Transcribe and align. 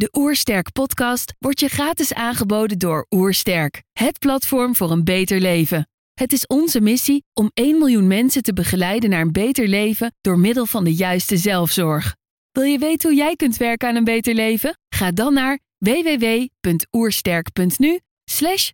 De 0.00 0.08
Oersterk 0.12 0.72
podcast 0.72 1.34
wordt 1.38 1.60
je 1.60 1.68
gratis 1.68 2.14
aangeboden 2.14 2.78
door 2.78 3.06
Oersterk, 3.10 3.82
het 3.92 4.18
platform 4.18 4.76
voor 4.76 4.90
een 4.90 5.04
beter 5.04 5.40
leven. 5.40 5.88
Het 6.14 6.32
is 6.32 6.46
onze 6.46 6.80
missie 6.80 7.24
om 7.32 7.50
1 7.54 7.78
miljoen 7.78 8.06
mensen 8.06 8.42
te 8.42 8.52
begeleiden 8.52 9.10
naar 9.10 9.20
een 9.20 9.32
beter 9.32 9.68
leven 9.68 10.14
door 10.20 10.38
middel 10.38 10.66
van 10.66 10.84
de 10.84 10.94
juiste 10.94 11.36
zelfzorg. 11.36 12.16
Wil 12.50 12.62
je 12.62 12.78
weten 12.78 13.08
hoe 13.08 13.18
jij 13.18 13.36
kunt 13.36 13.56
werken 13.56 13.88
aan 13.88 13.96
een 13.96 14.04
beter 14.04 14.34
leven? 14.34 14.78
Ga 14.94 15.10
dan 15.10 15.34
naar 15.34 15.58
www.oersterk.nu 15.78 18.00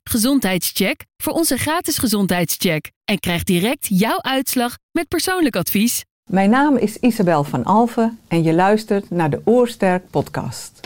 gezondheidscheck 0.02 1.04
voor 1.22 1.32
onze 1.32 1.56
gratis 1.56 1.98
gezondheidscheck 1.98 2.90
en 3.04 3.18
krijg 3.18 3.45
direct 3.45 3.86
jouw 3.88 4.22
uitslag 4.22 4.77
met 4.93 5.08
persoonlijk 5.08 5.56
advies. 5.56 6.04
Mijn 6.30 6.50
naam 6.50 6.77
is 6.77 6.96
Isabel 6.96 7.45
van 7.45 7.64
Alven 7.64 8.18
en 8.29 8.43
je 8.43 8.54
luistert 8.54 9.11
naar 9.11 9.30
de 9.30 9.40
Oorsterk 9.45 10.11
podcast. 10.11 10.80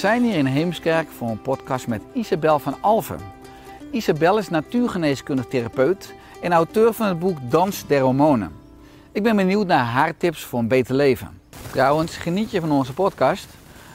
Zijn 0.00 0.22
hier 0.22 0.34
in 0.34 0.46
Heemskerk 0.46 1.08
voor 1.10 1.28
een 1.28 1.42
podcast 1.42 1.86
met 1.86 2.02
Isabel 2.12 2.58
van 2.58 2.76
Alven. 2.80 3.18
Isabel 3.90 4.38
is 4.38 4.48
natuurgeneeskundig 4.48 5.46
therapeut 5.46 6.14
en 6.42 6.52
auteur 6.52 6.92
van 6.92 7.06
het 7.06 7.18
boek 7.18 7.38
Dans 7.50 7.86
der 7.86 8.00
Hormonen. 8.00 8.52
Ik 9.12 9.22
ben 9.22 9.36
benieuwd 9.36 9.66
naar 9.66 9.84
haar 9.84 10.16
tips 10.16 10.44
voor 10.44 10.58
een 10.58 10.68
beter 10.68 10.94
leven. 10.94 11.40
Trouwens, 11.70 12.16
geniet 12.16 12.50
je 12.50 12.60
van 12.60 12.70
onze 12.70 12.92
podcast? 12.92 13.46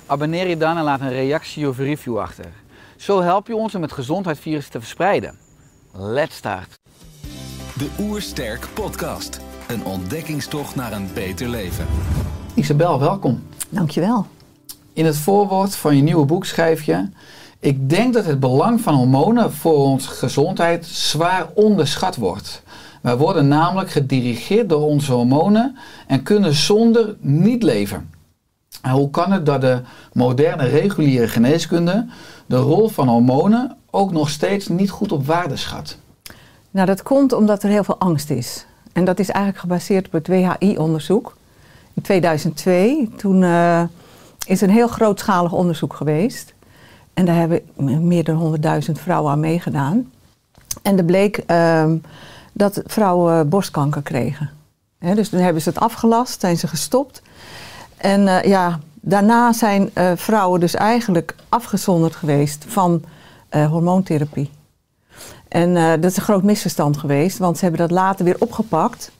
Abonneer 0.05 0.47
je 0.47 0.57
dan 0.57 0.77
en 0.77 0.83
laat 0.83 1.02
een 1.02 1.09
reactie 1.09 1.67
of 1.67 1.77
review 1.77 2.19
achter. 2.19 2.52
Zo 2.95 3.21
help 3.21 3.47
je 3.47 3.55
ons 3.55 3.75
om 3.75 3.81
het 3.81 3.91
gezondheidsvirus 3.91 4.67
te 4.67 4.80
verspreiden. 4.80 5.37
Let's 5.91 6.35
start. 6.35 6.80
De 7.77 7.89
Oersterk 7.99 8.67
Podcast. 8.73 9.39
Een 9.67 9.85
ontdekkingstocht 9.85 10.75
naar 10.75 10.93
een 10.93 11.08
beter 11.13 11.47
leven. 11.47 11.85
Isabel, 12.53 12.99
welkom. 12.99 13.43
Dankjewel. 13.69 14.34
In 14.95 15.05
het 15.05 15.17
voorwoord 15.17 15.75
van 15.75 15.95
je 15.95 16.01
nieuwe 16.01 16.25
boek 16.25 16.45
schrijf 16.45 16.83
je... 16.83 17.09
Ik 17.59 17.89
denk 17.89 18.13
dat 18.13 18.25
het 18.25 18.39
belang 18.39 18.81
van 18.81 18.95
hormonen 18.95 19.53
voor 19.53 19.77
onze 19.77 20.09
gezondheid 20.09 20.85
zwaar 20.85 21.47
onderschat 21.53 22.15
wordt. 22.15 22.63
Wij 23.02 23.17
worden 23.17 23.47
namelijk 23.47 23.89
gedirigeerd 23.89 24.69
door 24.69 24.81
onze 24.81 25.11
hormonen 25.11 25.77
en 26.07 26.23
kunnen 26.23 26.53
zonder 26.53 27.15
niet 27.19 27.63
leven. 27.63 28.09
En 28.81 28.91
hoe 28.91 29.09
kan 29.09 29.31
het 29.31 29.45
dat 29.45 29.61
de 29.61 29.81
moderne 30.13 30.65
reguliere 30.67 31.27
geneeskunde 31.27 32.07
de 32.45 32.57
rol 32.57 32.87
van 32.87 33.07
hormonen 33.07 33.77
ook 33.91 34.11
nog 34.11 34.30
steeds 34.30 34.67
niet 34.67 34.89
goed 34.89 35.11
op 35.11 35.25
waarde 35.25 35.55
schat? 35.55 35.97
Nou, 36.71 36.85
dat 36.85 37.03
komt 37.03 37.33
omdat 37.33 37.63
er 37.63 37.69
heel 37.69 37.83
veel 37.83 37.99
angst 37.99 38.30
is. 38.30 38.65
En 38.93 39.05
dat 39.05 39.19
is 39.19 39.30
eigenlijk 39.30 39.59
gebaseerd 39.59 40.05
op 40.05 40.11
het 40.11 40.27
WHI-onderzoek. 40.27 41.37
In 41.93 42.02
2002, 42.02 43.09
toen 43.17 43.43
eh, 43.43 43.83
is 44.45 44.61
een 44.61 44.69
heel 44.69 44.88
grootschalig 44.88 45.51
onderzoek 45.51 45.93
geweest. 45.93 46.53
En 47.13 47.25
daar 47.25 47.35
hebben 47.35 47.61
meer 48.07 48.23
dan 48.23 48.57
100.000 48.85 48.91
vrouwen 48.91 49.31
aan 49.31 49.39
meegedaan. 49.39 50.11
En 50.81 50.97
er 50.97 51.05
bleek 51.05 51.37
ehm, 51.37 51.97
dat 52.53 52.81
vrouwen 52.85 53.49
borstkanker 53.49 54.02
kregen. 54.02 54.49
Dus 54.99 55.30
toen 55.30 55.39
hebben 55.39 55.61
ze 55.61 55.70
het 55.70 55.80
afgelast, 55.80 56.39
zijn 56.39 56.58
ze 56.58 56.67
gestopt. 56.67 57.21
En 57.97 58.27
eh, 58.27 58.49
ja, 58.49 58.80
daarna 58.93 59.53
zijn 59.53 59.89
eh, 59.93 60.11
vrouwen 60.15 60.59
dus 60.59 60.73
eigenlijk 60.73 61.36
afgezonderd 61.49 62.15
geweest 62.15 62.65
van 62.67 63.03
eh, 63.49 63.67
hormoontherapie. 63.67 64.52
En 65.47 65.73
dat 66.02 66.11
is 66.11 66.17
een 66.17 66.23
groot 66.23 66.43
misverstand 66.43 66.97
geweest, 66.97 67.37
want 67.37 67.58
ze 67.58 67.64
hebben 67.64 67.87
dat 67.87 67.91
later 67.91 68.25
weer 68.25 68.36
opgepakt. 68.39 69.11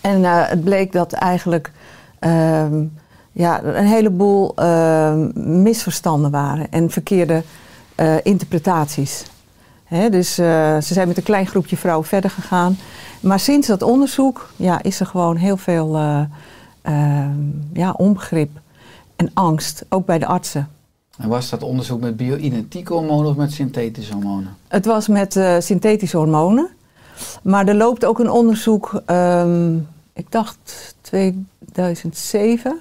En 0.00 0.24
het 0.24 0.64
bleek 0.64 0.92
dat 0.92 1.12
eigenlijk 1.12 1.72
ehm, 2.18 2.84
ja, 3.32 3.62
een 3.62 3.86
heleboel 3.86 4.52
ehm, 4.54 5.30
misverstanden 5.62 6.30
waren 6.30 6.72
en 6.72 6.90
verkeerde 6.90 7.42
eh, 7.94 8.14
interpretaties. 8.22 9.24
Hè, 9.84 10.10
dus 10.10 10.38
eh, 10.38 10.46
ze 10.80 10.94
zijn 10.94 11.08
met 11.08 11.16
een 11.16 11.22
klein 11.22 11.46
groepje 11.46 11.76
vrouwen 11.76 12.06
verder 12.06 12.30
gegaan. 12.30 12.76
Maar 13.20 13.40
sinds 13.40 13.66
dat 13.66 13.82
onderzoek 13.82 14.48
ja, 14.56 14.82
is 14.82 15.00
er 15.00 15.06
gewoon 15.06 15.36
heel 15.36 15.56
veel 15.56 15.96
eh, 15.96 16.22
ehm, 16.82 17.38
ja, 17.72 17.92
onbegrip 17.96 18.50
en 19.16 19.30
angst, 19.34 19.84
ook 19.88 20.06
bij 20.06 20.18
de 20.18 20.26
artsen. 20.26 20.68
En 21.18 21.28
was 21.28 21.50
dat 21.50 21.62
onderzoek 21.62 22.00
met 22.00 22.16
bio-identieke 22.16 22.92
hormonen 22.92 23.30
of 23.30 23.36
met 23.36 23.52
synthetische 23.52 24.12
hormonen? 24.12 24.56
Het 24.68 24.86
was 24.86 25.08
met 25.08 25.40
synthetische 25.58 26.16
hormonen. 26.16 26.68
Maar 27.42 27.68
er 27.68 27.74
loopt 27.74 28.04
ook 28.04 28.18
een 28.18 28.30
onderzoek, 28.30 29.02
ehm, 29.06 29.76
ik 30.12 30.30
dacht 30.30 30.94
2007, 31.00 32.80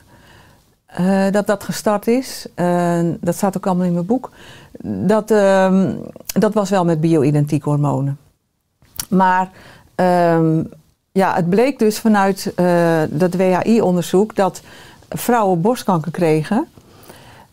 eh, 0.90 1.32
dat 1.32 1.48
dat 1.48 1.64
gestart 1.64 2.08
is. 2.08 2.46
Eh, 2.56 3.00
dat 3.20 3.36
staat 3.36 3.58
ook 3.58 3.66
allemaal 3.66 3.86
in 3.86 3.94
mijn 3.94 4.06
boek. 4.06 4.30
Dat, 4.84 5.32
ehm, 5.32 5.94
dat 6.26 6.54
was 6.54 6.70
wel 6.70 6.86
met 6.86 7.02
bio-identieke 7.02 7.70
hormonen. 7.70 8.18
Maar 9.10 9.50
ehm, 9.96 10.64
ja, 11.12 11.36
het 11.36 11.50
bleek 11.50 11.80
dus 11.80 12.00
vanuit 12.00 12.54
eh, 12.56 13.02
dat 13.10 13.34
WHI-onderzoek 13.34 14.36
dat 14.36 14.62
vrouwen 15.10 15.62
borstkanker 15.62 16.12
kregen. 16.12 16.68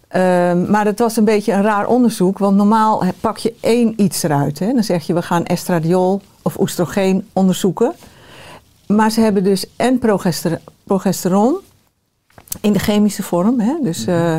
Ehm, 0.08 0.70
maar 0.70 0.84
het 0.84 0.98
was 0.98 1.16
een 1.16 1.24
beetje 1.24 1.53
een 1.53 1.62
raar 1.62 1.86
onderzoek, 1.86 2.38
want 2.38 2.56
normaal 2.56 3.03
pak 3.20 3.36
je 3.36 3.54
één 3.60 3.94
iets 3.97 4.22
eruit. 4.22 4.58
Hè? 4.58 4.72
Dan 4.72 4.84
zeg 4.84 5.06
je 5.06 5.14
we 5.14 5.22
gaan 5.22 5.44
estradiol 5.44 6.20
of 6.42 6.58
oestrogeen 6.58 7.28
onderzoeken. 7.32 7.92
Maar 8.86 9.10
ze 9.10 9.20
hebben 9.20 9.44
dus 9.44 9.66
en 9.76 9.98
progester- 9.98 10.60
progesteron 10.84 11.56
in 12.60 12.72
de 12.72 12.78
chemische 12.78 13.22
vorm, 13.22 13.60
hè? 13.60 13.74
dus 13.82 14.06
eh, 14.06 14.36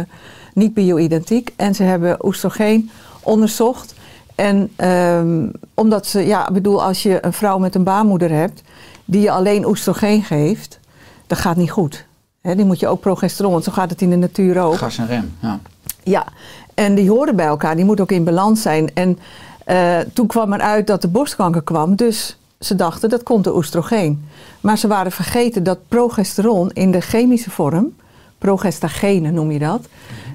niet 0.54 0.74
bio-identiek. 0.74 1.54
En 1.56 1.76
ze 1.76 1.84
hebben 1.84 2.26
oestrogeen 2.26 2.90
onderzocht. 3.22 3.94
En 4.36 4.72
ehm, 4.76 5.50
omdat 5.74 6.08
ze, 6.08 6.26
ja, 6.26 6.48
ik 6.48 6.54
bedoel, 6.54 6.84
als 6.84 7.04
je 7.04 7.26
een 7.26 7.34
vrouw 7.34 7.58
met 7.58 7.76
een 7.76 7.84
baarmoeder 7.84 8.32
hebt 8.32 8.62
die 9.06 9.22
je 9.22 9.32
alleen 9.32 9.66
oestrogeen 9.66 10.24
geeft, 10.24 10.80
dat 11.28 11.38
gaat 11.38 11.56
niet 11.56 11.72
goed. 11.72 12.06
Hè, 12.42 12.56
die 12.56 12.66
moet 12.66 12.80
je 12.80 12.88
ook 12.88 13.02
progesteron, 13.02 13.52
want 13.52 13.64
zo 13.64 13.72
gaat 13.72 13.90
het 13.90 14.02
in 14.02 14.10
de 14.10 14.16
natuur 14.16 14.62
ook. 14.62 14.76
Gas 14.76 14.98
en 14.98 15.08
rem, 15.08 15.34
ja. 15.40 15.60
Ja, 16.04 16.26
en 16.74 16.96
die 16.96 17.10
horen 17.10 17.36
bij 17.36 17.46
elkaar, 17.46 17.76
die 17.76 17.86
moeten 17.86 18.04
ook 18.04 18.12
in 18.12 18.24
balans 18.24 18.62
zijn. 18.62 18.94
En 18.94 19.20
eh, 19.66 20.00
toen 20.14 20.28
kwam 20.28 20.54
er 20.54 20.60
uit 20.60 20.88
dat 20.88 21.02
de 21.02 21.08
borstkanker 21.08 21.64
kwam, 21.64 21.96
dus 21.96 22.38
ze 22.60 22.76
dachten 22.76 23.10
dat 23.10 23.24
komt 23.24 23.44
door 23.44 23.56
oestrogeen. 23.56 24.26
Maar 24.62 24.78
ze 24.78 24.88
waren 24.88 25.12
vergeten 25.12 25.64
dat 25.64 25.88
progesteron 25.88 26.72
in 26.74 26.92
de 26.92 27.02
chemische 27.02 27.50
vorm, 27.50 27.96
progestagene 28.38 29.32
noem 29.32 29.52
je 29.52 29.60
dat, 29.60 29.88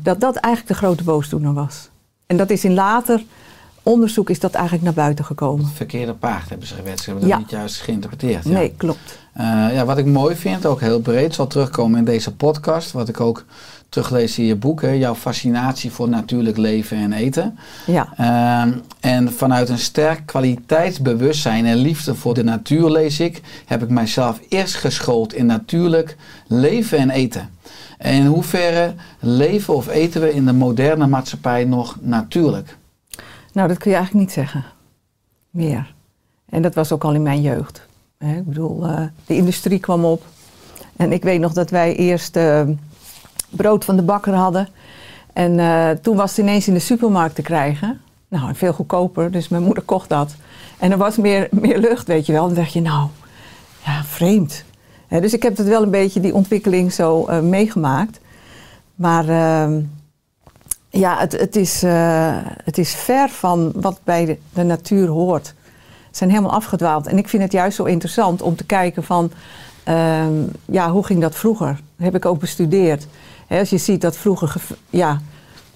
dat 0.02 0.20
dat 0.20 0.36
eigenlijk 0.36 0.74
de 0.78 0.86
grote 0.86 1.04
boosdoener 1.04 1.52
was. 1.54 1.88
En 2.26 2.36
dat 2.36 2.50
is 2.50 2.64
in 2.64 2.74
later 2.74 3.22
onderzoek 3.82 4.30
is 4.30 4.40
dat 4.40 4.52
eigenlijk 4.54 4.84
naar 4.84 4.94
buiten 4.94 5.24
gekomen. 5.24 5.64
Het 5.64 5.74
verkeerde 5.74 6.14
paard 6.14 6.48
hebben 6.48 6.66
ze 6.68 6.74
gewet. 6.74 6.98
Ze 7.00 7.04
hebben 7.10 7.20
dat 7.28 7.30
Ja. 7.30 7.38
niet 7.38 7.50
juist 7.50 7.80
geïnterpreteerd. 7.80 8.44
Ja. 8.44 8.50
Nee, 8.50 8.74
klopt. 8.76 9.18
Eh, 9.32 9.44
ja, 9.72 9.84
wat 9.84 9.98
ik 9.98 10.06
mooi 10.06 10.36
vind, 10.36 10.66
ook 10.66 10.80
heel 10.80 11.00
breed, 11.00 11.34
zal 11.34 11.46
terugkomen 11.46 11.98
in 11.98 12.04
deze 12.04 12.34
podcast. 12.34 12.92
Wat 12.92 13.08
ik 13.08 13.20
ook 13.20 13.44
teruglees 13.92 14.38
in 14.38 14.44
je 14.44 14.56
boek. 14.56 14.82
Hè, 14.82 14.90
jouw 14.90 15.14
fascinatie 15.14 15.92
voor 15.92 16.08
natuurlijk 16.08 16.56
leven 16.56 16.96
en 16.96 17.12
eten. 17.12 17.58
Ja, 17.86 18.08
Ehm, 18.16 18.72
en 19.00 19.32
vanuit 19.32 19.68
een 19.68 19.78
sterk 19.78 20.26
kwaliteitsbewustzijn 20.26 21.66
en 21.66 21.76
liefde 21.76 22.14
voor 22.14 22.34
de 22.34 22.44
natuur, 22.44 22.90
lees 22.90 23.20
ik, 23.20 23.40
heb 23.66 23.82
ik 23.82 23.88
mijzelf 23.88 24.40
eerst 24.48 24.74
geschoold 24.74 25.34
in 25.34 25.46
natuurlijk 25.46 26.16
leven 26.46 26.98
en 26.98 27.10
eten. 27.10 27.50
En 27.98 28.12
in 28.12 28.26
hoeverre 28.26 28.94
leven 29.18 29.74
of 29.74 29.88
eten 29.88 30.20
we 30.20 30.34
in 30.34 30.44
de 30.44 30.52
moderne 30.52 31.06
maatschappij 31.06 31.64
nog 31.64 31.96
natuurlijk? 32.00 32.76
nou 33.52 33.68
dat 33.68 33.78
kun 33.78 33.90
je 33.90 33.96
eigenlijk 33.96 34.26
niet 34.26 34.34
zeggen. 34.34 34.64
Meer. 35.50 35.94
En 36.48 36.62
dat 36.62 36.74
was 36.74 36.92
ook 36.92 37.04
al 37.04 37.14
in 37.14 37.22
mijn 37.22 37.40
jeugd. 37.40 37.86
Hè, 38.18 38.36
ik 38.36 38.46
bedoel, 38.46 38.86
eh, 38.86 39.04
de 39.26 39.36
industrie 39.36 39.78
kwam 39.78 40.04
op. 40.04 40.26
En 40.96 41.12
ik 41.12 41.22
weet 41.22 41.40
nog 41.40 41.52
dat 41.52 41.70
wij 41.70 41.96
eerst 41.96 42.36
eh, 42.36 42.62
brood 43.56 43.84
van 43.84 43.96
de 43.96 44.02
bakker 44.02 44.34
hadden. 44.34 44.68
En 45.32 45.58
eh, 45.58 45.90
toen 45.90 46.16
was 46.16 46.30
het 46.30 46.38
ineens 46.38 46.68
in 46.68 46.74
de 46.74 46.80
supermarkt 46.80 47.34
te 47.34 47.42
krijgen. 47.42 48.00
Nou, 48.28 48.54
veel 48.54 48.72
goedkoper, 48.72 49.30
dus 49.30 49.48
mijn 49.48 49.62
moeder 49.62 49.82
kocht 49.82 50.08
dat. 50.08 50.34
En 50.78 50.90
er 50.90 50.98
was 50.98 51.16
meer, 51.16 51.48
meer 51.50 51.78
lucht, 51.78 52.06
weet 52.06 52.26
je 52.26 52.32
wel. 52.32 52.46
Dan 52.46 52.54
dacht 52.54 52.72
je, 52.72 52.80
nou, 52.80 53.08
ja, 53.84 54.04
vreemd. 54.04 54.64
Dus 55.08 55.32
ik 55.32 55.42
heb 55.42 55.56
het 55.56 55.66
wel 55.66 55.82
een 55.82 55.90
beetje, 55.90 56.20
die 56.20 56.34
ontwikkeling 56.34 56.92
zo 56.92 57.26
eh, 57.26 57.40
meegemaakt. 57.40 58.20
Maar 58.94 59.28
ehm, 59.28 59.80
ja, 60.88 61.18
het, 61.18 61.32
het, 61.32 61.56
is, 61.56 61.82
eh, 61.82 62.36
het 62.64 62.78
is 62.78 62.94
ver 62.94 63.28
van 63.28 63.72
wat 63.74 64.00
bij 64.04 64.24
de, 64.24 64.38
de 64.52 64.62
natuur 64.62 65.08
hoort. 65.08 65.46
Ze 65.46 66.18
zijn 66.18 66.30
helemaal 66.30 66.52
afgedwaald. 66.52 67.06
En 67.06 67.18
ik 67.18 67.28
vind 67.28 67.42
het 67.42 67.52
juist 67.52 67.76
zo 67.76 67.84
interessant 67.84 68.42
om 68.42 68.56
te 68.56 68.64
kijken 68.64 69.04
van... 69.04 69.32
ehm, 69.84 70.32
ja, 70.64 70.90
hoe 70.90 71.04
ging 71.04 71.20
dat 71.20 71.34
vroeger? 71.34 71.66
Dat 71.66 72.04
heb 72.04 72.14
ik 72.14 72.26
ook 72.26 72.38
bestudeerd. 72.38 73.06
Als 73.58 73.70
je 73.70 73.78
ziet 73.78 74.00
dat 74.00 74.16
vroeger 74.16 74.54
ja, 74.90 75.20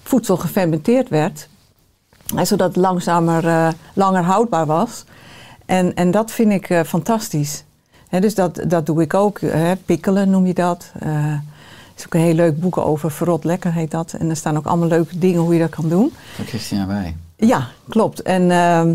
voedsel 0.03 0.37
gefermenteerd 0.37 1.09
werd... 1.09 1.47
zodat 2.41 2.67
het 2.67 2.75
langzamer, 2.75 3.47
eh, 3.47 3.67
langer 3.93 4.23
houdbaar 4.23 4.65
was. 4.65 5.03
En, 5.65 5.95
en 5.95 6.11
dat 6.11 6.31
vind 6.31 6.51
ik 6.51 6.69
eh, 6.69 6.83
fantastisch. 6.83 7.63
Dus 8.09 8.35
dat, 8.35 8.61
dat 8.67 8.85
doe 8.85 9.01
ik 9.01 9.13
ook. 9.13 9.41
Hè, 9.41 9.75
pikkelen 9.75 10.29
noem 10.29 10.45
je 10.45 10.53
dat. 10.53 10.91
Eh, 10.99 11.09
er 11.09 11.41
is 11.97 12.05
ook 12.05 12.13
een 12.13 12.19
heel 12.19 12.33
leuk 12.33 12.59
boek 12.59 12.77
over. 12.77 13.11
Verrot 13.11 13.43
lekker 13.43 13.73
heet 13.73 13.91
dat. 13.91 14.13
En 14.13 14.29
er 14.29 14.35
staan 14.35 14.57
ook 14.57 14.65
allemaal 14.65 14.87
leuke 14.87 15.19
dingen 15.19 15.41
hoe 15.41 15.53
je 15.53 15.59
dat 15.59 15.69
kan 15.69 15.89
doen. 15.89 16.13
Van 16.35 16.45
Christina 16.45 16.87
Wij. 16.87 17.15
Ja, 17.35 17.67
klopt. 17.89 18.21
En 18.21 18.51
ehm, 18.51 18.93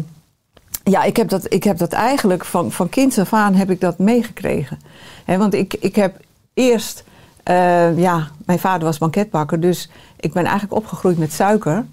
ja, 0.85 1.03
ik 1.03 1.17
heb 1.17 1.29
dat, 1.29 1.53
ik 1.53 1.65
heb 1.65 1.79
dat 1.79 1.93
eigenlijk 1.93 2.45
van, 2.45 2.73
van 2.73 2.89
kinds 2.89 3.19
af 3.19 3.33
aan 3.33 3.55
heb 3.55 3.71
ik 3.71 3.81
dat 3.81 3.99
meegekregen. 3.99 4.79
Want 5.27 5.55
ik, 5.55 5.75
ik 5.75 5.97
heb 5.97 6.17
eerst, 6.55 7.05
eh, 7.43 7.99
ja, 7.99 8.29
mijn 8.47 8.59
vader 8.59 8.85
was 8.85 8.99
banketbakker, 8.99 9.61
dus 9.61 9.91
ik 10.17 10.33
ben 10.33 10.45
eigenlijk 10.45 10.75
opgegroeid 10.75 11.19
met 11.19 11.33
suiker. 11.33 11.85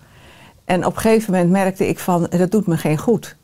En 0.66 0.86
op 0.86 0.96
een 0.96 1.02
gegeven 1.02 1.34
moment 1.34 1.52
merkte 1.52 1.88
ik 1.88 2.00
van, 2.00 2.28
dat 2.30 2.52
doet 2.52 2.68
me 2.68 2.78
geen 2.78 2.98
goed. 2.98 3.36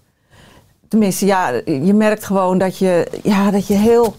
Tenminste, 0.88 1.26
ja, 1.26 1.50
je 1.66 1.94
merkt 1.94 2.26
gewoon 2.26 2.58
dat 2.58 2.78
je, 2.78 3.20
ja, 3.24 3.52
dat 3.52 3.68
je 3.68 3.74
heel, 3.74 4.16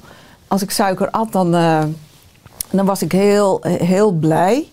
als 0.49 0.63
ik 0.63 0.71
suiker 0.71 1.11
at, 1.11 1.33
dan, 1.33 1.55
eh, 1.55 1.85
dan 2.71 2.87
was 2.87 3.03
ik 3.03 3.13
heel, 3.13 3.61
heel 3.63 4.13
blij. 4.13 4.69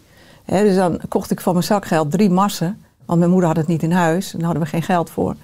Dus 0.45 0.75
dan 0.75 1.00
kocht 1.10 1.31
ik 1.31 1.42
van 1.42 1.54
mijn 1.54 1.65
zakgeld 1.65 2.12
drie 2.12 2.30
marsen. 2.30 2.83
Want 3.06 3.19
mijn 3.19 3.31
moeder 3.31 3.50
had 3.50 3.57
het 3.57 3.68
niet 3.68 3.83
in 3.83 3.92
huis. 3.92 4.33
En 4.33 4.38
daar 4.38 4.48
hadden 4.48 4.63
we 4.63 4.69
geen 4.69 4.83
geld 4.83 5.10
voor. 5.10 5.36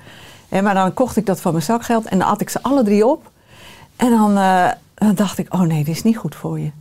Hè, 0.50 0.62
maar 0.62 0.74
dan 0.74 0.94
kocht 0.94 1.18
ik 1.18 1.26
dat 1.26 1.42
van 1.42 1.52
mijn 1.52 1.64
zakgeld. 1.64 2.06
En 2.06 2.20
dan 2.20 2.28
at 2.28 2.42
ik 2.42 2.50
ze 2.50 2.62
alle 2.62 2.84
drie 2.84 3.06
op. 3.06 3.32
En 3.96 4.10
dan, 4.10 4.38
eh, 4.38 4.72
dan 4.96 5.16
dacht 5.16 5.38
ik, 5.38 5.54
oh 5.54 5.62
nee, 5.62 5.84
dit 5.84 5.96
is 5.96 6.04
niet 6.04 6.18
goed 6.18 6.36
voor 6.36 6.60
je. 6.60 6.72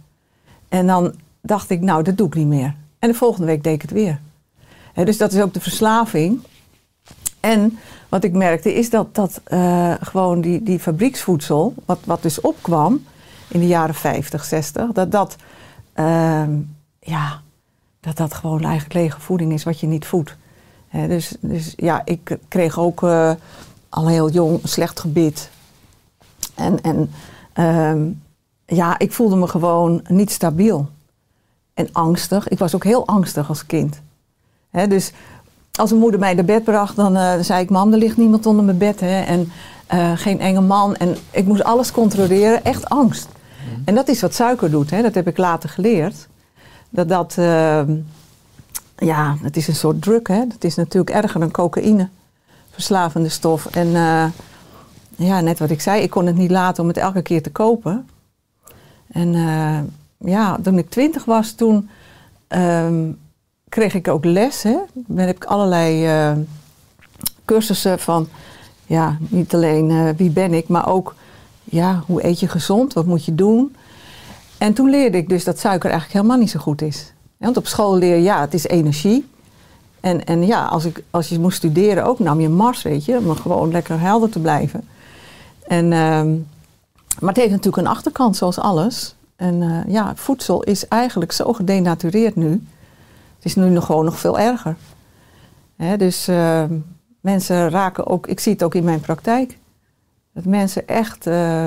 En 0.68 0.86
dan 0.86 1.14
dacht 1.40 1.70
ik, 1.70 1.80
nou, 1.80 2.02
dat 2.02 2.16
doe 2.16 2.26
ik 2.26 2.34
niet 2.34 2.46
meer. 2.46 2.74
En 2.98 3.08
de 3.08 3.14
volgende 3.14 3.46
week 3.46 3.62
deed 3.62 3.74
ik 3.74 3.82
het 3.82 3.90
weer. 3.90 4.20
Dus 4.94 5.16
dat 5.16 5.32
is 5.32 5.40
ook 5.40 5.54
de 5.54 5.60
verslaving. 5.60 6.40
En 7.40 7.78
wat 8.08 8.24
ik 8.24 8.32
merkte 8.32 8.74
is 8.74 8.90
dat, 8.90 9.14
dat 9.14 9.40
eh, 9.44 9.94
gewoon 10.00 10.40
die, 10.40 10.62
die 10.62 10.78
fabrieksvoedsel, 10.78 11.74
wat, 11.84 11.98
wat 12.04 12.22
dus 12.22 12.40
opkwam 12.40 13.04
in 13.48 13.60
de 13.60 13.66
jaren 13.66 13.94
50, 13.94 14.44
60, 14.44 14.92
dat 14.92 15.12
dat, 15.12 15.36
ehm, 15.92 16.50
ja, 17.00 17.40
dat 18.00 18.16
dat 18.16 18.34
gewoon 18.34 18.62
eigenlijk 18.62 18.94
lege 18.94 19.20
voeding 19.20 19.52
is 19.52 19.64
wat 19.64 19.80
je 19.80 19.86
niet 19.86 20.06
voedt. 20.06 20.36
Dus, 20.90 21.36
dus 21.40 21.72
ja, 21.76 22.02
ik 22.04 22.38
kreeg 22.48 22.78
ook 22.78 23.02
eh, 23.02 23.32
al 23.88 24.08
heel 24.08 24.30
jong 24.30 24.60
slecht 24.64 25.00
gebit. 25.00 25.50
En, 26.54 26.80
en 26.80 27.10
ehm, 27.52 28.06
ja, 28.76 28.98
ik 28.98 29.12
voelde 29.12 29.36
me 29.36 29.46
gewoon 29.46 30.00
niet 30.08 30.30
stabiel. 30.30 30.88
En 31.74 31.88
angstig. 31.92 32.48
Ik 32.48 32.58
was 32.58 32.74
ook 32.74 32.84
heel 32.84 33.06
angstig 33.06 33.48
als 33.48 33.66
kind. 33.66 34.00
Dus 34.88 35.12
als 35.74 35.90
mijn 35.90 36.02
moeder 36.02 36.20
mij 36.20 36.34
naar 36.34 36.44
bed 36.44 36.64
bracht, 36.64 36.96
dan 36.96 37.16
eh, 37.16 37.40
zei 37.40 37.62
ik: 37.62 37.70
Mam, 37.70 37.92
er 37.92 37.98
ligt 37.98 38.16
niemand 38.16 38.46
onder 38.46 38.64
mijn 38.64 38.78
bed. 38.78 39.00
Hè, 39.00 39.20
en 39.20 39.52
eh, 39.86 40.12
geen 40.14 40.40
enge 40.40 40.60
man. 40.60 40.96
En 40.96 41.16
ik 41.30 41.46
moest 41.46 41.64
alles 41.64 41.92
controleren. 41.92 42.64
Echt 42.64 42.88
angst. 42.88 43.28
En 43.84 43.94
dat 43.94 44.08
is 44.08 44.20
wat 44.20 44.34
suiker 44.34 44.70
doet. 44.70 44.90
Hè. 44.90 45.02
Dat 45.02 45.14
heb 45.14 45.26
ik 45.26 45.38
later 45.38 45.68
geleerd. 45.68 46.28
Dat 46.90 47.08
dat. 47.08 47.34
ehm, 47.38 47.96
ja, 48.96 49.36
het 49.42 49.56
is 49.56 49.68
een 49.68 49.74
soort 49.74 50.02
drug. 50.02 50.26
Hè. 50.26 50.44
Het 50.48 50.64
is 50.64 50.74
natuurlijk 50.74 51.16
erger 51.16 51.40
dan 51.40 51.50
cocaïne. 51.50 52.08
Verslavende 52.70 53.28
stof. 53.28 53.66
En 53.66 53.94
eh, 53.94 54.24
ja, 55.16 55.40
net 55.40 55.58
wat 55.58 55.70
ik 55.70 55.80
zei, 55.80 56.02
ik 56.02 56.10
kon 56.10 56.26
het 56.26 56.36
niet 56.36 56.50
laten 56.50 56.82
om 56.82 56.88
het 56.88 56.96
elke 56.96 57.22
keer 57.22 57.42
te 57.42 57.50
kopen. 57.50 58.08
En 59.08 59.34
eh, 59.34 59.78
ja, 60.30 60.58
toen 60.62 60.78
ik 60.78 60.90
twintig 60.90 61.24
was, 61.24 61.52
toen 61.52 61.88
ehm, 62.46 63.12
kreeg 63.68 63.94
ik 63.94 64.08
ook 64.08 64.24
les. 64.24 64.62
Dan 64.94 65.18
heb 65.18 65.36
ik 65.36 65.44
allerlei 65.44 66.06
eh, 66.06 66.32
cursussen 67.44 67.98
van, 67.98 68.28
ja, 68.86 69.18
niet 69.28 69.54
alleen 69.54 69.90
eh, 69.90 70.08
wie 70.16 70.30
ben 70.30 70.54
ik, 70.54 70.68
maar 70.68 70.88
ook, 70.88 71.14
ja, 71.64 72.02
hoe 72.06 72.24
eet 72.24 72.40
je 72.40 72.48
gezond, 72.48 72.92
wat 72.92 73.06
moet 73.06 73.24
je 73.24 73.34
doen. 73.34 73.76
En 74.58 74.74
toen 74.74 74.90
leerde 74.90 75.16
ik 75.16 75.28
dus 75.28 75.44
dat 75.44 75.58
suiker 75.58 75.90
eigenlijk 75.90 76.20
helemaal 76.20 76.42
niet 76.42 76.50
zo 76.50 76.60
goed 76.60 76.82
is. 76.82 77.12
Want 77.36 77.56
op 77.56 77.66
school 77.66 77.96
leer 77.96 78.16
je, 78.16 78.22
ja, 78.22 78.40
het 78.40 78.54
is 78.54 78.66
energie. 78.66 79.26
En, 80.00 80.24
en 80.24 80.46
ja, 80.46 80.64
als, 80.64 80.84
ik, 80.84 81.02
als 81.10 81.28
je 81.28 81.38
moest 81.38 81.56
studeren 81.56 82.04
ook, 82.04 82.18
nam 82.18 82.40
je 82.40 82.48
Mars, 82.48 82.82
weet 82.82 83.04
je, 83.04 83.18
om 83.18 83.36
gewoon 83.36 83.70
lekker 83.70 84.00
helder 84.00 84.30
te 84.30 84.38
blijven. 84.38 84.88
En, 85.66 85.92
ehm, 85.92 86.28
maar 87.20 87.28
het 87.28 87.38
heeft 87.38 87.50
natuurlijk 87.50 87.86
een 87.86 87.92
achterkant, 87.92 88.36
zoals 88.36 88.58
alles. 88.58 89.14
En 89.36 89.62
eh, 89.62 89.92
ja, 89.92 90.16
voedsel 90.16 90.62
is 90.62 90.88
eigenlijk 90.88 91.32
zo 91.32 91.52
gedenatureerd 91.52 92.36
nu. 92.36 92.50
Het 93.36 93.44
is 93.44 93.54
nu 93.54 93.68
nog 93.68 93.86
gewoon 93.86 94.04
nog 94.04 94.18
veel 94.18 94.38
erger. 94.38 94.76
Hè, 95.76 95.96
dus 95.96 96.28
ehm, 96.28 96.74
mensen 97.20 97.70
raken 97.70 98.06
ook, 98.06 98.26
ik 98.26 98.40
zie 98.40 98.52
het 98.52 98.62
ook 98.62 98.74
in 98.74 98.84
mijn 98.84 99.00
praktijk, 99.00 99.58
dat 100.32 100.44
mensen 100.44 100.88
echt 100.88 101.26
eh, 101.26 101.66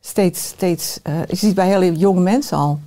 steeds, 0.00 0.46
steeds, 0.46 1.00
eh, 1.02 1.18
je 1.18 1.36
ziet 1.36 1.46
het 1.46 1.54
bij 1.54 1.68
hele 1.68 1.92
jonge 1.92 2.20
mensen 2.20 2.58
al. 2.58 2.80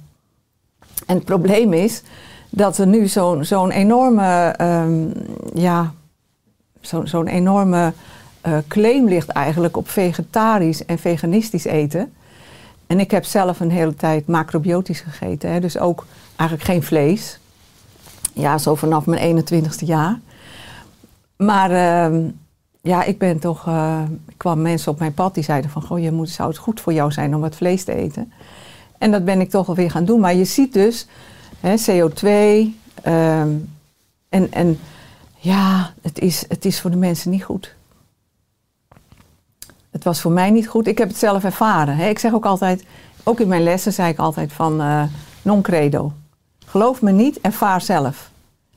En 1.05 1.15
het 1.15 1.25
probleem 1.25 1.73
is 1.73 2.01
dat 2.49 2.77
er 2.77 2.87
nu 2.87 3.07
zo'n 3.07 3.45
zo'n 3.45 3.71
enorme, 3.71 4.53
ehm, 4.57 5.07
ja, 5.53 5.93
zo'n 6.81 7.07
zo'n 7.07 7.27
enorme 7.27 7.93
eh, 8.47 8.57
claim 8.67 9.07
ligt 9.07 9.29
eigenlijk 9.29 9.77
op 9.77 9.89
vegetarisch 9.89 10.85
en 10.85 10.99
veganistisch 10.99 11.65
eten. 11.65 12.13
En 12.87 12.99
ik 12.99 13.11
heb 13.11 13.25
zelf 13.25 13.59
een 13.59 13.71
hele 13.71 13.95
tijd 13.95 14.27
macrobiotisch 14.27 14.99
gegeten, 15.01 15.51
hè, 15.51 15.59
dus 15.59 15.77
ook 15.77 16.05
eigenlijk 16.35 16.69
geen 16.69 16.83
vlees. 16.83 17.39
Ja, 18.33 18.57
zo 18.57 18.75
vanaf 18.75 19.05
mijn 19.05 19.45
21ste 19.45 19.85
jaar. 19.85 20.19
Maar 21.37 21.71
ehm, 21.71 22.21
ja, 22.81 23.03
ik 23.03 23.17
ben 23.17 23.39
toch. 23.39 23.67
eh, 23.67 24.01
ik 24.27 24.37
kwam 24.37 24.61
mensen 24.61 24.91
op 24.91 24.99
mijn 24.99 25.13
pad 25.13 25.33
die 25.33 25.43
zeiden 25.43 25.69
van: 25.71 25.81
Goh, 25.81 25.99
je 25.99 26.11
moet, 26.11 26.29
zou 26.29 26.49
het 26.49 26.57
goed 26.57 26.81
voor 26.81 26.93
jou 26.93 27.11
zijn 27.11 27.35
om 27.35 27.41
wat 27.41 27.55
vlees 27.55 27.83
te 27.83 27.93
eten? 27.93 28.31
En 28.97 29.11
dat 29.11 29.25
ben 29.25 29.41
ik 29.41 29.49
toch 29.49 29.65
wel 29.65 29.75
weer 29.75 29.91
gaan 29.91 30.05
doen. 30.05 30.19
Maar 30.19 30.35
je 30.35 30.45
ziet 30.45 30.73
dus 30.73 31.07
hè, 31.59 31.75
CO2. 31.77 32.27
ehm, 33.03 33.49
en, 34.29 34.51
en 34.51 34.79
ja, 35.35 35.93
het 36.01 36.19
is, 36.19 36.45
het 36.49 36.65
is 36.65 36.81
voor 36.81 36.91
de 36.91 36.97
mensen 36.97 37.31
niet 37.31 37.43
goed. 37.43 37.75
Het 39.91 40.03
was 40.03 40.21
voor 40.21 40.31
mij 40.31 40.51
niet 40.51 40.67
goed. 40.67 40.87
Ik 40.87 40.97
heb 40.97 41.07
het 41.07 41.17
zelf 41.17 41.43
ervaren. 41.43 41.95
Hè. 41.95 42.09
Ik 42.09 42.19
zeg 42.19 42.33
ook 42.33 42.45
altijd, 42.45 42.83
ook 43.23 43.39
in 43.39 43.47
mijn 43.47 43.63
lessen 43.63 43.93
zei 43.93 44.09
ik 44.11 44.19
altijd 44.19 44.53
van 44.53 44.81
eh, 44.81 45.03
non 45.41 45.61
credo. 45.61 46.11
Geloof 46.65 47.01
me 47.01 47.11
niet, 47.11 47.41
ervaar 47.41 47.81
zelf. 47.81 48.29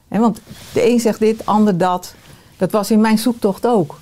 Hè, 0.09 0.19
want 0.19 0.40
de 0.73 0.90
een 0.90 1.00
zegt 1.00 1.19
dit, 1.19 1.38
de 1.38 1.45
ander 1.45 1.79
dat. 1.79 2.14
Dat 2.57 2.71
was 2.71 2.90
in 2.90 3.00
mijn 3.00 3.19
zoektocht 3.19 3.67
ook. 3.67 3.99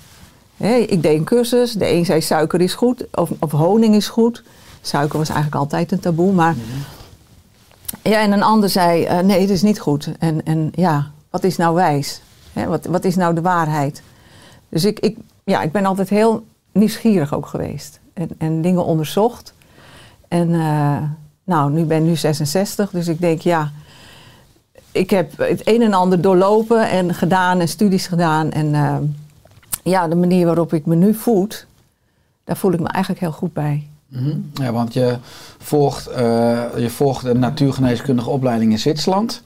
Hè, 0.57 0.75
ik 0.75 1.03
deed 1.03 1.17
een 1.17 1.23
cursus. 1.23 1.73
De 1.73 1.91
een 1.91 2.05
zei 2.05 2.21
suiker 2.21 2.61
is 2.61 2.73
goed 2.73 3.05
of, 3.11 3.29
of 3.39 3.51
honing 3.51 3.95
is 3.95 4.07
goed. 4.07 4.43
Suiker 4.81 5.17
was 5.17 5.29
eigenlijk 5.29 5.61
altijd 5.61 5.91
een 5.91 5.99
taboe. 5.99 6.33
Maar 6.33 6.55
ja, 8.03 8.21
en 8.21 8.31
een 8.31 8.43
ander 8.43 8.69
zei 8.69 9.03
eh, 9.03 9.19
nee, 9.19 9.41
het 9.41 9.49
is 9.49 9.61
niet 9.61 9.79
goed. 9.79 10.11
En, 10.19 10.45
en 10.45 10.71
ja, 10.75 11.11
wat 11.29 11.43
is 11.43 11.57
nou 11.57 11.75
wijs? 11.75 12.21
Hè, 12.53 12.67
wat, 12.67 12.85
wat 12.85 13.03
is 13.03 13.15
nou 13.15 13.35
de 13.35 13.41
waarheid? 13.41 14.01
Dus 14.69 14.85
ik, 14.85 14.99
ik, 14.99 15.17
ja, 15.43 15.61
ik 15.61 15.71
ben 15.71 15.85
altijd 15.85 16.09
heel 16.09 16.45
nieuwsgierig 16.71 17.33
ook 17.33 17.45
geweest. 17.45 17.99
En, 18.13 18.29
en 18.37 18.61
dingen 18.61 18.85
onderzocht. 18.85 19.53
En 20.27 20.49
uh, 20.49 20.97
nou, 21.43 21.71
nu 21.71 21.83
ben 21.83 21.97
ik 21.97 22.03
nu 22.03 22.15
66, 22.15 22.89
dus 22.89 23.07
ik 23.07 23.19
denk 23.19 23.41
ja, 23.41 23.71
ik 24.91 25.09
heb 25.09 25.37
het 25.37 25.61
een 25.67 25.81
en 25.81 25.93
ander 25.93 26.21
doorlopen 26.21 26.89
en 26.89 27.13
gedaan 27.13 27.59
en 27.59 27.67
studies 27.67 28.07
gedaan. 28.07 28.51
En 28.51 28.67
uh, 28.67 28.95
ja, 29.83 30.07
de 30.07 30.15
manier 30.15 30.45
waarop 30.45 30.73
ik 30.73 30.85
me 30.85 30.95
nu 30.95 31.13
voed, 31.13 31.67
daar 32.43 32.57
voel 32.57 32.71
ik 32.71 32.79
me 32.79 32.87
eigenlijk 32.87 33.23
heel 33.23 33.31
goed 33.31 33.53
bij. 33.53 33.87
Mhm. 34.07 34.37
Ja, 34.53 34.71
want 34.71 34.93
je 34.93 35.17
volgt, 35.57 36.09
uh, 36.09 36.15
je 36.77 36.89
volgt 36.89 37.25
een 37.25 37.39
natuurgeneeskundige 37.39 38.29
opleiding 38.29 38.71
in 38.71 38.79
Zwitserland. 38.79 39.41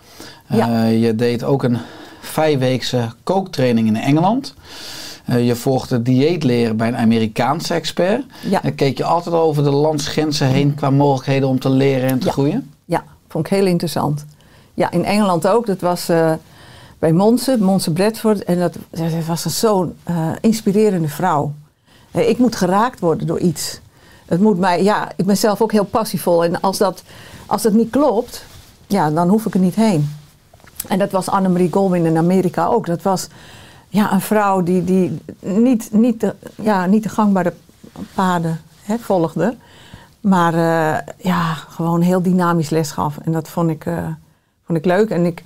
Ja. 0.50 0.86
je 0.86 1.16
deed 1.16 1.44
ook 1.44 1.64
een 1.64 1.78
vijfweekse 2.22 3.10
kooktraining 3.24 3.88
in 3.88 3.96
Engeland. 3.96 4.54
Uh, 5.30 5.48
je 5.48 5.56
volgde 5.56 6.02
dieetleren 6.02 6.78
bij 6.78 6.88
een 6.88 6.98
Amerikaanse 6.98 7.74
expert. 7.74 8.24
Ja. 8.50 8.60
Dan 8.60 8.76
keek 8.76 8.98
je 8.98 9.04
altijd 9.04 9.36
over 9.36 9.64
de 9.64 9.70
landsgrenzen 9.72 10.48
heen 10.48 10.76
qua 10.76 10.90
mogelijkheden 10.90 11.50
om 11.50 11.60
te 11.60 11.70
leren 11.70 12.10
en 12.10 12.20
te 12.20 12.26
Ja. 12.26 12.32
groeien. 12.32 12.72
Ja, 12.86 13.04
vond 13.28 13.46
ik 13.46 13.52
heel 13.54 13.66
interessant. 13.66 14.26
Ja, 14.74 14.92
in 14.92 15.06
Engeland 15.06 15.48
ook. 15.48 15.66
Dat 15.66 15.80
was 15.82 16.10
uh, 16.10 16.32
bij 17.00 17.12
Monse, 17.14 17.58
Monse 17.60 17.92
Bradford. 17.92 18.44
En 18.44 18.60
dat, 18.60 18.76
dat 18.90 19.26
was 19.28 19.46
een 19.46 19.52
zo'n 19.52 19.96
uh, 20.10 20.30
inspirerende 20.42 21.08
vrouw. 21.08 21.54
Ik 22.12 22.38
moet 22.38 22.56
geraakt 22.56 23.00
worden 23.00 23.28
door 23.28 23.40
iets. 23.40 23.80
Het 24.26 24.40
moet 24.42 24.60
mij, 24.60 24.84
ja, 24.84 25.12
ik 25.16 25.26
ben 25.26 25.38
zelf 25.38 25.62
ook 25.62 25.72
heel 25.72 25.84
passievol. 25.84 26.44
En 26.44 26.60
als 26.62 26.78
dat, 26.78 27.04
als 27.46 27.62
dat 27.62 27.74
niet 27.74 27.90
klopt, 27.90 28.46
ja, 28.88 29.12
dan 29.12 29.30
hoef 29.30 29.46
ik 29.46 29.54
er 29.54 29.60
niet 29.60 29.76
heen. 29.76 30.10
En 30.88 31.00
dat 31.00 31.12
was 31.12 31.30
Annemarie 31.30 31.72
Goldwyn 31.72 32.06
in 32.06 32.18
Amerika 32.18 32.66
ook. 32.66 32.86
Dat 32.86 33.02
was 33.02 33.28
ja, 33.94 34.14
een 34.14 34.22
vrouw 34.22 34.64
die, 34.64 34.84
die 34.84 35.20
niet, 35.40 35.90
niet, 35.92 36.20
de, 36.20 36.36
ja, 36.56 36.86
niet 36.86 37.04
de 37.04 37.10
gangbare 37.10 37.54
paden 38.14 38.62
hè, 38.82 38.98
volgde. 38.98 39.56
Maar 40.22 40.54
eh, 40.54 41.14
ja, 41.18 41.54
gewoon 41.54 42.02
heel 42.02 42.22
dynamisch 42.22 42.70
les 42.70 42.92
gaf. 42.92 43.18
En 43.18 43.32
dat 43.32 43.50
vond 43.50 43.70
ik, 43.70 43.86
eh, 43.86 44.08
vond 44.66 44.78
ik 44.78 44.86
leuk. 44.86 45.10
En 45.10 45.26
ik, 45.26 45.44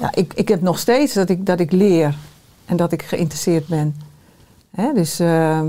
ja, 0.00 0.14
ik, 0.14 0.32
ik 0.34 0.48
heb 0.48 0.60
nog 0.62 0.78
steeds 0.78 1.14
dat 1.14 1.28
ik, 1.28 1.46
dat 1.46 1.60
ik 1.60 1.72
leer. 1.72 2.14
En 2.64 2.76
dat 2.76 2.92
ik 2.92 3.02
geïnteresseerd 3.02 3.66
ben. 3.66 3.96
Hè, 4.70 4.92
dus 4.92 5.18
eh, 5.18 5.60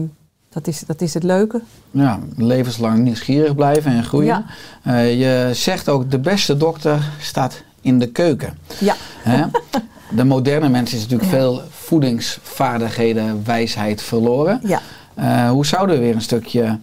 dat, 0.50 0.68
is, 0.68 0.80
dat 0.80 1.02
is 1.02 1.14
het 1.14 1.24
leuke. 1.24 1.62
Ja, 1.92 2.20
levenslang 2.36 3.00
nieuwsgierig 3.00 3.56
blijven 3.56 3.92
en 3.92 4.04
groeien. 4.04 4.28
Ja. 4.28 4.46
Eh, 4.84 5.20
je 5.20 5.54
zegt 5.54 5.90
ook, 5.90 6.12
de 6.12 6.20
beste 6.20 6.58
dokter 6.58 7.12
staat 7.20 7.64
in 7.82 8.00
de 8.00 8.12
keuken. 8.12 8.58
Ja. 8.80 8.96
Hè? 9.22 9.46
De 10.10 10.24
moderne 10.24 10.70
mens 10.70 10.94
is 10.94 11.02
natuurlijk 11.02 11.30
veel 11.30 11.62
voedingsvaardigheden, 11.88 13.42
wijsheid 13.46 14.02
verloren. 14.02 14.60
Ja. 14.64 14.82
Eh, 15.14 15.50
hoe 15.50 15.66
zouden 15.66 15.96
we 15.96 16.02
weer 16.02 16.16
een 16.16 16.22
stukje 16.22 16.80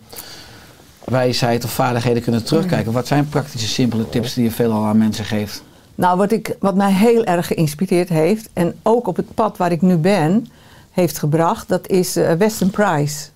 wijsheid 1.05 1.65
of 1.65 1.71
vaardigheden 1.71 2.23
kunnen 2.23 2.45
terugkijken? 2.45 2.93
Wat 2.93 3.07
zijn 3.07 3.29
praktische, 3.29 3.69
simpele 3.69 4.09
tips 4.09 4.35
die 4.35 4.45
je 4.45 4.51
veelal 4.51 4.85
aan 4.85 4.99
mensen 4.99 5.25
geeft? 5.25 5.63
Nou, 5.95 6.17
wat, 6.19 6.33
ik, 6.33 6.57
wat 6.61 6.75
mij 6.75 6.93
heel 6.93 7.25
erg 7.25 7.47
geïnspireerd 7.47 8.09
heeft, 8.09 8.49
en 8.53 8.75
ook 8.83 9.07
op 9.07 9.17
het 9.17 9.35
pad 9.35 9.57
waar 9.57 9.73
ik 9.73 9.83
nu 9.83 9.97
ben, 9.97 10.47
heeft 10.91 11.19
gebracht, 11.19 11.69
dat 11.69 11.89
is 11.89 12.17
eh, 12.17 12.33
Weston 12.33 12.71
Price. 12.71 13.27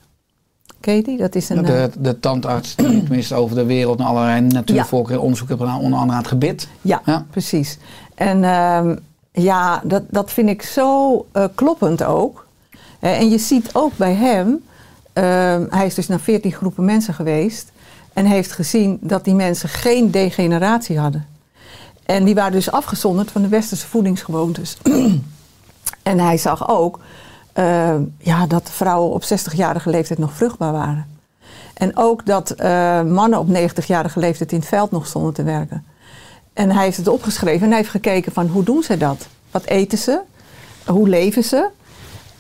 Ken 0.81 0.95
je 0.97 1.03
die? 1.03 1.17
Dat 1.19 1.35
is 1.35 1.49
een. 1.49 1.65
eh, 1.65 1.67
De, 1.67 1.91
de 1.99 2.21
tandarts 2.21 2.75
die 2.77 3.03
tenminste 3.05 3.35
over 3.35 3.57
de 3.57 3.65
wereld 3.65 3.99
en 3.99 4.05
allerlei 4.05 4.41
natuurvolken 4.41 5.15
en 5.15 5.21
onderzoek 5.21 5.49
hebben 5.49 5.67
gedaan, 5.67 5.83
onder 5.83 5.99
andere 5.99 6.17
aan 6.17 6.23
het 6.25 6.33
gebit. 6.33 6.69
Ja, 6.83 7.03
Ja. 7.05 7.25
precies. 7.31 7.79
En 8.15 8.45
ehm, 8.45 8.97
ja, 9.43 9.81
dat, 9.85 10.03
dat 10.11 10.33
vind 10.33 10.49
ik 10.49 10.63
zo 10.63 11.27
eh, 11.33 11.45
kloppend 11.55 12.03
ook. 12.05 12.47
En 12.99 13.31
je 13.31 13.39
ziet 13.39 13.71
ook 13.73 13.97
bij 13.97 14.15
hem, 14.15 14.65
ehm, 15.13 15.67
hij 15.71 15.87
is 15.87 15.95
dus 15.95 16.09
naar 16.09 16.21
14 16.21 16.53
groepen 16.53 16.85
mensen 16.85 17.15
geweest 17.15 17.73
en 18.13 18.27
heeft 18.27 18.53
gezien 18.53 18.99
dat 19.01 19.25
die 19.25 19.35
mensen 19.35 19.69
geen 19.69 20.11
degeneratie 20.11 20.99
hadden. 20.99 21.27
En 22.05 22.25
die 22.25 22.35
waren 22.35 22.53
dus 22.53 22.71
afgezonderd 22.71 23.31
van 23.31 23.43
de 23.43 23.49
westerse 23.49 23.87
voedingsgewoontes. 23.87 24.79
en 26.03 26.19
hij 26.19 26.37
zag 26.37 26.69
ook 26.69 27.01
ehm, 27.53 28.03
ja, 28.19 28.47
dat 28.47 28.71
vrouwen 28.71 29.13
op 29.13 29.23
60-jarige 29.23 29.91
leeftijd 29.91 30.19
nog 30.19 30.33
vruchtbaar 30.33 30.73
waren. 30.73 31.07
En 31.75 31.97
ook 31.97 32.27
dat 32.27 32.51
eh, 32.51 33.03
mannen 33.03 33.39
op 33.39 33.49
90-jarige 33.49 34.19
leeftijd 34.19 34.53
in 34.53 34.59
het 34.59 34.69
veld 34.69 34.91
nog 34.91 35.07
stonden 35.07 35.35
te 35.35 35.43
werken. 35.43 35.85
En 36.59 36.71
hij 36.71 36.85
heeft 36.85 36.97
het 36.97 37.09
opgeschreven 37.09 37.63
en 37.63 37.69
hij 37.69 37.77
heeft 37.77 37.91
gekeken 37.91 38.33
van 38.33 38.47
hoe 38.47 38.63
doen 38.65 38.83
ze 38.83 38.97
dat? 38.97 39.27
Wat 39.51 39.65
eten 39.65 39.99
ze? 39.99 40.21
Hoe 40.87 41.09
leven 41.09 41.45
ze? 41.45 41.69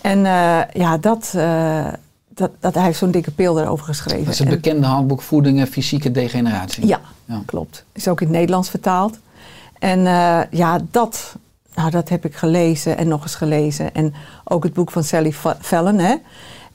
En 0.00 0.26
eh, 0.26 0.58
ja, 0.72 0.96
dat, 0.98 1.32
eh, 1.36 1.86
dat, 2.28 2.50
dat, 2.60 2.74
hij 2.74 2.84
heeft 2.84 2.98
zo'n 2.98 3.10
dikke 3.10 3.30
pil 3.30 3.60
erover 3.60 3.84
geschreven. 3.86 4.24
Dat 4.24 4.32
is 4.32 4.38
het 4.38 4.48
En- 4.48 4.54
bekende 4.54 4.86
handboek 4.86 5.22
Voeding 5.22 5.60
en 5.60 5.66
Fysieke 5.66 6.10
Degeneratie. 6.10 6.86
ja, 6.86 7.00
Ja. 7.24 7.42
klopt. 7.46 7.84
Is 7.92 8.08
ook 8.08 8.20
in 8.20 8.26
het 8.26 8.36
Nederlands 8.36 8.70
vertaald. 8.70 9.18
En 9.78 10.06
eh, 10.06 10.40
ja, 10.50 10.78
dat, 10.90 11.34
nou, 11.74 11.90
dat 11.90 12.08
heb 12.08 12.24
ik 12.24 12.34
gelezen 12.36 12.96
en 12.98 13.08
nog 13.08 13.22
eens 13.22 13.34
gelezen. 13.34 13.94
En 13.94 14.14
ook 14.44 14.62
het 14.64 14.72
boek 14.72 14.90
van 14.90 15.04
Sally 15.04 15.32
Fallon. 15.60 15.98
Hè? 15.98 16.14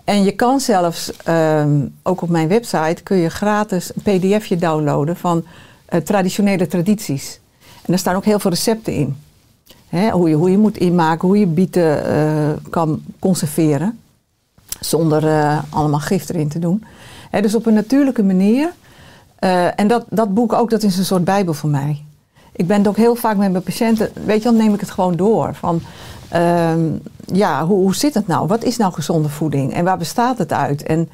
En 0.04 0.24
je 0.24 0.32
kan 0.32 0.60
zelfs, 0.60 1.12
ehm, 1.24 1.86
ook 2.04 2.22
op 2.22 2.30
mijn 2.30 2.48
website, 2.48 3.04
kun 3.04 3.18
je 3.18 3.30
gratis 3.30 3.92
een 3.96 4.20
pdfje 4.20 4.56
downloaden 4.58 5.16
van 5.18 5.46
eh, 5.86 6.00
traditionele 6.00 6.68
tradities. 6.68 7.40
En 7.60 7.86
daar 7.86 7.98
staan 7.98 8.16
ook 8.16 8.25
heel 8.25 8.40
veel 8.40 8.52
recepten 8.52 8.94
in. 8.94 9.16
Hè? 9.88 10.10
Hoe, 10.10 10.30
je, 10.30 10.36
hoe 10.36 10.52
je 10.52 10.58
moet 10.58 10.78
inmaken, 10.78 11.28
hoe 11.28 11.40
je 11.40 11.48
bieten 11.48 12.06
eh, 12.06 12.50
kan 12.70 13.02
conserveren. 13.20 14.00
Zonder 14.80 15.28
eh, 15.28 15.60
allemaal 15.70 16.00
gif 16.00 16.30
erin 16.30 16.50
te 16.50 16.60
doen. 16.60 16.84
Hè, 17.30 17.42
dus 17.42 17.56
op 17.56 17.66
een 17.66 17.74
natuurlijke 17.74 18.24
manier. 18.24 18.74
En 19.75 19.88
dat, 19.88 20.06
dat 20.10 20.34
boek 20.34 20.54
ook, 20.54 20.70
dat 20.70 20.84
is 20.84 20.98
een 20.98 21.06
soort 21.06 21.24
bijbel 21.24 21.54
voor 21.54 21.70
mij. 21.70 22.04
Ik 22.56 22.68
ben 22.68 22.78
het 22.78 22.88
ook 22.88 22.98
heel 22.98 23.16
vaak 23.16 23.38
met 23.38 23.52
mijn 23.52 23.63
patiënten, 23.63 24.12
weet 24.25 24.38
je, 24.38 24.44
dan 24.44 24.56
neem 24.56 24.74
ik 24.74 24.80
het 24.80 24.92
gewoon 24.92 25.16
door. 25.16 25.56
Van, 25.56 25.82
ehm, 26.30 26.80
ja, 27.25 27.66
hoe, 27.66 27.78
hoe 27.78 27.96
zit 27.96 28.13
het 28.13 28.28
nou? 28.28 28.48
Wat 28.48 28.63
is 28.63 28.78
nou 28.78 28.94
gezonde 28.94 29.30
voeding? 29.30 29.74
En 29.74 29.84
waar 29.84 29.98
bestaat 29.98 30.38
het 30.38 30.54
uit? 30.54 30.84
En 30.84 31.10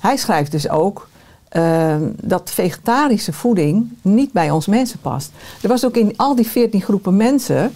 hij 0.00 0.16
schrijft 0.16 0.50
dus 0.50 0.68
ook 0.68 1.08
ehm, 1.54 2.02
dat 2.20 2.50
vegetarische 2.50 3.32
voeding 3.32 3.92
niet 4.02 4.32
bij 4.32 4.50
ons 4.50 4.66
mensen 4.66 4.98
past. 4.98 5.30
Er 5.62 5.68
was 5.68 5.84
ook 5.84 5.96
in 5.96 6.16
al 6.16 6.34
die 6.34 6.46
14 6.46 6.82
groepen 6.82 7.16
mensen, 7.16 7.74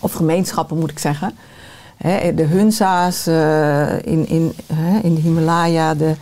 of 0.00 0.12
gemeenschappen 0.12 0.78
moet 0.78 0.90
ik 0.90 0.98
zeggen, 0.98 1.34
hè, 1.96 2.34
de 2.34 2.42
Hunza's 2.42 3.26
eh, 3.26 4.06
in, 4.06 4.28
in, 4.28 4.52
hè, 4.72 4.98
in 4.98 5.14
de 5.14 5.20
Himalaya, 5.20 5.94
de, 5.94 6.14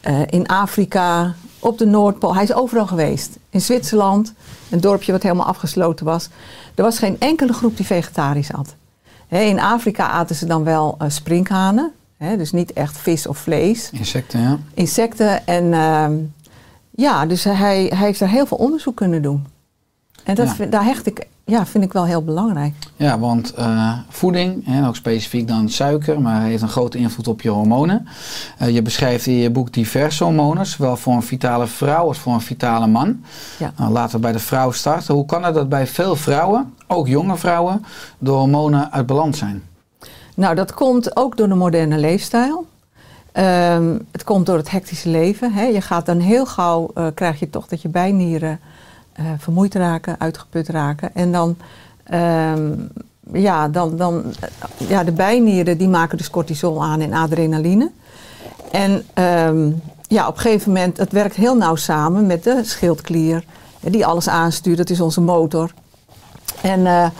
eh, 0.00 0.20
in 0.26 0.46
Afrika, 0.46 1.34
op 1.58 1.78
de 1.78 1.86
Noordpool. 1.86 2.34
Hij 2.34 2.42
is 2.42 2.54
overal 2.54 2.86
geweest. 2.86 3.38
In 3.50 3.60
Zwitserland, 3.60 4.32
een 4.70 4.80
dorpje 4.80 5.12
wat 5.12 5.22
helemaal 5.22 5.46
afgesloten 5.46 6.06
was. 6.06 6.28
Er 6.74 6.82
was 6.82 6.98
geen 6.98 7.16
enkele 7.18 7.52
groep 7.52 7.76
die 7.76 7.86
vegetarisch. 7.86 8.50
Hè, 9.28 9.40
in 9.40 9.60
Afrika 9.60 10.08
aten 10.08 10.36
ze 10.36 10.46
dan 10.46 10.64
wel 10.64 10.94
eh, 10.98 11.08
sprinkhanen, 11.08 11.92
hè, 12.16 12.36
dus 12.36 12.52
niet 12.52 12.72
echt 12.72 12.96
vis 12.98 13.26
of 13.26 13.38
vlees 13.38 13.90
Insecten, 13.92 14.40
ja. 14.40 14.58
insecten. 14.74 15.46
En 15.46 15.72
ehm, 15.72 16.12
ja, 16.90 17.26
dus 17.26 17.44
hij, 17.44 17.84
hij 17.94 18.06
heeft 18.06 18.18
daar 18.18 18.28
heel 18.28 18.46
veel 18.46 18.56
onderzoek 18.56 18.96
kunnen 18.96 19.22
doen. 19.22 19.46
En 20.24 20.34
dat 20.34 20.46
Ja. 20.46 20.54
vind, 20.54 20.72
daar 20.72 20.84
hecht 20.84 21.06
ik, 21.06 21.26
ja, 21.44 21.66
vind 21.66 21.84
ik 21.84 21.92
wel 21.92 22.04
heel 22.04 22.22
belangrijk. 22.24 22.74
Ja, 22.96 23.18
want 23.18 23.54
eh, 23.54 23.92
voeding, 24.08 24.66
en 24.66 24.84
ook 24.84 24.96
specifiek 24.96 25.48
dan 25.48 25.68
suiker, 25.68 26.20
maar 26.20 26.42
heeft 26.42 26.62
een 26.62 26.68
grote 26.68 26.98
invloed 26.98 27.28
op 27.28 27.40
je 27.42 27.48
hormonen. 27.48 28.06
Eh, 28.58 28.74
je 28.74 28.82
beschrijft 28.82 29.26
in 29.26 29.34
je 29.34 29.50
boek 29.50 29.72
diverse 29.72 30.24
hormonen, 30.24 30.66
zowel 30.66 30.96
voor 30.96 31.12
een 31.14 31.22
vitale 31.22 31.66
vrouw 31.66 32.06
als 32.08 32.18
voor 32.18 32.32
een 32.32 32.40
vitale 32.40 32.86
man. 32.86 33.20
Ja. 33.58 33.72
Nou, 33.76 33.92
laten 33.92 34.14
we 34.14 34.20
bij 34.20 34.32
de 34.32 34.38
vrouw 34.38 34.70
starten. 34.70 35.14
Hoe 35.14 35.26
kan 35.26 35.44
het 35.44 35.54
dat 35.54 35.68
bij 35.68 35.86
veel 35.86 36.16
vrouwen, 36.16 36.74
ook 36.86 37.06
jonge 37.08 37.36
vrouwen, 37.36 37.84
de 38.18 38.30
hormonen 38.30 38.92
uit 38.92 39.06
balans 39.06 39.38
zijn? 39.38 39.62
Nou, 40.36 40.54
dat 40.54 40.74
komt 40.74 41.16
ook 41.16 41.36
door 41.36 41.48
de 41.48 41.54
moderne 41.54 41.98
leefstijl. 41.98 42.66
Ehm, 43.32 43.98
het 44.12 44.24
komt 44.24 44.46
door 44.46 44.56
het 44.56 44.70
hectische 44.70 45.08
leven. 45.08 45.52
Hè. 45.52 45.64
Je 45.64 45.80
gaat 45.80 46.06
dan 46.06 46.18
heel 46.18 46.46
gauw, 46.46 46.90
eh, 46.94 47.06
krijg 47.14 47.38
je 47.38 47.50
toch 47.50 47.66
dat 47.66 47.82
je 47.82 47.88
bijnieren 47.88 48.60
eh, 49.12 49.24
vermoeid 49.38 49.74
raken, 49.74 50.16
uitgeput 50.18 50.68
raken. 50.68 51.14
En 51.14 51.32
dan, 51.32 51.56
ehm, 52.04 52.72
ja, 53.32 53.68
dan, 53.68 53.96
dan, 53.96 54.24
eh, 54.40 54.88
ja, 54.88 55.04
de 55.04 55.12
bijnieren 55.12 55.78
die 55.78 55.88
maken 55.88 56.16
dus 56.16 56.30
cortisol 56.30 56.84
aan 56.84 57.00
en 57.00 57.12
adrenaline. 57.12 57.90
En 58.70 59.04
ehm, 59.14 59.70
ja, 60.08 60.28
op 60.28 60.34
een 60.34 60.40
gegeven 60.40 60.72
moment, 60.72 60.96
het 60.96 61.12
werkt 61.12 61.36
heel 61.36 61.56
nauw 61.56 61.76
samen 61.76 62.26
met 62.26 62.44
de 62.44 62.60
schildklier, 62.64 63.44
die 63.80 64.06
alles 64.06 64.28
aanstuurt. 64.28 64.76
Dat 64.76 64.90
is 64.90 65.00
onze 65.00 65.20
motor. 65.20 65.72
En 66.62 67.12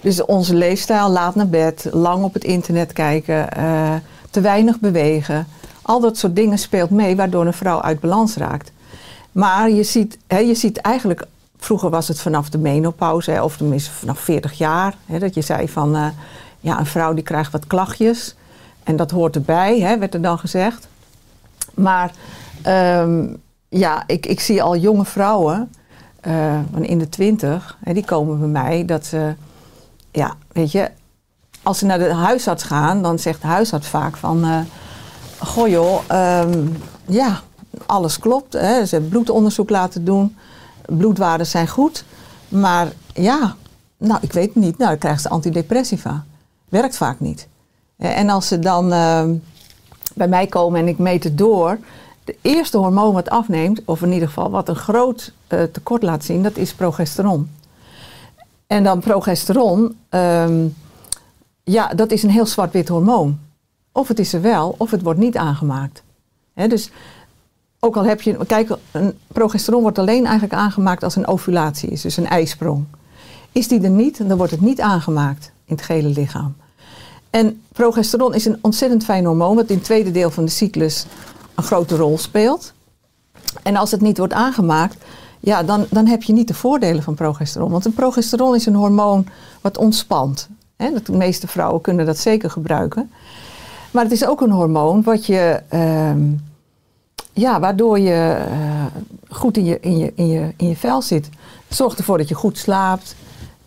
dus 0.00 0.24
onze 0.24 0.54
leefstijl, 0.54 1.08
laat 1.10 1.34
naar 1.34 1.48
bed, 1.48 1.88
lang 1.92 2.24
op 2.24 2.34
het 2.34 2.44
internet 2.44 2.92
kijken, 2.92 3.52
eh, 3.52 3.94
te 4.30 4.40
weinig 4.40 4.80
bewegen. 4.80 5.46
Al 5.82 6.00
dat 6.00 6.16
soort 6.16 6.36
dingen 6.36 6.58
speelt 6.58 6.90
mee 6.90 7.16
waardoor 7.16 7.46
een 7.46 7.52
vrouw 7.52 7.82
uit 7.82 8.00
balans 8.00 8.36
raakt. 8.36 8.72
Maar 9.32 9.70
je 9.70 9.82
ziet, 9.82 10.18
hè, 10.26 10.38
je 10.38 10.54
ziet 10.54 10.78
eigenlijk, 10.78 11.26
vroeger 11.58 11.90
was 11.90 12.08
het 12.08 12.20
vanaf 12.20 12.48
de 12.48 12.58
menopauze, 12.58 13.30
hè, 13.30 13.42
of 13.42 13.56
tenminste 13.56 13.90
vanaf 13.90 14.18
40 14.18 14.52
jaar, 14.52 14.94
hè, 15.06 15.18
dat 15.18 15.34
je 15.34 15.40
zei 15.40 15.68
van, 15.68 15.96
eh, 15.96 16.06
ja, 16.60 16.78
een 16.78 16.86
vrouw 16.86 17.14
die 17.14 17.24
krijgt 17.24 17.52
wat 17.52 17.66
klachtjes. 17.66 18.34
En 18.82 18.96
dat 18.96 19.10
hoort 19.10 19.34
erbij, 19.34 19.80
hè, 19.80 19.98
werd 19.98 20.14
er 20.14 20.22
dan 20.22 20.38
gezegd. 20.38 20.88
Maar 21.74 22.10
ehm, 22.62 23.26
ja, 23.68 24.02
ik, 24.06 24.26
ik 24.26 24.40
zie 24.40 24.62
al 24.62 24.76
jonge 24.76 25.04
vrouwen 25.04 25.70
van 26.72 26.84
in 26.84 26.98
de 26.98 27.08
twintig, 27.08 27.78
die 27.92 28.04
komen 28.04 28.38
bij 28.38 28.48
mij 28.48 28.84
dat 28.84 29.06
ze, 29.06 29.34
ja, 30.10 30.36
weet 30.52 30.72
je, 30.72 30.90
als 31.62 31.78
ze 31.78 31.86
naar 31.86 31.98
de 31.98 32.14
huisarts 32.14 32.62
gaan, 32.64 33.02
dan 33.02 33.18
zegt 33.18 33.40
de 33.40 33.46
huisarts 33.46 33.88
vaak 33.88 34.16
van, 34.16 34.44
eh 34.44 34.60
goh 35.38 35.68
joh, 35.68 36.00
ehm, 36.06 36.66
ja, 37.06 37.40
alles 37.86 38.18
klopt. 38.18 38.52
Hè. 38.52 38.86
Ze 38.86 38.94
hebben 38.94 39.10
bloedonderzoek 39.10 39.70
laten 39.70 40.04
doen, 40.04 40.36
bloedwaarden 40.86 41.46
zijn 41.46 41.68
goed, 41.68 42.04
maar 42.48 42.92
ja, 43.14 43.56
nou, 43.98 44.18
ik 44.22 44.32
weet 44.32 44.54
het 44.54 44.54
niet. 44.54 44.78
Nou, 44.78 44.90
dan 44.90 44.98
krijgen 44.98 45.20
ze 45.20 45.28
antidepressiva. 45.28 46.24
Werkt 46.68 46.96
vaak 46.96 47.20
niet. 47.20 47.48
En 47.96 48.28
als 48.28 48.48
ze 48.48 48.58
dan 48.58 48.92
ehm, 48.92 49.34
bij 50.14 50.28
mij 50.28 50.46
komen 50.46 50.80
en 50.80 50.88
ik 50.88 50.98
meet 50.98 51.24
het 51.24 51.38
door, 51.38 51.78
de 52.24 52.36
eerste 52.42 52.78
hormoon 52.78 53.12
wat 53.14 53.30
afneemt, 53.30 53.80
of 53.84 54.02
in 54.02 54.12
ieder 54.12 54.28
geval 54.28 54.50
wat 54.50 54.68
een 54.68 54.76
groot 54.76 55.32
eh, 55.46 55.62
tekort 55.62 56.02
laat 56.02 56.24
zien, 56.24 56.42
dat 56.42 56.56
is 56.56 56.74
progesteron. 56.74 57.50
En 58.68 58.84
dan 58.84 59.00
progesteron, 59.00 59.96
ehm, 60.08 60.66
ja, 61.64 61.88
dat 61.88 62.10
is 62.10 62.22
een 62.22 62.30
heel 62.30 62.46
zwart-wit 62.46 62.88
hormoon. 62.88 63.38
Of 63.92 64.08
het 64.08 64.18
is 64.18 64.32
er 64.32 64.40
wel, 64.40 64.74
of 64.78 64.90
het 64.90 65.02
wordt 65.02 65.18
niet 65.18 65.36
aangemaakt. 65.36 66.02
Dus 66.54 66.90
ook 67.80 67.96
al 67.96 68.04
heb 68.04 68.22
je, 68.22 68.46
kijk, 68.46 68.76
een 68.90 69.18
progesteron 69.26 69.82
wordt 69.82 69.98
alleen 69.98 70.24
eigenlijk 70.24 70.54
aangemaakt 70.54 71.02
als 71.02 71.16
een 71.16 71.26
ovulatie 71.26 71.88
is, 71.88 72.00
dus 72.00 72.16
een 72.16 72.28
ijsprong. 72.28 72.84
Is 73.52 73.68
die 73.68 73.82
er 73.82 73.90
niet, 73.90 74.28
dan 74.28 74.36
wordt 74.36 74.52
het 74.52 74.60
niet 74.60 74.80
aangemaakt 74.80 75.52
in 75.64 75.74
het 75.74 75.84
gele 75.84 76.08
lichaam. 76.08 76.56
En 77.30 77.62
progesteron 77.72 78.34
is 78.34 78.44
een 78.44 78.58
ontzettend 78.60 79.04
fijn 79.04 79.24
hormoon, 79.24 79.56
wat 79.56 79.68
in 79.68 79.76
het 79.76 79.84
tweede 79.84 80.10
deel 80.10 80.30
van 80.30 80.44
de 80.44 80.50
cyclus 80.50 81.06
een 81.54 81.62
grote 81.62 81.96
rol 81.96 82.18
speelt. 82.18 82.72
En 83.62 83.76
als 83.76 83.90
het 83.90 84.00
niet 84.00 84.18
wordt 84.18 84.32
aangemaakt, 84.32 85.04
ja, 85.40 85.62
dan, 85.62 85.86
dan 85.90 86.06
heb 86.06 86.22
je 86.22 86.32
niet 86.32 86.48
de 86.48 86.54
voordelen 86.54 87.02
van 87.02 87.14
progesteron. 87.14 87.70
Want 87.70 87.84
een 87.84 87.92
progesteron 87.92 88.54
is 88.54 88.66
een 88.66 88.74
hormoon 88.74 89.26
wat 89.60 89.78
ontspant. 89.78 90.48
De 90.76 91.12
meeste 91.12 91.46
vrouwen 91.46 91.80
kunnen 91.80 92.06
dat 92.06 92.18
zeker 92.18 92.50
gebruiken. 92.50 93.10
Maar 93.90 94.02
het 94.02 94.12
is 94.12 94.26
ook 94.26 94.40
een 94.40 94.50
hormoon 94.50 95.02
wat 95.02 95.26
je, 95.26 95.60
ehm, 95.68 96.20
ja, 97.32 97.60
waardoor 97.60 97.98
je 97.98 98.44
eh, 98.48 98.86
goed 99.28 99.56
in 99.56 99.64
je, 99.64 99.80
in, 99.80 99.98
je, 99.98 100.12
in, 100.14 100.28
je, 100.28 100.52
in 100.56 100.68
je 100.68 100.76
vel 100.76 101.02
zit. 101.02 101.28
Het 101.68 101.76
zorgt 101.76 101.98
ervoor 101.98 102.18
dat 102.18 102.28
je 102.28 102.34
goed 102.34 102.58
slaapt. 102.58 103.14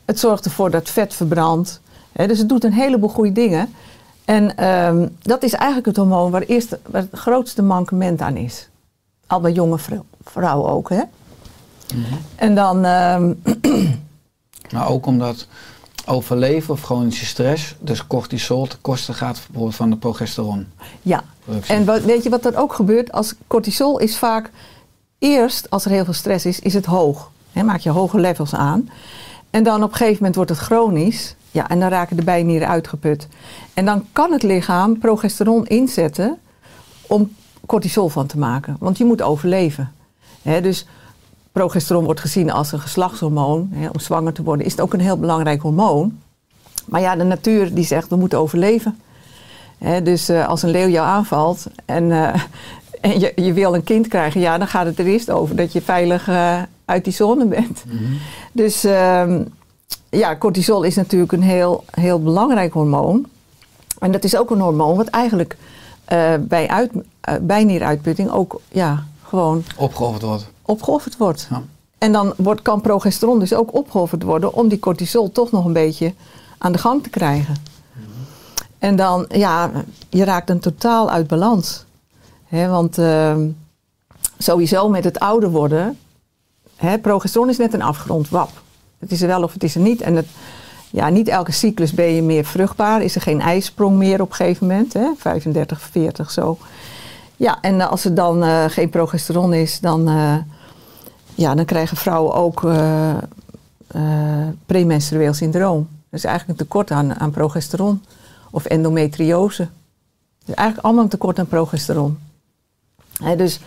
Het 0.06 0.20
zorgt 0.20 0.46
ervoor 0.46 0.72
dat 0.72 0.90
vet 0.90 1.14
verbrandt. 1.14 1.82
Dus 2.12 2.38
het 2.38 2.50
doet 2.50 2.64
een 2.64 2.74
heleboel 2.74 3.10
goede 3.10 3.32
dingen. 3.32 3.74
En 4.26 4.58
ehm, 4.58 5.08
dat 5.22 5.44
is 5.44 5.54
eigenlijk 5.54 5.86
het 5.86 5.96
hormoon 5.98 6.32
waar, 6.32 6.42
eerst, 6.42 6.78
waar 6.88 7.02
het 7.02 7.20
grootste 7.20 7.62
mankement 7.62 8.22
aan 8.22 8.36
is. 8.36 8.70
Al 9.28 9.40
bij 9.40 9.52
jonge 9.52 9.78
vrou- 9.78 10.04
vrouwen 10.24 10.70
ook, 10.70 10.90
hè? 10.90 11.02
En 12.36 12.56
dan, 12.56 12.86
ehm, 12.86 13.34
Maar 14.72 14.90
ook 14.90 15.06
omdat 15.06 15.48
overleven 16.06 16.74
of 16.74 16.82
chronische 16.82 17.26
stress, 17.26 17.76
dus 17.80 18.08
cortisol, 18.08 18.68
ten 18.68 18.82
koste 18.82 19.14
gaat 19.14 19.42
bijvoorbeeld 19.46 19.76
van 19.76 19.90
de 19.90 19.96
progesteron. 19.96 20.68
ja. 21.02 21.24
En 21.68 21.86
wat, 21.86 22.02
weet 22.02 22.24
je 22.24 22.30
wat 22.30 22.46
er 22.46 22.58
ook 22.58 22.74
gebeurt? 22.74 23.12
Als 23.12 23.34
cortisol 23.48 24.00
is 24.00 24.18
vaak 24.18 24.52
eerst, 25.20 25.70
als 25.70 25.86
er 25.86 25.92
heel 25.92 26.04
veel 26.04 26.14
stress 26.14 26.46
is, 26.46 26.60
is 26.60 26.74
het 26.74 26.86
hoog. 26.86 27.32
Maak 27.54 27.80
je 27.80 27.90
hoge 27.90 28.20
levels 28.20 28.56
aan. 28.56 28.90
En 29.50 29.64
dan 29.64 29.84
op 29.84 29.90
een 29.92 29.96
gegeven 29.96 30.18
moment 30.18 30.36
wordt 30.36 30.50
het 30.50 30.60
chronisch. 30.60 31.36
Ja, 31.52 31.70
en 31.70 31.80
dan 31.80 31.90
raken 31.90 32.16
de 32.16 32.24
bijnieren 32.24 32.68
uitgeput. 32.68 33.28
En 33.74 33.86
dan 33.86 34.06
kan 34.12 34.32
het 34.32 34.44
lichaam 34.44 35.00
progesteron 35.00 35.68
inzetten 35.68 36.38
om 37.02 37.36
cortisol 37.66 38.10
van 38.10 38.28
te 38.28 38.38
maken. 38.38 38.76
Want 38.80 38.98
je 38.98 39.06
moet 39.06 39.22
overleven. 39.22 39.92
Dus 40.44 40.86
progesteron 41.52 42.04
wordt 42.04 42.20
gezien 42.20 42.52
als 42.52 42.72
een 42.72 42.80
geslachtshormoon. 42.80 43.70
Hè, 43.72 43.88
om 43.88 44.00
zwanger 44.00 44.34
te 44.34 44.44
worden 44.44 44.66
is 44.66 44.72
het 44.72 44.82
ook 44.82 44.94
een 44.94 45.00
heel 45.00 45.18
belangrijk 45.18 45.62
hormoon. 45.62 46.20
Maar 46.86 47.02
ja, 47.02 47.16
de 47.16 47.24
natuur 47.24 47.74
die 47.74 47.86
zegt 47.86 48.10
we 48.10 48.16
moeten 48.16 48.40
overleven. 48.40 49.00
Hè, 49.78 50.02
dus 50.02 50.30
eh, 50.30 50.48
als 50.48 50.62
een 50.62 50.70
leeuw 50.70 50.88
jou 50.88 51.08
aanvalt 51.08 51.66
en, 51.86 52.12
eh, 52.12 52.42
en 53.12 53.20
je, 53.20 53.32
je 53.36 53.54
wil 53.54 53.76
een 53.76 53.84
kind 53.84 54.08
krijgen, 54.08 54.42
ja, 54.42 54.58
dan 54.58 54.68
gaat 54.68 54.86
het 54.86 55.00
er 55.00 55.06
eerst 55.06 55.30
over 55.30 55.56
dat 55.56 55.74
je 55.74 55.82
veilig 55.82 56.28
eh, 56.28 56.62
uit 56.86 57.04
die 57.04 57.14
zone 57.14 57.46
bent. 57.46 57.84
Dus 58.52 58.84
ehm, 58.84 59.44
ja, 60.10 60.38
cortisol 60.38 60.84
is 60.84 60.96
natuurlijk 60.96 61.32
een 61.32 61.44
heel, 61.44 61.84
heel 61.92 62.22
belangrijk 62.22 62.74
hormoon. 62.74 63.26
En 64.00 64.12
dat 64.12 64.24
is 64.24 64.38
ook 64.38 64.50
een 64.50 64.60
hormoon 64.60 64.96
wat 64.96 65.08
eigenlijk 65.08 65.58
bij 66.48 66.68
uit, 66.68 66.92
eh, 67.22 67.36
bijnieruitputting 67.42 68.32
ook 68.32 68.62
ja, 68.72 69.04
gewoon 69.24 69.64
Opgeofferd 69.76 70.24
wordt. 70.24 70.50
Opgeofferd 70.72 71.18
wordt. 71.18 71.48
Ja. 71.50 71.62
En 71.98 72.12
dan 72.12 72.34
wordt, 72.38 72.62
kan 72.62 72.82
progesteron 72.82 73.40
dus 73.40 73.54
ook 73.54 73.74
opgeofferd 73.74 74.24
worden 74.24 74.54
om 74.54 74.68
die 74.68 74.80
cortisol 74.80 75.32
toch 75.32 75.52
nog 75.52 75.66
een 75.66 75.74
beetje 75.74 76.14
aan 76.58 76.72
de 76.72 76.78
gang 76.78 77.04
te 77.04 77.10
krijgen. 77.10 77.56
En 78.80 78.96
dan, 78.96 79.26
ja, 79.30 79.72
je 80.10 80.24
raakt 80.24 80.48
dan 80.48 80.60
totaal 80.60 81.10
uit 81.10 81.28
balans. 81.28 81.86
Hè, 82.46 82.68
want 82.68 82.98
ehm, 82.98 83.48
sowieso 84.38 84.90
met 84.90 85.04
het 85.04 85.20
ouder 85.20 85.50
worden, 85.50 85.98
hè, 86.76 87.00
progesteron 87.00 87.50
is 87.50 87.58
net 87.58 87.74
een 87.74 87.82
afgrond, 87.82 88.30
wap. 88.30 88.50
Het 89.00 89.12
is 89.12 89.22
er 89.22 89.28
wel 89.28 89.44
of 89.44 89.54
het 89.54 89.64
is 89.64 89.76
er 89.76 89.82
niet. 89.82 90.02
En 90.02 90.16
het, 90.16 90.28
ja, 90.92 91.10
niet 91.10 91.28
elke 91.28 91.52
cyclus 91.52 91.94
ben 91.94 92.16
je 92.16 92.22
meer 92.22 92.46
vruchtbaar. 92.46 93.02
Is 93.02 93.16
er 93.16 93.22
geen 93.22 93.42
ijsprong 93.42 93.98
meer 93.98 94.22
op 94.22 94.30
een 94.30 94.36
gegeven 94.36 94.68
moment, 94.68 94.94
hè, 94.94 95.08
35, 95.18 95.82
40 95.82 96.32
zo. 96.32 96.58
Ja, 97.36 97.58
en 97.62 97.90
als 97.90 98.06
er 98.06 98.16
dan 98.16 98.44
eh, 98.44 98.66
geen 98.68 98.90
progesteron 98.90 99.54
is, 99.54 99.80
dan, 99.80 100.08
eh, 100.08 100.36
ja, 101.36 101.56
dan 101.56 101.66
krijgen 101.66 101.98
vrouwen 101.98 102.34
ook 102.34 102.64
eh, 102.64 103.10
eh, 103.88 104.48
premenstrueel 104.66 105.34
syndroom. 105.34 105.88
Dus 106.10 106.24
eigenlijk 106.24 106.60
een 106.60 106.66
tekort 106.66 106.92
aan, 106.92 107.20
aan 107.20 107.32
progesteron. 107.32 108.04
Of 108.52 108.66
endometriose. 108.66 109.68
Dus 110.46 110.56
eigenlijk 110.56 110.86
allemaal 110.86 111.04
een 111.04 111.10
tekort 111.10 111.40
aan 111.40 111.48
progesteron. 111.48 112.18
Hè, 113.24 113.36
dus 113.36 113.60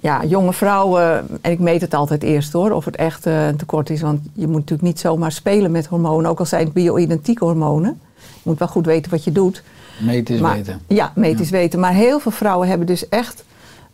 ja, 0.00 0.24
jonge 0.24 0.52
vrouwen, 0.52 1.26
en 1.40 1.50
ik 1.50 1.58
meet 1.58 1.80
het 1.80 1.94
altijd 1.94 2.22
eerst 2.22 2.52
hoor, 2.52 2.70
of 2.70 2.84
het 2.84 2.96
echt 2.96 3.26
eh, 3.26 3.46
een 3.46 3.56
tekort 3.56 3.90
is. 3.90 4.00
Want 4.00 4.20
je 4.32 4.46
moet 4.46 4.56
natuurlijk 4.56 4.82
niet 4.88 5.00
zomaar 5.00 5.32
spelen 5.32 5.70
met 5.70 5.86
hormonen, 5.86 6.30
ook 6.30 6.38
al 6.38 6.46
zijn 6.46 6.64
het 6.64 6.72
bio-identieke 6.72 7.44
hormonen. 7.44 8.00
Je 8.16 8.40
moet 8.42 8.58
wel 8.58 8.68
goed 8.68 8.86
weten 8.86 9.10
wat 9.10 9.24
je 9.24 9.32
doet. 9.32 9.62
Meten 10.00 10.34
is 10.34 10.40
Maar- 10.40 10.54
weten. 10.56 10.80
Ja, 10.86 11.12
medisch 11.14 11.50
weten. 11.50 11.80
Maar 11.80 11.92
heel 11.92 12.20
veel 12.20 12.32
vrouwen 12.32 12.68
hebben 12.68 12.86
dus 12.86 13.08
echt 13.08 13.44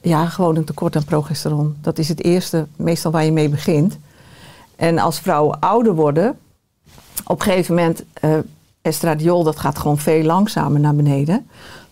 ja, 0.09 0.27
gewoon 0.27 0.57
een 0.57 0.65
tekort 0.65 0.97
aan 0.97 1.05
progesteron. 1.05 1.77
Dat 1.81 1.99
is 1.99 2.09
het 2.09 2.25
eerste, 2.25 2.67
meestal 2.77 3.11
waar 3.11 3.25
je 3.25 3.33
mee 3.33 3.49
begint. 3.49 3.99
En 4.77 4.99
als 4.99 5.21
vrouwen 5.21 5.61
ouder 5.61 5.95
worden, 5.95 6.39
op 7.25 7.39
een 7.39 7.45
gegeven 7.45 7.75
moment, 7.75 8.03
eh, 8.13 8.39
estradiol, 8.83 9.43
dat 9.43 9.59
gaat 9.59 9.79
gewoon 9.79 9.99
veel 9.99 10.23
langzamer 10.23 10.81
naar 10.81 10.95
beneden. 10.95 11.49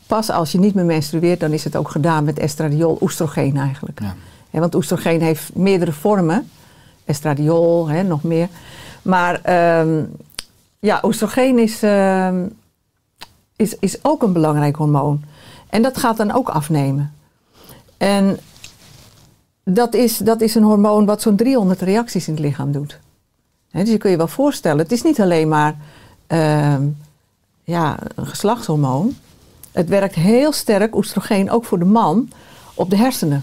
Pas 0.07 0.31
als 0.31 0.53
je 0.53 0.59
niet 0.59 0.74
meer 0.74 0.85
menstrueert, 0.85 1.40
dan 1.40 1.53
is 1.53 1.64
het 1.64 1.77
ook 1.77 1.90
gedaan 1.90 2.24
met 2.24 2.38
estradiol, 2.38 2.98
oestrogeen 3.00 3.57
eigenlijk. 3.57 4.00
Ja. 4.50 4.61
Want 4.61 4.74
oestrogeen 4.74 5.20
heeft 5.20 5.55
meerdere 5.55 5.92
vormen. 5.92 6.50
Estradiol, 7.05 7.88
hè, 7.88 8.03
nog 8.03 8.22
meer. 8.22 8.48
Maar 9.03 9.40
ehm, 9.42 10.03
ja, 10.79 11.00
oestrogeen 11.05 11.59
is, 11.59 11.83
ehm, 11.83 12.46
is, 13.57 13.79
is 13.79 13.98
ook 14.05 14.22
een 14.22 14.33
belangrijk 14.33 14.77
hormoon. 14.77 15.22
En 15.68 15.83
dat 15.83 15.96
gaat 15.96 16.16
dan 16.16 16.33
ook 16.33 16.48
afnemen. 16.48 17.13
En 18.05 18.38
dat 19.64 19.95
is, 19.95 20.17
dat 20.17 20.40
is 20.40 20.55
een 20.55 20.62
hormoon 20.62 21.05
wat 21.05 21.23
zo'n 21.23 21.37
300 21.37 21.81
reacties 21.81 22.29
in 22.29 22.35
het 22.35 22.43
lichaam 22.43 22.73
doet. 22.73 22.99
Dus 23.71 23.88
je 23.88 23.99
kun 23.99 24.11
je 24.11 24.17
wel 24.17 24.29
voorstellen, 24.29 24.79
het 24.79 24.93
is 24.93 25.03
niet 25.03 25.21
alleen 25.21 25.49
maar 25.49 25.77
ehm, 26.27 26.83
ja, 27.64 27.99
een 28.14 28.27
geslachtshormoon. 28.27 29.17
Het 29.73 29.88
werkt 29.88 30.14
heel 30.14 30.53
sterk, 30.53 30.97
oestrogeen, 30.97 31.51
ook 31.51 31.64
voor 31.64 31.79
de 31.79 31.85
man, 31.85 32.29
op 32.75 32.90
de 32.90 32.97
hersenen. 32.97 33.43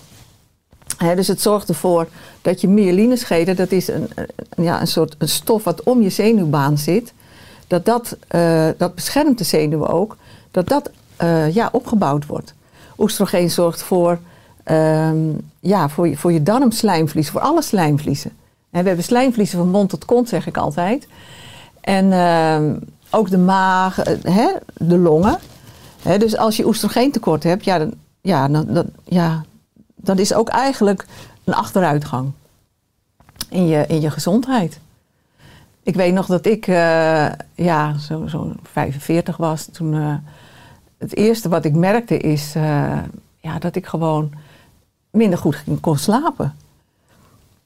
Dus 1.15 1.27
het 1.27 1.41
zorgt 1.41 1.69
ervoor 1.69 2.07
dat 2.41 2.61
je 2.61 2.67
myelinescheden, 2.67 3.55
dat 3.55 3.71
is 3.71 3.87
een, 3.87 4.09
een- 4.15 4.63
ja, 4.63 4.81
een 4.81 4.87
soort 4.87 5.15
een 5.17 5.29
stof 5.29 5.63
wat 5.63 5.83
om 5.83 6.01
je 6.01 6.09
zenuwbaan 6.09 6.77
zit, 6.77 7.13
dat 7.67 7.85
dat, 7.85 8.17
eh, 8.27 8.69
dat 8.77 8.95
beschermt 8.95 9.37
de 9.37 9.43
zenuwen 9.43 9.89
ook, 9.89 10.17
dat 10.51 10.67
dat 10.67 10.89
eh, 11.15 11.53
ja, 11.53 11.69
opgebouwd 11.71 12.25
wordt. 12.25 12.53
Oestrogeen 12.97 13.49
zorgt 13.51 13.81
voor, 13.83 14.19
ehm, 14.63 15.17
ja, 15.59 15.89
voor, 15.89 16.07
je, 16.07 16.17
voor 16.17 16.31
je 16.31 16.43
darmslijmvlies, 16.43 17.29
voor 17.29 17.41
alle 17.41 17.61
slijmvliezen. 17.61 18.31
En 18.71 18.81
we 18.81 18.87
hebben 18.87 19.05
slijmvliezen 19.05 19.57
van 19.57 19.69
mond 19.69 19.89
tot 19.89 20.05
kont, 20.05 20.29
zeg 20.29 20.47
ik 20.47 20.57
altijd. 20.57 21.07
En 21.81 22.11
ehm, 22.11 22.75
ook 23.09 23.29
de 23.29 23.37
maag, 23.37 23.99
eh, 23.99 24.33
hè, 24.35 24.47
de 24.73 24.97
longen. 24.97 25.37
Hè, 26.01 26.17
dus 26.17 26.37
als 26.37 26.57
je 26.57 26.67
oestrogeentekort 26.67 27.43
hebt, 27.43 27.63
ja, 27.63 27.77
dan, 27.77 27.93
ja, 28.21 28.47
dan, 28.47 28.85
ja, 29.03 29.43
dan 29.95 30.17
is 30.17 30.33
ook 30.33 30.49
eigenlijk 30.49 31.05
een 31.43 31.53
achteruitgang 31.53 32.31
in 33.49 33.67
je, 33.67 33.85
in 33.87 34.01
je 34.01 34.11
gezondheid. 34.11 34.79
Ik 35.83 35.95
weet 35.95 36.13
nog 36.13 36.25
dat 36.25 36.45
ik 36.45 36.67
eh, 36.67 37.27
ja, 37.55 37.97
zo, 37.97 38.27
zo 38.27 38.51
45 38.63 39.37
was. 39.37 39.65
Toen, 39.65 39.93
eh, 39.93 40.15
het 40.97 41.15
eerste 41.15 41.49
wat 41.49 41.65
ik 41.65 41.73
merkte 41.73 42.17
is 42.17 42.53
ja, 43.39 43.59
dat 43.59 43.75
ik 43.75 43.85
gewoon 43.85 44.31
minder 45.11 45.39
goed 45.39 45.63
kon 45.81 45.97
slapen. 45.97 46.55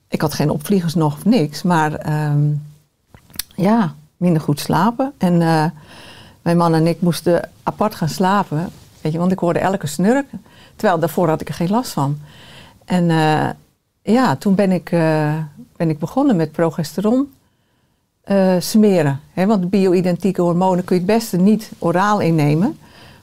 Ik 0.08 0.21
had 0.21 0.34
geen 0.34 0.49
opvliegers 0.49 0.93
nog 0.93 1.13
of 1.13 1.25
niks, 1.25 1.63
maar 1.63 1.93
ehm, 1.93 2.51
ja, 3.55 3.95
minder 4.17 4.41
goed 4.41 4.60
slapen. 4.60 5.13
En 5.17 5.41
eh, 5.41 5.65
mijn 6.41 6.58
man 6.58 6.73
en 6.73 6.88
ik 6.88 7.01
moesten 7.01 7.49
apart 7.63 7.95
gaan 7.95 8.10
slapen. 8.10 8.69
Weet 9.01 9.12
je, 9.12 9.17
want 9.17 9.31
ik 9.31 9.39
hoorde 9.39 9.60
elke 9.60 9.88
snurk. 9.88 10.25
Terwijl 10.75 10.99
daarvoor 10.99 11.29
had 11.29 11.41
ik 11.41 11.47
er 11.47 11.53
geen 11.53 11.69
last 11.69 11.91
van. 11.91 12.19
En 12.86 13.10
eh, 13.10 13.49
ja, 14.01 14.36
toen 14.36 14.55
ben 14.55 14.71
ik, 14.71 14.91
eh, 14.91 15.34
ben 15.75 15.89
ik 15.89 15.99
begonnen 15.99 16.36
met 16.36 16.51
progesteron 16.51 17.34
smeren. 18.60 19.19
Hè, 19.34 19.45
want 19.45 19.69
bio-identieke 19.69 20.41
hormonen 20.41 20.84
kun 20.84 20.95
je 20.95 21.01
het 21.01 21.12
beste 21.12 21.38
niet 21.38 21.71
oraal 21.79 22.19
innemen. 22.19 22.77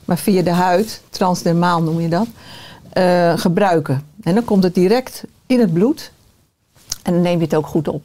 Maar 0.04 0.18
via 0.18 0.42
de 0.42 0.50
huid, 0.50 1.02
transdermaal 1.11 1.82
noem 1.82 2.00
je 2.00 2.08
dat, 2.08 2.26
gebruiken. 3.40 4.06
En 4.22 4.35
dan 4.35 4.44
komt 4.44 4.62
het 4.62 4.74
direct 4.74 5.24
in 5.46 5.61
het 5.61 5.72
bloed. 5.72 6.12
En 7.02 7.12
dan 7.12 7.22
neem 7.22 7.38
je 7.38 7.44
het 7.44 7.54
ook 7.54 7.66
goed 7.66 7.88
op. 7.88 8.02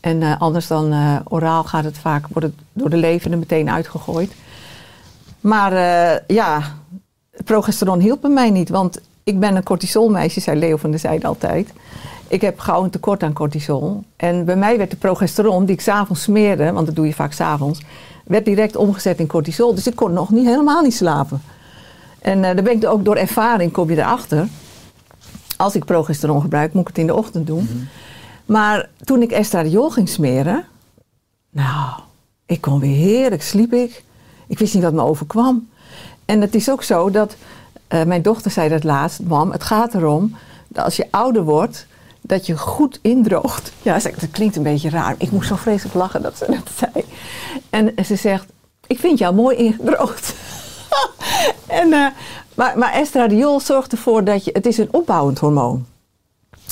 En 0.00 0.22
eh, 0.22 0.40
anders 0.40 0.66
dan 0.66 0.92
eh, 0.92 1.16
oraal 1.24 1.64
gaat 1.64 1.84
het 1.84 1.98
vaak, 1.98 2.26
wordt 2.28 2.48
door 2.72 2.90
de 2.90 2.96
lever 2.96 3.32
er 3.32 3.38
meteen 3.38 3.70
uitgegooid. 3.70 4.32
Maar 5.40 5.72
eh, 5.72 6.36
ja, 6.36 6.62
progesteron 7.44 8.00
hielp 8.00 8.20
bij 8.20 8.30
mij 8.30 8.50
niet. 8.50 8.68
Want 8.68 9.00
ik 9.24 9.40
ben 9.40 9.56
een 9.56 9.62
cortisolmeisje, 9.62 10.40
zei 10.40 10.58
Leo 10.58 10.76
van 10.76 10.90
der 10.90 11.00
Zijde 11.00 11.26
altijd. 11.26 11.72
ik 12.28 12.40
heb 12.40 12.58
gauw 12.58 12.84
een 12.84 12.90
tekort 12.90 13.22
aan 13.22 13.32
cortisol. 13.32 14.04
En 14.16 14.44
bij 14.44 14.56
mij 14.56 14.78
werd 14.78 14.90
de 14.90 14.96
progesteron, 14.96 15.64
die 15.64 15.74
ik 15.74 15.80
s'avonds 15.80 16.22
smeerde, 16.22 16.72
want 16.72 16.86
dat 16.86 16.94
doe 16.94 17.06
je 17.06 17.14
vaak 17.14 17.32
s'avonds, 17.32 17.80
werd 18.24 18.44
direct 18.44 18.76
omgezet 18.76 19.18
in 19.18 19.26
cortisol. 19.26 19.74
Dus 19.74 19.86
ik 19.86 19.96
kon 19.96 20.12
nog 20.12 20.30
niet, 20.30 20.46
helemaal 20.46 20.82
niet 20.82 20.94
slapen. 20.94 21.42
En 22.18 22.44
eh 22.44 22.54
daar 22.54 22.64
ben 22.64 22.76
ik 22.76 22.86
ook 22.86 23.04
door 23.04 23.16
ervaring, 23.16 23.72
kom 23.72 23.90
je 23.90 23.96
erachter. 23.96 24.48
Als 25.60 25.74
ik 25.74 25.84
progesteron 25.84 26.40
gebruik, 26.40 26.72
moet 26.72 26.82
ik 26.82 26.88
het 26.88 26.98
in 26.98 27.06
de 27.06 27.14
ochtend 27.14 27.46
doen. 27.46 27.88
Maar 28.46 28.88
toen 29.04 29.22
ik 29.22 29.30
estradiol 29.30 29.90
ging 29.90 30.08
smeren, 30.08 30.64
nou, 31.50 32.00
ik 32.46 32.60
kon 32.60 32.80
weer 32.80 32.96
heerlijk, 32.96 33.42
sliep 33.42 33.72
ik. 33.72 34.04
Ik 34.46 34.58
wist 34.58 34.74
niet 34.74 34.82
wat 34.82 34.92
me 34.92 35.02
overkwam. 35.02 35.68
En 36.24 36.40
het 36.40 36.54
is 36.54 36.70
ook 36.70 36.82
zo 36.82 37.10
dat, 37.10 37.36
eh, 37.88 38.04
mijn 38.04 38.22
dochter 38.22 38.50
zei 38.50 38.68
dat 38.68 38.84
laatst, 38.84 39.22
mam, 39.22 39.50
het 39.52 39.62
gaat 39.62 39.94
erom 39.94 40.36
dat 40.68 40.84
als 40.84 40.96
je 40.96 41.06
ouder 41.10 41.42
wordt, 41.42 41.86
dat 42.20 42.46
je 42.46 42.56
goed 42.56 42.98
indroogt. 43.02 43.72
Ja, 43.82 43.94
ze 43.94 44.00
zegt, 44.00 44.20
dat 44.20 44.30
klinkt 44.30 44.56
een 44.56 44.62
beetje 44.62 44.90
raar. 44.90 45.14
Ik 45.18 45.30
moest 45.30 45.48
zo 45.48 45.56
vreselijk 45.56 45.94
lachen 45.94 46.22
dat 46.22 46.38
ze 46.38 46.46
dat 46.48 46.70
zei. 46.92 47.04
En 47.70 48.04
ze 48.04 48.16
zegt, 48.16 48.46
ik 48.86 48.98
vind 48.98 49.18
jou 49.18 49.34
mooi 49.34 49.56
ingedroogd. 49.56 50.34
en, 51.80 51.92
eh, 51.92 52.06
maar, 52.60 52.78
maar 52.78 52.92
estradiol 52.92 53.60
zorgt 53.60 53.92
ervoor 53.92 54.24
dat 54.24 54.44
je, 54.44 54.50
het 54.52 54.66
is 54.66 54.78
een 54.78 54.88
opbouwend 54.92 55.38
hormoon. 55.38 55.86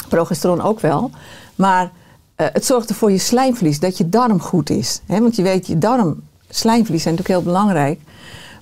Progesteron 0.08 0.60
ook 0.60 0.80
wel. 0.80 1.10
Maar 1.54 1.90
eh, 2.34 2.46
het 2.52 2.64
zorgt 2.64 2.88
ervoor 2.88 3.10
je 3.10 3.18
slijmvlies, 3.18 3.80
dat 3.80 3.98
je 3.98 4.08
darm 4.08 4.40
goed 4.40 4.70
is. 4.70 5.00
Want 5.06 5.36
je 5.36 5.42
weet, 5.42 5.66
je 5.66 5.78
darm, 5.78 6.22
slijmvlies 6.48 7.02
zijn 7.02 7.14
natuurlijk 7.14 7.44
heel 7.44 7.52
belangrijk. 7.52 8.00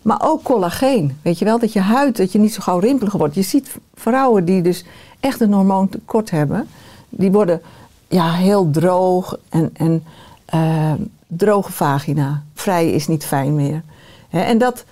Maar 0.02 0.20
ook 0.22 0.42
collageen. 0.42 1.18
Weet 1.22 1.38
je 1.38 1.44
wel, 1.44 1.58
dat 1.58 1.72
je 1.72 1.80
huid, 1.80 2.16
dat 2.16 2.32
je 2.32 2.38
niet 2.38 2.54
zo 2.54 2.60
gauw 2.60 2.78
rimpelig 2.78 3.12
wordt. 3.12 3.34
Je 3.34 3.42
ziet 3.42 3.76
vrouwen 3.94 4.44
die 4.44 4.62
dus 4.62 4.84
echt 5.20 5.40
een 5.40 5.52
hormoontekort 5.52 6.30
hebben. 6.30 6.68
Die 7.08 7.32
worden 7.32 7.62
ja, 8.08 8.32
heel 8.32 8.70
droog 8.70 9.38
en, 9.48 9.70
en 9.72 10.04
eh, 10.44 10.92
droge 11.26 11.72
vagina. 11.72 12.42
Vrij 12.54 12.90
is 12.90 13.06
niet 13.06 13.24
fijn 13.24 13.54
meer. 13.54 13.82
En 14.30 14.58
dat, 14.58 14.84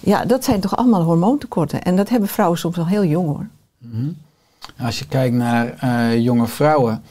ja, 0.00 0.24
dat 0.24 0.44
zijn 0.44 0.60
toch 0.60 0.76
allemaal 0.76 1.02
hormoontekorten. 1.02 1.82
En 1.82 1.96
dat 1.96 2.08
hebben 2.08 2.28
vrouwen 2.28 2.58
soms 2.58 2.78
al 2.78 2.86
heel 2.86 3.04
jong 3.04 3.26
hoor. 3.26 3.46
Als 4.78 4.98
je 4.98 5.06
kijkt 5.06 5.34
naar 5.34 5.74
eh, 5.78 6.18
jonge 6.18 6.46
vrouwen 6.46 7.02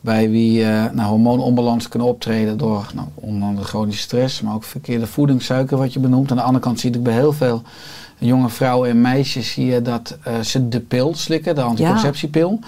bij 0.00 0.30
wie 0.30 0.64
eh 0.64 0.90
nou, 0.92 1.08
hormoononbalans 1.08 1.88
kunnen 1.88 2.08
optreden 2.08 2.58
door 2.58 2.90
nou, 2.94 3.08
onder 3.14 3.48
andere 3.48 3.66
chronische 3.66 4.02
stress, 4.02 4.40
maar 4.40 4.54
ook 4.54 4.64
verkeerde 4.64 5.06
voeding, 5.06 5.42
suiker 5.42 5.76
wat 5.76 5.92
je 5.92 6.00
benoemt. 6.00 6.30
Aan 6.30 6.36
de 6.36 6.42
andere 6.42 6.64
kant 6.64 6.80
zie 6.80 6.94
ik 6.94 7.02
bij 7.02 7.12
heel 7.12 7.32
veel 7.32 7.62
jonge 8.18 8.48
vrouwen 8.48 8.90
en 8.90 9.00
meisjes 9.00 9.52
zie 9.52 9.66
je 9.66 9.82
dat 9.82 10.18
eh, 10.22 10.40
ze 10.40 10.68
de 10.68 10.80
pil 10.80 11.14
slikken, 11.14 11.54
de 11.54 11.62
anticonceptiepil. 11.62 12.60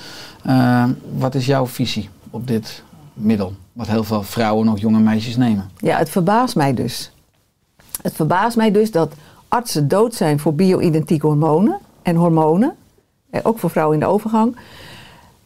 Wat 1.17 1.35
is 1.35 1.47
jouw 1.47 1.67
visie 1.67 2.09
op 2.31 2.47
dit 2.47 2.83
middel? 3.15 3.55
Wat 3.73 3.87
heel 3.87 4.05
veel 4.05 4.23
vrouwen, 4.23 4.69
ook 4.69 4.79
jonge 4.79 5.01
meisjes 5.01 5.37
nemen. 5.37 5.71
Ja, 5.77 5.97
het 5.97 6.11
verbaast 6.11 6.57
mij 6.57 6.75
dus. 6.75 7.11
Het 8.03 8.15
verbaast 8.15 8.57
mij 8.57 8.71
dus 8.71 8.91
dat 8.91 9.13
artsen 9.53 9.89
dood 9.89 10.15
zijn 10.15 10.39
voor 10.39 10.55
bio-identieke 10.55 11.27
hormonen 11.27 11.79
en 12.03 12.17
hormonen. 12.17 12.77
eh, 13.31 13.41
Ook 13.43 13.59
voor 13.59 13.71
vrouwen 13.71 13.95
in 13.95 14.01
de 14.01 14.13
overgang. 14.13 14.57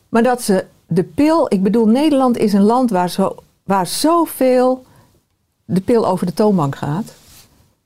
Maar 0.08 0.22
dat 0.22 0.42
ze 0.42 0.64
de 0.86 1.02
pil, 1.02 1.46
ik 1.48 1.62
bedoel, 1.62 1.86
Nederland 1.86 2.36
is 2.38 2.52
een 2.52 2.62
land 2.62 2.90
waar, 2.90 3.10
zo, 3.10 3.34
waar 3.64 3.86
zoveel 3.86 4.84
de 5.64 5.80
pil 5.80 6.06
over 6.06 6.26
de 6.26 6.34
toonbank 6.34 6.76
gaat. 6.76 7.12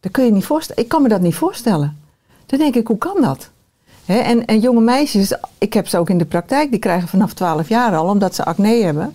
Dat 0.01 0.13
kun 0.13 0.25
je 0.25 0.33
niet 0.33 0.45
voorstellen. 0.45 0.83
Ik 0.83 0.89
kan 0.89 1.03
me 1.03 1.09
dat 1.09 1.21
niet 1.21 1.35
voorstellen. 1.35 1.99
Dan 2.47 2.59
denk 2.59 2.75
ik, 2.75 2.87
hoe 2.87 2.99
kan 2.99 3.17
dat? 3.21 3.51
En, 4.07 4.45
en 4.45 4.61
jonge 4.61 4.81
meisjes, 4.81 5.35
ik 5.59 5.73
heb 5.73 5.89
ze 5.89 5.99
ook 5.99 6.11
in 6.11 6.19
de 6.19 6.25
praktijk, 6.25 6.71
die 6.71 6.79
krijgen 6.81 7.09
vanaf 7.09 7.33
12 7.33 7.69
jaar 7.69 7.97
al, 7.97 8.09
omdat 8.09 8.35
ze 8.35 8.45
acne 8.45 8.83
hebben, 8.83 9.15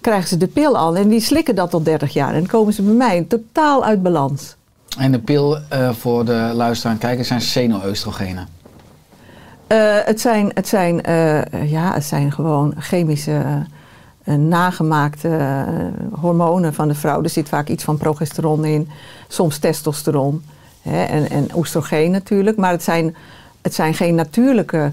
krijgen 0.00 0.28
ze 0.28 0.36
de 0.36 0.46
pil 0.46 0.76
al 0.76 0.96
en 0.96 1.08
die 1.08 1.20
slikken 1.20 1.54
dat 1.54 1.74
al 1.74 1.82
30 1.82 2.12
jaar. 2.12 2.28
En 2.32 2.38
dan 2.38 2.46
komen 2.46 2.72
ze 2.72 2.82
bij 2.82 2.94
mij 2.94 3.22
totaal 3.28 3.84
uit 3.84 4.02
balans. 4.02 4.56
En 4.98 5.12
de 5.12 5.18
pil 5.18 5.58
eh, 5.58 5.90
voor 5.90 6.24
de 6.24 6.50
luisteraar 6.54 6.92
en 6.92 7.00
kijkers 7.00 7.28
zijn 7.28 7.40
seno-oestrogenen. 7.40 8.48
Eh, 9.66 9.96
het, 10.04 10.20
zijn, 10.20 10.50
het, 10.54 10.68
zijn, 10.68 11.02
eh, 11.02 11.70
ja, 11.70 11.92
het 11.92 12.04
zijn 12.04 12.32
gewoon 12.32 12.74
chemische, 12.78 13.42
nagemaakte 14.38 15.64
hormonen 16.12 16.74
van 16.74 16.88
de 16.88 16.94
vrouw. 16.94 17.22
Er 17.22 17.28
zit 17.28 17.48
vaak 17.48 17.68
iets 17.68 17.84
van 17.84 17.96
progesteron 17.96 18.64
in, 18.64 18.88
soms 19.28 19.58
testosteron 19.58 20.44
hè, 20.82 21.04
en, 21.04 21.30
en 21.30 22.10
natuurlijk. 22.10 22.56
Maar 22.56 22.70
het 22.70 22.82
zijn, 22.82 23.16
het 23.62 23.74
zijn 23.74 23.94
geen 23.94 24.14
natuurlijke 24.14 24.92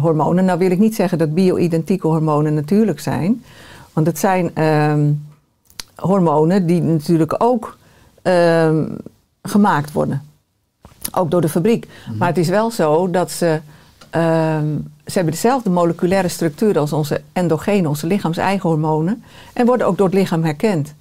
hormonen. 0.00 0.44
Nou 0.44 0.58
wil 0.58 0.70
ik 0.70 0.78
niet 0.78 0.94
zeggen 0.94 1.18
dat 1.18 1.34
bio-identieke 1.34 2.06
hormonen 2.06 2.54
natuurlijk 2.54 3.00
zijn. 3.00 3.44
Want 3.92 4.06
het 4.06 4.18
zijn 4.18 4.54
ehm, 4.54 5.12
hormonen 5.96 6.66
die 6.66 6.82
natuurlijk 6.82 7.34
ook 7.38 7.78
ehm, 8.22 8.84
gemaakt 9.42 9.92
worden. 9.92 10.22
Ook 11.12 11.30
door 11.30 11.40
de 11.40 11.48
fabriek. 11.48 11.86
Maar 12.18 12.28
het 12.28 12.38
is 12.38 12.48
wel 12.48 12.70
zo 12.70 13.10
dat 13.10 13.30
ze. 13.30 13.60
ehm, 14.10 14.66
ze 15.06 15.16
hebben 15.16 15.32
dezelfde 15.34 15.70
moleculaire 15.70 16.28
structuur 16.28 16.78
als 16.78 16.92
onze 16.92 17.20
endogene, 17.32 17.88
onze 17.88 18.06
lichaams-eigen 18.06 18.68
hormonen. 18.68 19.24
En 19.52 19.66
worden 19.66 19.86
ook 19.86 19.96
door 19.96 20.06
het 20.06 20.14
lichaam 20.16 20.44
herkend. 20.44 20.94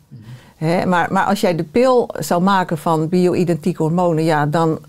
Hè, 0.58 0.86
maar, 0.86 1.08
maar 1.14 1.26
als 1.26 1.42
jij 1.42 1.56
de 1.56 1.64
pil 1.64 2.10
zou 2.20 2.42
maken 2.42 2.78
van 2.78 3.10
bio-identieke 3.10 3.84
hormonen, 3.84 4.24
ja, 4.24 4.46
dan, 4.46 4.80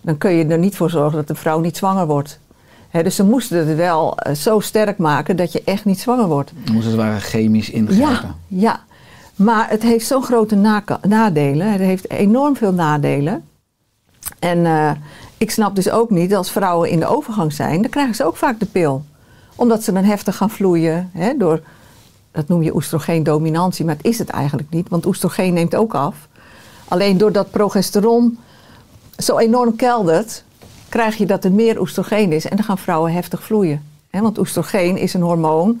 dan 0.00 0.18
kun 0.18 0.30
je 0.32 0.44
er 0.46 0.58
niet 0.58 0.76
voor 0.76 0.90
zorgen 0.90 1.16
dat 1.18 1.28
een 1.30 1.36
vrouw 1.36 1.60
niet 1.60 1.76
zwanger 1.76 2.06
wordt. 2.06 2.38
Dus 3.02 3.14
ze 3.16 3.24
moesten 3.24 3.66
het 3.68 3.76
wel 3.76 4.18
eh, 4.18 4.34
zo 4.34 4.60
sterk 4.60 4.98
maken 4.98 5.36
dat 5.36 5.52
je 5.52 5.62
echt 5.64 5.84
niet 5.84 6.00
zwanger 6.00 6.26
wordt. 6.26 6.52
Dan 6.64 6.74
moeten 6.74 6.90
ze 6.90 6.96
het 6.96 7.06
ware 7.06 7.20
chemisch 7.20 7.70
ingrijpen. 7.70 8.06
Ja, 8.08 8.34
ja. 8.48 8.80
Maar 9.36 9.70
het 9.70 9.82
heeft 9.82 10.06
zo'n 10.06 10.22
grote 10.22 10.56
nadelen. 11.02 11.72
Het 11.72 11.80
heeft 11.80 12.10
enorm 12.10 12.56
veel 12.56 12.72
nadelen. 12.72 13.44
En 14.38 14.66
eh, 14.66 14.90
ik 15.38 15.50
snap 15.50 15.74
dus 15.74 15.90
ook 15.90 16.10
niet, 16.10 16.34
als 16.34 16.50
vrouwen 16.50 16.90
in 16.90 17.00
de 17.00 17.06
overgang 17.06 17.52
zijn, 17.52 17.82
dan 17.82 17.90
krijgen 17.90 18.14
ze 18.14 18.24
ook 18.24 18.36
vaak 18.36 18.60
de 18.60 18.66
pil. 18.66 19.04
Omdat 19.56 19.82
ze 19.82 19.92
dan 19.92 20.04
heftig 20.04 20.36
gaan 20.36 20.50
vloeien. 20.50 21.10
Hè, 21.12 21.36
door, 21.36 21.60
dat 22.30 22.48
noem 22.48 22.62
je 22.62 22.74
oestrogeendominantie, 22.74 23.84
maar 23.84 23.96
het 23.96 24.06
is 24.06 24.18
het 24.18 24.28
eigenlijk 24.28 24.70
niet. 24.70 24.88
Want 24.88 25.06
oestrogeen 25.06 25.54
neemt 25.54 25.74
ook 25.74 25.94
af. 25.94 26.28
Alleen 26.88 27.18
doordat 27.18 27.50
progesteron 27.50 28.38
zo 29.16 29.38
enorm 29.38 29.76
keldert, 29.76 30.44
krijg 30.88 31.16
je 31.16 31.26
dat 31.26 31.44
er 31.44 31.52
meer 31.52 31.80
oestrogeen 31.80 32.32
is. 32.32 32.48
En 32.48 32.56
dan 32.56 32.64
gaan 32.64 32.78
vrouwen 32.78 33.12
heftig 33.12 33.42
vloeien. 33.42 33.82
Hè, 34.10 34.20
want 34.20 34.38
oestrogeen 34.38 34.96
is 34.96 35.14
een 35.14 35.22
hormoon 35.22 35.80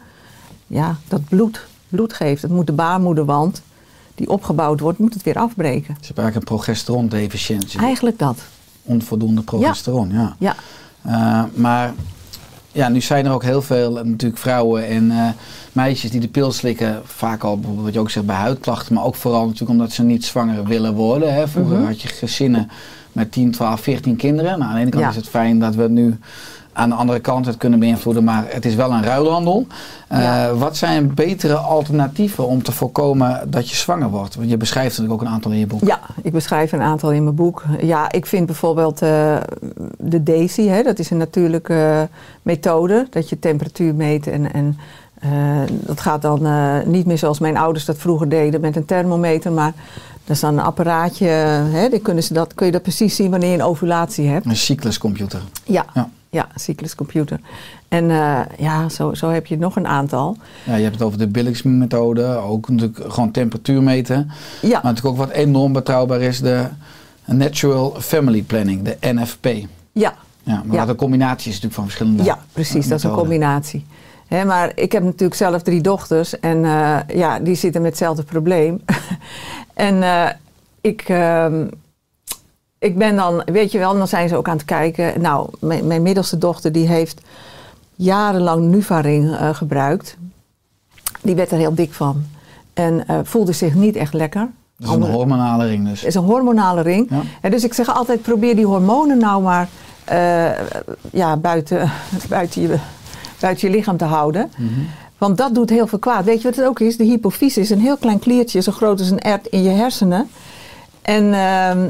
ja, 0.66 0.96
dat 1.08 1.24
bloed, 1.28 1.66
bloed 1.94 2.12
geeft. 2.12 2.42
Het 2.42 2.50
moet 2.50 2.66
de 2.66 2.72
baarmoederwand, 2.72 3.62
die 4.14 4.28
opgebouwd 4.28 4.80
wordt, 4.80 4.98
moet 4.98 5.14
het 5.14 5.22
weer 5.22 5.36
afbreken. 5.38 5.94
Ze 6.00 6.06
hebben 6.06 6.24
eigenlijk 6.24 6.36
een 6.36 6.56
progesterondeficiëntie. 6.56 7.80
Eigenlijk 7.80 8.18
dat. 8.18 8.38
Onvoldoende 8.82 9.42
progesteron, 9.42 10.10
ja. 10.12 10.36
Ja, 10.38 10.54
Eh, 11.02 11.42
maar 11.54 11.94
ja, 12.72 12.88
nu 12.88 13.00
zijn 13.00 13.26
er 13.26 13.32
ook 13.32 13.42
heel 13.42 13.62
veel 13.62 13.98
eh, 13.98 14.04
natuurlijk 14.04 14.40
vrouwen 14.40 14.86
en 14.86 15.10
eh, 15.10 15.28
meisjes 15.72 16.10
die 16.10 16.20
de 16.20 16.28
pil 16.28 16.52
slikken. 16.52 17.02
Vaak 17.04 17.42
al 17.44 17.54
bijvoorbeeld 17.54 17.84
wat 17.84 17.94
je 17.94 18.00
ook 18.00 18.10
zegt 18.10 18.26
bij 18.26 18.36
huidklachten. 18.36 18.94
Maar 18.94 19.04
ook 19.04 19.14
vooral 19.14 19.42
natuurlijk 19.44 19.70
omdat 19.70 19.92
ze 19.92 20.02
niet 20.02 20.24
zwanger 20.24 20.64
willen 20.64 20.94
worden. 20.94 21.34
Hè. 21.34 21.48
Vroeger 21.48 21.76
Mhm. 21.76 21.86
had 21.86 22.00
je 22.02 22.08
gezinnen 22.08 22.70
met 23.12 23.32
10, 23.32 23.50
12, 23.50 23.80
14 23.80 24.16
kinderen. 24.16 24.58
Nou, 24.58 24.62
aan 24.70 24.74
de 24.74 24.80
ene 24.80 24.90
kant 24.90 25.02
Ja. 25.02 25.08
is 25.10 25.16
het 25.16 25.28
fijn 25.28 25.58
dat 25.58 25.74
we 25.74 25.88
nu 25.88 26.18
aan 26.74 26.88
de 26.88 26.94
andere 26.94 27.20
kant 27.20 27.46
het 27.46 27.56
kunnen 27.56 27.78
beïnvloeden. 27.78 28.24
Maar 28.24 28.44
het 28.48 28.64
is 28.64 28.74
wel 28.74 28.90
een 28.92 29.02
ruilhandel. 29.04 29.66
Eh, 30.08 30.18
Ja. 30.20 30.54
Wat 30.54 30.76
zijn 30.76 31.14
betere 31.14 31.54
alternatieven 31.54 32.46
om 32.46 32.62
te 32.62 32.72
voorkomen 32.72 33.50
dat 33.50 33.70
je 33.70 33.76
zwanger 33.76 34.08
wordt? 34.08 34.34
Want 34.34 34.50
je 34.50 34.56
beschrijft 34.56 34.88
natuurlijk 34.98 35.22
ook 35.22 35.28
een 35.28 35.34
aantal 35.34 35.50
in 35.50 35.58
je 35.58 35.66
boek. 35.66 35.80
ja, 35.86 36.00
ik 36.22 36.32
beschrijf 36.32 36.72
een 36.72 36.80
aantal 36.82 37.12
in 37.12 37.22
mijn 37.24 37.36
boek. 37.36 37.62
Ja, 37.80 38.12
ik 38.12 38.26
vind 38.26 38.46
bijvoorbeeld 38.46 39.02
eh, 39.02 39.36
de 39.98 40.22
DAISY, 40.22 40.66
hè, 40.66 40.82
dat 40.82 40.98
is 40.98 41.10
een 41.10 41.16
natuurlijke 41.16 42.08
methode. 42.42 43.06
Dat 43.10 43.28
je 43.28 43.38
temperatuur 43.38 43.94
meet 43.94 44.26
en, 44.26 44.52
en 44.52 44.78
eh, 45.20 45.30
dat 45.68 46.00
gaat 46.00 46.22
dan 46.22 46.46
niet 46.86 47.06
meer 47.06 47.18
zoals 47.18 47.38
mijn 47.38 47.56
ouders 47.56 47.84
dat 47.84 47.98
vroeger 47.98 48.28
deden 48.28 48.60
met 48.60 48.76
een 48.76 48.84
thermometer. 48.84 49.52
Maar 49.52 49.72
dat 50.24 50.36
is 50.36 50.40
dan 50.40 50.58
een 50.58 50.64
apparaatje, 50.64 51.26
hè, 51.26 51.88
dan 51.88 52.02
kunnen 52.02 52.22
ze 52.22 52.32
dat, 52.32 52.54
kun 52.54 52.66
je 52.66 52.72
dat 52.72 52.82
precies 52.82 53.16
zien 53.16 53.30
wanneer 53.30 53.48
je 53.50 53.54
een 53.54 53.62
ovulatie 53.62 54.28
hebt. 54.28 54.46
Een 54.46 54.56
cycluscomputer. 54.56 55.40
Ja, 55.64 55.84
Ja. 55.94 56.08
Ja. 56.34 56.48
cycluscomputer. 56.54 57.40
En 57.88 58.10
eh, 58.10 58.40
ja, 58.58 58.88
zo, 58.88 59.14
zo 59.14 59.28
heb 59.30 59.46
je 59.46 59.58
nog 59.58 59.76
een 59.76 59.86
aantal. 59.86 60.36
Ja, 60.64 60.74
je 60.76 60.82
hebt 60.82 60.94
het 60.94 61.04
over 61.04 61.18
de 61.18 61.26
Billingsmethode, 61.28 62.24
ook 62.26 62.68
natuurlijk 62.68 63.12
gewoon 63.12 63.30
temperatuur 63.30 63.82
meten. 63.82 64.30
Ja, 64.62 64.68
Maar 64.68 64.92
natuurlijk 64.92 65.06
ook 65.20 65.26
wat 65.26 65.30
enorm 65.30 65.72
betrouwbaar 65.72 66.20
is, 66.20 66.40
de 66.40 66.66
Natural 67.24 67.94
Family 68.00 68.42
Planning, 68.42 68.82
de 68.82 68.96
NFP. 69.00 69.44
ja, 69.92 70.14
Ja, 70.42 70.62
maar 70.64 70.74
Ja. 70.74 70.78
wat 70.80 70.88
een 70.88 70.96
combinatie 70.96 71.48
is 71.52 71.60
natuurlijk 71.60 71.74
van 71.74 71.84
verschillende 71.84 72.22
ja, 72.24 72.38
precies. 72.52 72.88
Dat 72.88 72.98
is 72.98 73.04
een 73.04 73.10
combinatie. 73.12 73.84
Maar 74.46 74.72
ik 74.74 74.92
heb 74.92 75.02
natuurlijk 75.02 75.34
zelf 75.34 75.62
drie 75.62 75.80
dochters 75.80 76.40
en 76.40 76.64
eh, 76.64 76.98
ja, 77.14 77.38
die 77.38 77.54
zitten 77.54 77.82
met 77.82 77.90
hetzelfde 77.90 78.22
probleem. 78.22 78.80
en 79.74 80.02
eh, 80.02 80.28
ik, 80.80 81.00
ehm, 81.02 81.66
ik 82.84 82.98
ben 82.98 83.16
dan, 83.16 83.42
weet 83.46 83.72
je 83.72 83.78
wel, 83.78 83.96
dan 83.96 84.08
zijn 84.08 84.28
ze 84.28 84.36
ook 84.36 84.48
aan 84.48 84.56
het 84.56 84.64
kijken. 84.64 85.20
Nou, 85.20 85.48
mijn, 85.60 85.86
mijn 85.86 86.02
middelste 86.02 86.38
dochter 86.38 86.72
die 86.72 86.86
heeft 86.86 87.20
jarenlang 87.94 88.64
Nuvaring 88.64 89.36
eh, 89.36 89.54
gebruikt. 89.54 90.16
Die 91.22 91.34
werd 91.34 91.50
er 91.50 91.58
heel 91.58 91.74
dik 91.74 91.92
van. 91.92 92.24
En 92.74 93.06
eh, 93.06 93.18
voelde 93.22 93.52
zich 93.52 93.74
niet 93.74 93.96
echt 93.96 94.12
lekker. 94.12 94.48
Dat 94.76 94.88
is 94.88 94.94
een 94.94 95.12
hormonale 95.12 95.66
ring 95.66 95.88
dus. 95.88 95.98
Het 95.98 96.08
is 96.08 96.14
een 96.14 96.24
hormonale 96.24 96.80
ring. 96.80 97.10
Ja. 97.10 97.20
En 97.40 97.50
dus 97.50 97.64
ik 97.64 97.74
zeg 97.74 97.94
altijd, 97.94 98.22
probeer 98.22 98.56
die 98.56 98.66
hormonen 98.66 99.18
nou 99.18 99.42
maar 99.42 99.68
eh, 100.04 100.50
ja, 101.10 101.36
buiten, 101.36 101.90
buiten, 102.28 102.62
je, 102.62 102.78
buiten 103.40 103.68
je 103.68 103.76
lichaam 103.76 103.96
te 103.96 104.04
houden. 104.04 104.50
Mhm. 104.56 104.80
Want 105.18 105.36
dat 105.36 105.54
doet 105.54 105.70
heel 105.70 105.86
veel 105.86 105.98
kwaad. 105.98 106.24
Weet 106.24 106.42
je 106.42 106.48
wat 106.48 106.56
het 106.56 106.66
ook 106.66 106.80
is? 106.80 106.96
De 106.96 107.04
hypofyse 107.04 107.60
is 107.60 107.70
een 107.70 107.80
heel 107.80 107.96
klein 107.96 108.18
kliertje, 108.18 108.60
zo 108.60 108.72
groot 108.72 108.98
als 108.98 109.10
een 109.10 109.20
ert 109.20 109.46
in 109.46 109.62
je 109.62 109.70
hersenen. 109.70 110.28
En 111.02 111.34
ehm, 111.34 111.88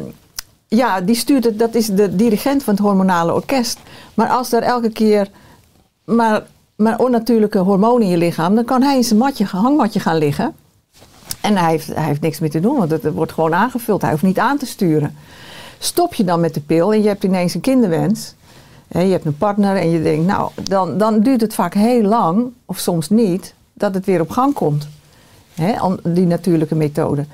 ja, 0.74 1.00
die 1.00 1.14
stuurt 1.14 1.44
het, 1.44 1.58
dat 1.58 1.74
is 1.74 1.86
de 1.86 2.16
dirigent 2.16 2.62
van 2.62 2.74
het 2.74 2.82
hormonale 2.82 3.34
orkest. 3.34 3.78
Maar 4.14 4.28
als 4.28 4.52
er 4.52 4.62
elke 4.62 4.90
keer 4.90 5.28
maar, 6.04 6.46
maar 6.76 6.98
onnatuurlijke 6.98 7.58
hormonen 7.58 8.02
in 8.02 8.08
je 8.08 8.16
lichaam, 8.16 8.54
dan 8.54 8.64
kan 8.64 8.82
hij 8.82 8.96
in 8.96 9.04
zijn 9.04 9.18
matje, 9.18 9.44
hangmatje 9.44 10.00
gaan 10.00 10.18
liggen. 10.18 10.54
En 11.40 11.56
hij 11.56 11.70
heeft, 11.70 11.86
hij 11.86 12.04
heeft 12.04 12.20
niks 12.20 12.38
meer 12.38 12.50
te 12.50 12.60
doen, 12.60 12.78
want 12.78 12.90
het, 12.90 13.12
wordt 13.12 13.32
gewoon 13.32 13.54
aangevuld. 13.54 14.02
Hij 14.02 14.10
hoeft 14.10 14.22
niet 14.22 14.38
aan 14.38 14.58
te 14.58 14.66
sturen. 14.66 15.16
Stop 15.78 16.14
je 16.14 16.24
dan 16.24 16.40
met 16.40 16.54
de 16.54 16.60
pil 16.60 16.92
en 16.92 17.02
je 17.02 17.08
hebt 17.08 17.24
ineens 17.24 17.54
een 17.54 17.60
kinderwens. 17.60 18.34
Je 18.88 18.98
hebt 18.98 19.24
een 19.24 19.36
partner 19.36 19.76
en 19.76 19.90
je 19.90 20.02
denkt, 20.02 20.26
nou, 20.26 20.50
dan, 20.62 20.98
dan 20.98 21.20
duurt 21.20 21.40
het 21.40 21.54
vaak 21.54 21.74
heel 21.74 22.02
lang, 22.02 22.52
of 22.64 22.78
soms 22.78 23.10
niet, 23.10 23.54
dat 23.72 23.94
het 23.94 24.06
weer 24.06 24.20
op 24.20 24.30
gang 24.30 24.54
komt. 24.54 24.88
Die 26.02 26.26
natuurlijke 26.26 26.74
methode. 26.74 27.26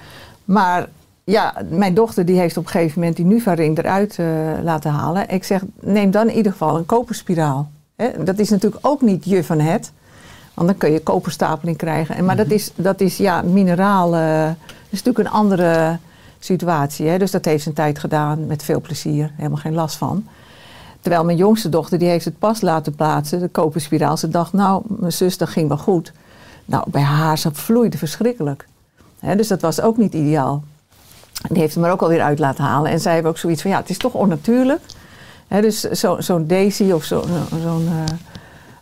Maar 0.45 0.89
ja, 1.31 1.55
mijn 1.69 1.95
dochter 1.95 2.25
die 2.25 2.39
heeft 2.39 2.57
op 2.57 2.65
een 2.65 2.71
gegeven 2.71 2.99
moment 2.99 3.17
die 3.17 3.27
Nuvaring 3.27 3.79
eruit 3.79 4.19
eh, 4.19 4.27
laten 4.63 4.91
halen. 4.91 5.29
Ik 5.29 5.45
zeg, 5.45 5.63
neem 5.81 6.11
dan 6.11 6.29
in 6.29 6.37
ieder 6.37 6.53
geval 6.53 6.77
een 6.77 6.87
koperspiraal. 6.87 7.71
Hè, 7.97 8.25
dat 8.25 8.39
is 8.39 8.51
natuurlijk 8.51 8.87
ook 8.87 9.01
niet 9.01 9.25
je 9.25 9.45
van 9.45 9.59
het. 9.61 9.93
Want 10.55 10.69
dan 10.69 10.79
kun 10.79 10.93
je 10.93 11.01
koperstapeling 11.01 11.77
krijgen. 11.77 12.15
En, 12.15 12.25
maar 12.25 12.37
dat 12.37 12.51
is, 12.51 12.73
dat 12.75 13.01
is 13.01 13.17
ja, 13.17 13.43
mineraal. 13.43 14.15
eh, 14.15 14.45
dat 14.45 14.55
is 14.91 15.03
natuurlijk 15.03 15.29
een 15.29 15.41
andere 15.41 15.99
situatie. 16.39 17.09
Hè? 17.09 17.19
Dus 17.19 17.31
dat 17.31 17.45
heeft 17.45 17.63
ze 17.63 17.69
een 17.69 17.75
tijd 17.75 17.99
gedaan 17.99 18.47
met 18.47 18.63
veel 18.63 18.81
plezier. 18.81 19.33
Helemaal 19.37 19.59
geen 19.59 19.75
last 19.75 19.97
van. 19.97 20.27
Terwijl 21.01 21.25
mijn 21.25 21.37
jongste 21.37 21.69
dochter, 21.69 21.99
die 21.99 22.09
heeft 22.09 22.25
het 22.25 22.39
pas 22.39 22.61
laten 22.61 22.95
plaatsen, 22.95 23.41
de 23.41 23.49
koperspiraal. 23.49 24.17
Ze 24.17 24.29
dacht, 24.29 24.53
nou, 24.53 24.83
mijn 24.87 25.13
zus, 25.13 25.39
dat 25.39 25.49
ging 25.49 25.69
wel 25.69 25.79
goed. 25.79 26.13
Nou, 26.65 26.85
bij 26.91 27.03
haar, 27.03 27.39
ze 27.39 27.51
vloeide 27.53 27.99
verschrikkelijk. 27.99 28.67
Dus 29.37 29.49
dat 29.49 29.61
was 29.61 29.81
ook 29.81 29.97
niet 29.97 30.15
ideaal. 30.15 30.63
Die 31.49 31.59
heeft 31.59 31.75
hem 31.75 31.85
er 31.85 31.91
ook 31.91 32.03
alweer 32.03 32.21
uit 32.23 32.39
laten 32.39 32.65
halen. 32.65 32.91
En 32.91 33.01
zij 33.01 33.13
hebben 33.15 33.31
ook 33.31 33.39
zoiets 33.39 33.63
van, 33.63 33.71
ja, 33.71 33.77
het 33.77 33.91
is 33.91 33.99
toch 33.99 34.13
onnatuurlijk. 34.15 34.81
Dus 35.49 35.81
zo- 35.81 36.21
zo'n 36.21 36.47
Daisy 36.47 36.91
of 36.91 37.05
zo- 37.05 37.25
zo'n 37.63 37.89
eh, 37.89 38.17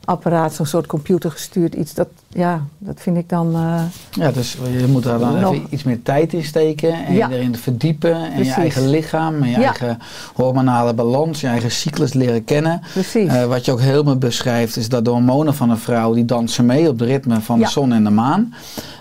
apparaat, 0.09 0.55
zo'n 0.55 0.67
soort 0.67 0.87
computergestuurd 0.87 1.75
iets, 1.75 1.95
dat, 1.95 2.09
ja, 2.29 2.63
dat 2.79 3.01
vind 3.01 3.17
ik 3.17 3.29
dan... 3.29 3.55
eh, 3.55 3.83
Ja, 4.11 4.31
dus 4.31 4.57
je 4.79 4.87
moet 4.89 5.03
daar 5.03 5.19
dan 5.19 5.41
Nog- 5.41 5.53
even 5.55 5.67
iets 5.71 5.83
meer 5.83 6.03
tijd 6.03 6.33
in 6.33 6.45
steken 6.45 7.05
en 7.07 7.15
Ja. 7.15 7.29
je 7.29 7.35
erin 7.35 7.57
verdiepen 7.57 8.15
en 8.15 8.33
Precies. 8.33 8.55
je 8.55 8.61
eigen 8.61 8.91
lichaam 8.91 9.43
en 9.43 9.49
je 9.51 9.59
Ja. 9.59 9.63
eigen 9.65 9.99
hormonale 10.35 10.95
balans, 10.95 11.41
je 11.41 11.47
eigen 11.47 11.71
cyclus 11.71 12.13
leren 12.13 12.45
kennen. 12.45 12.81
precies. 12.93 13.29
Eh, 13.29 13.45
wat 13.45 13.65
je 13.65 13.73
ook 13.73 14.05
mooi 14.05 14.17
beschrijft 14.17 14.77
is 14.77 14.89
dat 14.89 15.05
de 15.05 15.11
hormonen 15.11 15.55
van 15.55 15.71
een 15.71 15.79
vrouw 15.79 16.13
die 16.15 16.25
dansen 16.25 16.67
mee 16.67 16.89
op 16.89 16.99
de 16.99 17.05
ritme 17.05 17.41
van 17.41 17.59
Ja. 17.59 17.65
de 17.65 17.71
zon 17.71 17.93
en 17.93 18.05
de 18.05 18.11
maan. 18.11 18.55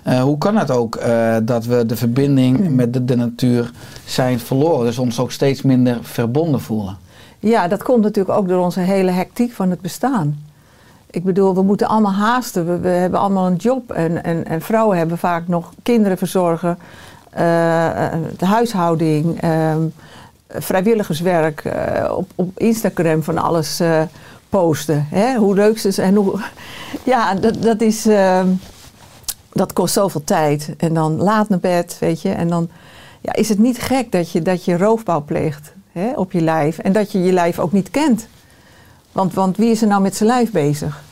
Eh, 0.03 0.21
hoe 0.21 0.37
kan 0.37 0.57
het 0.57 0.71
ook 0.71 0.99
dat 1.43 1.65
we 1.65 1.85
de 1.85 1.95
verbinding 1.95 2.57
Hmm. 2.57 2.75
met 2.75 2.93
de, 2.93 3.05
de 3.05 3.15
natuur 3.15 3.71
zijn 4.05 4.39
verloren, 4.39 4.85
dus 4.85 4.97
ons 4.97 5.19
ook 5.19 5.31
steeds 5.31 5.61
minder 5.61 5.97
verbonden 6.01 6.61
voelen? 6.61 6.97
Ja, 7.39 7.67
dat 7.67 7.83
komt 7.83 8.01
natuurlijk 8.03 8.37
ook 8.39 8.47
door 8.47 8.63
onze 8.63 8.79
hele 8.79 9.11
hectiek 9.11 9.51
van 9.51 9.69
het 9.69 9.81
bestaan. 9.81 10.45
Ik 11.09 11.23
bedoel, 11.23 11.55
we 11.55 11.61
moeten 11.61 11.87
allemaal 11.87 12.13
haasten. 12.13 12.81
We, 12.81 12.87
hebben 12.87 13.19
allemaal 13.19 13.47
een 13.47 13.55
job. 13.55 13.91
En, 13.91 14.23
en, 14.23 14.45
en 14.45 14.61
vrouwen 14.61 14.97
hebben 14.97 15.17
vaak 15.17 15.47
nog 15.47 15.73
kinderen 15.83 16.17
verzorgen, 16.17 16.77
eh, 17.29 18.05
eh, 18.05 18.13
de 18.37 18.45
huishouding, 18.45 19.41
ehm, 19.41 19.81
vrijwilligerswerk, 20.47 21.65
eh, 21.65 22.11
op, 22.11 22.31
op 22.35 22.59
Instagram 22.59 23.23
van 23.23 23.37
alles 23.37 23.81
posten. 24.49 25.07
Hè? 25.09 25.35
Hoe 25.35 25.55
leuk 25.55 25.77
ze 25.77 25.91
zijn. 25.91 26.15
Hoe, 26.15 26.39
ja, 27.03 27.33
dat, 27.33 27.61
dat 27.63 27.81
is. 27.81 28.05
ehm, 28.05 28.47
dat 29.57 29.73
kost 29.73 29.93
zoveel 29.93 30.23
tijd. 30.23 30.73
En 30.77 30.93
dan 30.93 31.15
laat 31.15 31.49
naar 31.49 31.59
bed, 31.59 31.97
weet 31.99 32.21
je. 32.21 32.29
En 32.29 32.47
dan 32.47 32.69
ja, 33.21 33.33
is 33.33 33.49
het 33.49 33.59
niet 33.59 33.81
gek 33.81 34.11
dat 34.11 34.31
je, 34.31 34.41
dat 34.41 34.65
je 34.65 34.77
roofbouw 34.77 35.21
pleegt 35.21 35.73
hè, 35.91 36.11
op 36.15 36.31
je 36.31 36.41
lijf. 36.41 36.77
En 36.77 36.91
dat 36.91 37.11
je 37.11 37.23
je 37.23 37.31
lijf 37.31 37.59
ook 37.59 37.71
niet 37.71 37.91
kent. 37.91 38.27
Want, 39.17 39.33
want 39.33 39.57
wie 39.57 39.71
is 39.71 39.81
er 39.81 39.87
nou 39.87 40.01
met 40.01 40.15
zijn 40.15 40.29
lijf 40.29 40.51
bezig? 40.51 41.03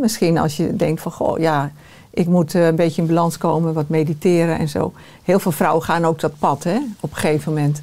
Misschien 0.00 0.38
als 0.38 0.56
je 0.56 0.76
denkt 0.76 1.00
van, 1.00 1.12
goh, 1.12 1.38
ja, 1.38 1.70
ik 2.10 2.26
moet 2.26 2.54
eh, 2.54 2.66
een 2.66 2.76
beetje 2.76 3.02
in 3.02 3.08
balans 3.08 3.38
komen, 3.38 3.74
wat 3.74 3.88
mediteren 3.88 4.58
en 4.58 4.68
zo. 4.68 4.92
Heel 5.22 5.38
veel 5.38 5.52
vrouwen 5.52 5.82
gaan 5.82 6.04
ook 6.04 6.20
dat 6.20 6.38
pad, 6.38 6.64
hè, 6.64 6.76
op 7.00 7.10
een 7.10 7.16
gegeven 7.16 7.54
moment. 7.54 7.82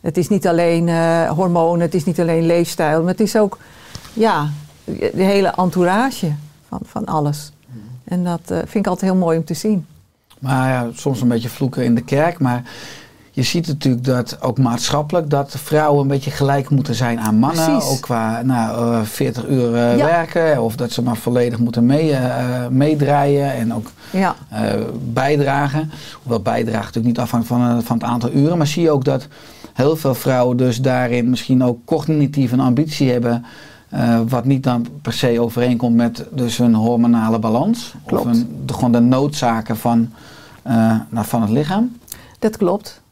Het 0.00 0.16
is 0.16 0.28
niet 0.28 0.46
alleen 0.46 0.88
eh, 0.88 1.30
hormonen, 1.30 1.80
het 1.80 1.94
is 1.94 2.04
niet 2.04 2.20
alleen 2.20 2.46
leefstijl, 2.46 3.00
maar 3.00 3.10
het 3.10 3.20
is 3.20 3.36
ook, 3.36 3.58
ja, 4.12 4.48
de 4.84 5.10
hele 5.14 5.52
entourage 5.56 6.32
van, 6.68 6.80
van 6.84 7.04
alles. 7.04 7.52
En 8.04 8.24
dat 8.24 8.50
eh, 8.50 8.56
vind 8.58 8.74
ik 8.74 8.86
altijd 8.86 9.10
heel 9.10 9.20
mooi 9.20 9.38
om 9.38 9.44
te 9.44 9.54
zien. 9.54 9.86
Maar 10.38 10.68
ja, 10.68 10.90
soms 10.94 11.20
een 11.20 11.28
beetje 11.28 11.48
vloeken 11.48 11.84
in 11.84 11.94
de 11.94 12.04
kerk. 12.04 12.38
Maar 12.38 12.62
je 13.36 13.42
ziet 13.42 13.66
natuurlijk 13.66 14.04
dat 14.04 14.36
ook 14.42 14.58
maatschappelijk 14.58 15.30
dat 15.30 15.50
vrouwen 15.58 16.02
een 16.02 16.08
beetje 16.08 16.30
gelijk 16.30 16.68
moeten 16.70 16.94
zijn 16.94 17.20
aan 17.20 17.36
mannen. 17.36 17.64
Precies. 17.72 17.90
Ook 17.90 18.00
qua 18.00 18.42
nou, 18.42 18.94
eh, 18.94 19.02
40 19.02 19.46
uur 19.46 19.74
eh, 19.74 19.96
Ja. 19.96 20.04
werken. 20.04 20.62
Of 20.62 20.76
dat 20.76 20.90
ze 20.92 21.02
maar 21.02 21.16
volledig 21.16 21.58
moeten 21.58 21.86
mee, 21.86 22.12
eh, 22.12 22.66
meedraaien 22.68 23.52
en 23.54 23.74
ook 23.74 23.90
Ja, 24.10 24.34
eh, 24.48 24.62
bijdragen. 25.12 25.90
Hoewel 26.22 26.40
bijdragen 26.40 26.78
natuurlijk 26.84 27.06
niet 27.06 27.18
afhangt 27.18 27.46
van, 27.46 27.60
eh, 27.60 27.76
van 27.82 27.96
het 27.96 28.06
aantal 28.06 28.30
uren. 28.32 28.58
Maar 28.58 28.66
zie 28.66 28.82
je 28.82 28.90
ook 28.90 29.04
dat 29.04 29.28
heel 29.72 29.96
veel 29.96 30.14
vrouwen 30.14 30.56
dus 30.56 30.80
daarin 30.80 31.30
misschien 31.30 31.62
ook 31.64 31.78
cognitief 31.84 32.52
een 32.52 32.60
ambitie 32.60 33.10
hebben. 33.10 33.44
eh, 33.88 34.20
wat 34.28 34.44
niet 34.44 34.62
dan 34.62 34.86
per 35.02 35.12
se 35.12 35.40
overeenkomt 35.40 35.94
met 35.96 36.24
dus 36.30 36.56
hun 36.56 36.74
hormonale 36.74 37.38
balans. 37.38 37.94
Klopt. 38.06 38.24
Of 38.26 38.30
hun, 38.32 38.48
de, 38.64 38.72
gewoon 38.72 38.92
de 38.92 39.00
noodzaken 39.00 39.76
van, 39.76 40.10
eh, 40.62 40.74
nou, 41.08 41.26
van 41.26 41.40
het 41.40 41.50
lichaam. 41.50 41.96
dat 42.38 42.56
klopt. 42.56 43.02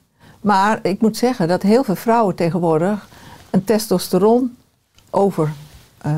Maar 0.42 0.78
ik 0.83 1.00
moet 1.00 1.16
zeggen 1.16 1.48
dat 1.48 1.62
heel 1.62 1.85
veel 1.85 1.96
vrouwen 1.96 2.35
tegenwoordig 2.35 3.09
een 3.50 3.64
testosteron 3.64 4.57
over 5.11 5.52
eh, 5.98 6.12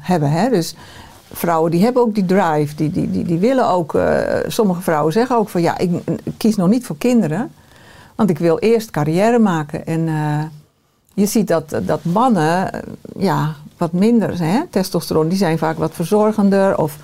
hebben. 0.00 0.30
Hè? 0.30 0.48
Dus 0.48 0.74
vrouwen 1.32 1.70
die 1.70 1.82
hebben 1.82 2.02
ook 2.02 2.14
die 2.14 2.24
drive, 2.24 2.74
die, 2.74 2.90
die, 2.90 3.10
die, 3.10 3.24
die 3.24 3.38
willen 3.38 3.68
ook, 3.68 3.94
eh, 3.94 4.38
sommige 4.46 4.80
vrouwen 4.80 5.12
zeggen 5.12 5.36
ook 5.36 5.48
van 5.48 5.62
ja, 5.62 5.78
ik, 5.78 5.90
kies 6.36 6.56
nog 6.56 6.68
niet 6.68 6.86
voor 6.86 6.96
kinderen, 6.96 7.52
want 8.14 8.30
ik 8.30 8.38
wil 8.38 8.58
eerst 8.58 8.90
carrière 8.90 9.38
maken. 9.38 9.86
En 9.86 10.08
eh, 10.08 10.42
je 11.14 11.26
ziet 11.26 11.48
dat, 11.48 11.80
dat 11.82 12.04
mannen 12.04 12.70
ja, 13.16 13.54
wat 13.76 13.92
minder 13.92 14.36
zijn, 14.36 14.66
testosteron, 14.70 15.28
die 15.28 15.38
zijn 15.38 15.58
vaak 15.58 15.78
wat 15.78 15.94
verzorgender 15.94 16.78
of 16.78 16.96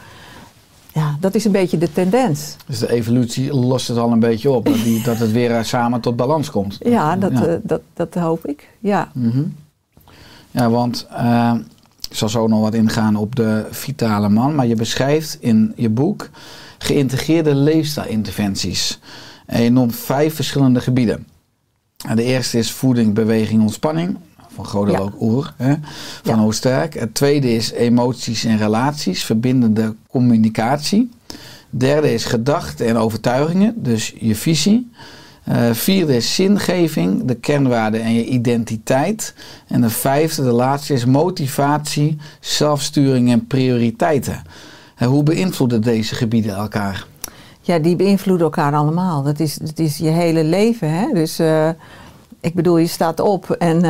ja, 0.97 1.17
dat 1.21 1.35
is 1.35 1.45
een 1.45 1.53
beetje 1.53 1.79
de 1.79 1.93
tendens. 1.93 2.57
Dus 2.67 2.79
de 2.79 2.91
evolutie 2.93 3.55
lost 3.55 3.89
het 3.89 3.97
al 3.99 4.13
een 4.13 4.21
beetje 4.21 4.51
op. 4.51 4.65
Dat, 4.65 4.75
die, 4.75 5.03
dat 5.03 5.19
het 5.19 5.33
weer 5.33 5.65
samen 5.65 6.01
tot 6.01 6.17
balans 6.17 6.51
komt. 6.51 6.79
Ja, 6.85 7.17
dat, 7.17 7.33
Ja. 7.33 7.47
eh, 7.47 7.55
dat, 7.63 7.81
dat 7.95 8.15
hoop 8.15 8.47
ik. 8.47 8.69
Ja. 8.79 9.09
Mhm. 9.15 9.43
Ja, 10.51 10.71
want 10.71 11.07
eh, 11.11 11.55
ik 12.11 12.17
zal 12.17 12.29
zo 12.29 12.47
nog 12.47 12.61
wat 12.61 12.75
ingaan 12.75 13.17
op 13.17 13.37
de 13.37 13.67
vitale 13.71 14.29
man. 14.29 14.55
Maar 14.55 14.67
je 14.67 14.75
beschrijft 14.75 15.37
in 15.41 15.73
je 15.77 15.89
boek 15.89 16.31
geïntegreerde 16.79 17.55
leefstijlinterventies. 17.55 18.99
En 19.47 19.63
je 19.63 19.71
noemt 19.71 19.97
vijf 19.97 20.35
verschillende 20.35 20.81
gebieden. 20.81 21.27
En 22.09 22.17
de 22.17 22.23
eerste 22.23 22.59
is 22.59 22.73
voeding, 22.73 23.15
beweging, 23.15 23.63
ontspanning. 23.63 24.17
Van 24.57 24.67
Godel 24.67 24.99
ook 24.99 25.21
Oer, 25.21 25.55
hè, 25.57 25.75
van 26.23 26.39
Ja. 26.39 26.45
Oosterk. 26.45 26.95
Het 26.95 27.15
tweede 27.15 27.55
is 27.55 27.73
emoties 27.73 28.45
en 28.45 28.59
relaties, 28.59 29.25
verbindende 29.25 29.95
communicatie. 30.09 31.11
Derde 31.71 32.15
is 32.15 32.25
gedachten 32.25 32.87
en 32.87 32.97
overtuigingen, 32.97 33.75
dus 33.77 34.15
je 34.19 34.35
visie. 34.35 34.91
Eh, 35.45 35.71
vierde 35.73 36.17
is 36.17 36.35
zingeving, 36.35 37.25
de 37.25 37.35
kernwaarden 37.35 38.03
en 38.03 38.15
je 38.15 38.25
identiteit. 38.25 39.35
En 39.69 39.81
de 39.81 39.91
vijfde, 39.91 40.43
de 40.43 40.53
laatste, 40.53 40.93
is 40.93 41.05
motivatie, 41.05 42.17
zelfsturing 42.41 43.31
en 43.31 43.47
prioriteiten. 43.47 44.43
Eh, 44.97 45.09
hoe 45.09 45.23
beïnvloeden 45.23 45.83
deze 45.83 46.15
gebieden 46.15 46.55
elkaar? 46.55 47.07
ja, 47.67 47.79
die 47.79 47.97
beïnvloeden 47.97 48.45
elkaar 48.45 48.75
allemaal. 48.75 49.23
Dat 49.23 49.41
is, 49.41 49.55
dat 49.55 49.79
is 49.79 49.99
je 49.99 50.09
hele 50.09 50.45
leven. 50.45 50.91
Hè? 50.91 51.13
Dus 51.13 51.39
eh, 51.39 51.69
ik 52.41 52.55
bedoel, 52.55 52.77
je 52.77 52.87
staat 52.87 53.21
op 53.21 53.51
en 53.51 53.85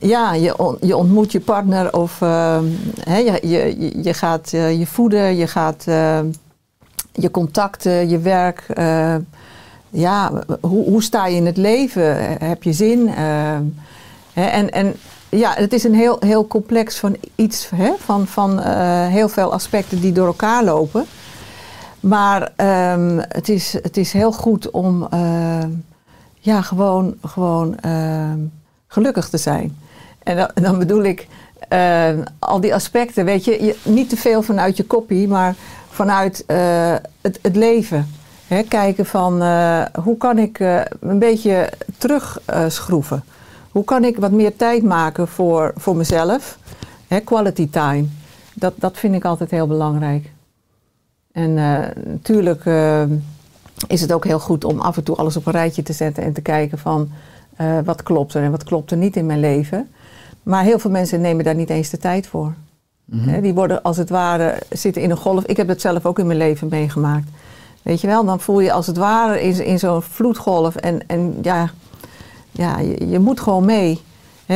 ja, 0.00 0.34
je, 0.34 0.76
je 0.80 0.96
ontmoet 0.96 1.32
je 1.32 1.40
partner 1.40 1.92
of 1.96 2.22
eh, 2.22 2.58
hè, 3.00 3.16
je, 3.16 3.48
je, 3.48 3.92
je- 4.02 4.14
gaat 4.14 4.52
eh, 4.52 4.78
je 4.78 4.86
voeden, 4.86 5.36
je 5.36 5.46
gaat 5.46 5.84
eh, 5.86 6.18
je 7.12 7.30
contacten, 7.30 8.08
je 8.08 8.18
werk. 8.18 8.64
eh, 8.68 9.14
ja, 9.90 10.32
hoe, 10.60 10.84
hoe 10.84 11.02
sta 11.02 11.26
je 11.26 11.36
in 11.36 11.46
het 11.46 11.56
leven? 11.56 12.16
Heb 12.44 12.62
je 12.62 12.72
zin? 12.72 13.08
Eh, 13.08 13.56
hè, 14.32 14.44
en, 14.44 14.70
en 14.70 14.94
ja, 15.28 15.52
het 15.54 15.72
is 15.72 15.84
een 15.84 15.94
heel, 15.94 16.16
heel 16.20 16.46
complex 16.46 16.98
van 16.98 17.16
iets, 17.34 17.68
van, 17.98 18.26
van 18.26 18.60
eh, 18.60 19.06
heel 19.06 19.28
veel 19.28 19.52
aspecten 19.52 20.00
die 20.00 20.12
door 20.12 20.26
elkaar 20.26 20.64
lopen. 20.64 21.04
Maar 22.00 22.52
ehm, 22.56 23.18
het, 23.28 23.48
is, 23.48 23.72
het 23.72 23.96
is 23.96 24.12
heel 24.12 24.32
goed 24.32 24.70
om 24.70 25.06
ehm, 25.10 25.70
ja, 26.38 26.62
gewoon, 26.62 27.14
gewoon 27.24 27.78
ehm, 27.78 28.38
gelukkig 28.86 29.28
te 29.28 29.38
zijn. 29.38 29.76
En 30.28 30.36
dan, 30.36 30.50
dan 30.54 30.78
bedoel 30.78 31.02
ik 31.02 31.26
ehm, 31.68 32.22
al 32.38 32.60
die 32.60 32.74
aspecten, 32.74 33.24
weet 33.24 33.44
je, 33.44 33.76
niet 33.82 34.08
te 34.08 34.16
veel 34.16 34.42
vanuit 34.42 34.76
je 34.76 34.84
koppie, 34.84 35.28
maar 35.28 35.54
vanuit 35.90 36.44
eh, 36.46 36.94
het, 37.20 37.38
het 37.42 37.56
leven. 37.56 38.06
Hè, 38.46 38.62
kijken 38.62 39.06
van 39.06 39.42
eh, 39.42 39.82
hoe 40.02 40.16
kan 40.16 40.38
ik 40.38 40.60
eh, 40.60 40.80
een 41.00 41.18
beetje 41.18 41.68
terugschroeven. 41.98 43.24
hoe 43.70 43.84
kan 43.84 44.04
ik 44.04 44.16
wat 44.16 44.30
meer 44.30 44.56
tijd 44.56 44.82
maken 44.82 45.28
voor, 45.28 45.72
voor 45.76 45.96
mezelf? 45.96 46.58
Hè, 47.06 47.20
quality 47.20 47.70
time. 47.70 48.04
Dat, 48.54 48.74
dat 48.76 48.98
vind 48.98 49.14
ik 49.14 49.24
altijd 49.24 49.50
heel 49.50 49.66
belangrijk. 49.66 50.30
En 51.32 51.58
eh, 51.58 52.04
natuurlijk 52.04 52.64
eh, 52.64 53.02
is 53.86 54.00
het 54.00 54.12
ook 54.12 54.24
heel 54.24 54.40
goed 54.40 54.64
om 54.64 54.80
af 54.80 54.96
en 54.96 55.02
toe 55.02 55.16
alles 55.16 55.36
op 55.36 55.46
een 55.46 55.52
rijtje 55.52 55.82
te 55.82 55.92
zetten 55.92 56.22
en 56.22 56.32
te 56.32 56.40
kijken 56.40 56.78
van 56.78 57.10
eh, 57.56 57.78
wat 57.84 58.02
klopt 58.02 58.34
er 58.34 58.42
en 58.42 58.50
wat 58.50 58.64
klopt 58.64 58.90
er 58.90 58.96
niet 58.96 59.16
in 59.16 59.26
mijn 59.26 59.40
leven. 59.40 59.88
Maar 60.48 60.64
heel 60.64 60.78
veel 60.78 60.90
mensen 60.90 61.20
nemen 61.20 61.44
daar 61.44 61.54
niet 61.54 61.70
eens 61.70 61.90
de 61.90 61.98
tijd 61.98 62.26
voor. 62.26 62.54
Hè, 63.10 63.40
die 63.40 63.54
worden 63.54 63.82
als 63.82 63.96
het 63.96 64.10
ware 64.10 64.58
zitten 64.70 65.02
in 65.02 65.10
een 65.10 65.16
golf. 65.16 65.44
Ik 65.44 65.56
heb 65.56 65.68
dat 65.68 65.80
zelf 65.80 66.06
ook 66.06 66.18
in 66.18 66.26
mijn 66.26 66.38
leven 66.38 66.68
meegemaakt. 66.68 67.28
Weet 67.82 68.00
je 68.00 68.06
wel, 68.06 68.24
dan 68.24 68.40
voel 68.40 68.60
je 68.60 68.72
als 68.72 68.86
het 68.86 68.96
ware 68.96 69.42
in, 69.42 69.64
in 69.64 69.78
zo'n 69.78 70.02
vloedgolf 70.02 70.76
en, 70.76 71.06
en 71.06 71.38
ja, 71.42 71.70
ja 72.50 72.78
je, 72.78 73.08
je 73.08 73.18
moet 73.18 73.40
gewoon 73.40 73.64
mee. 73.64 74.00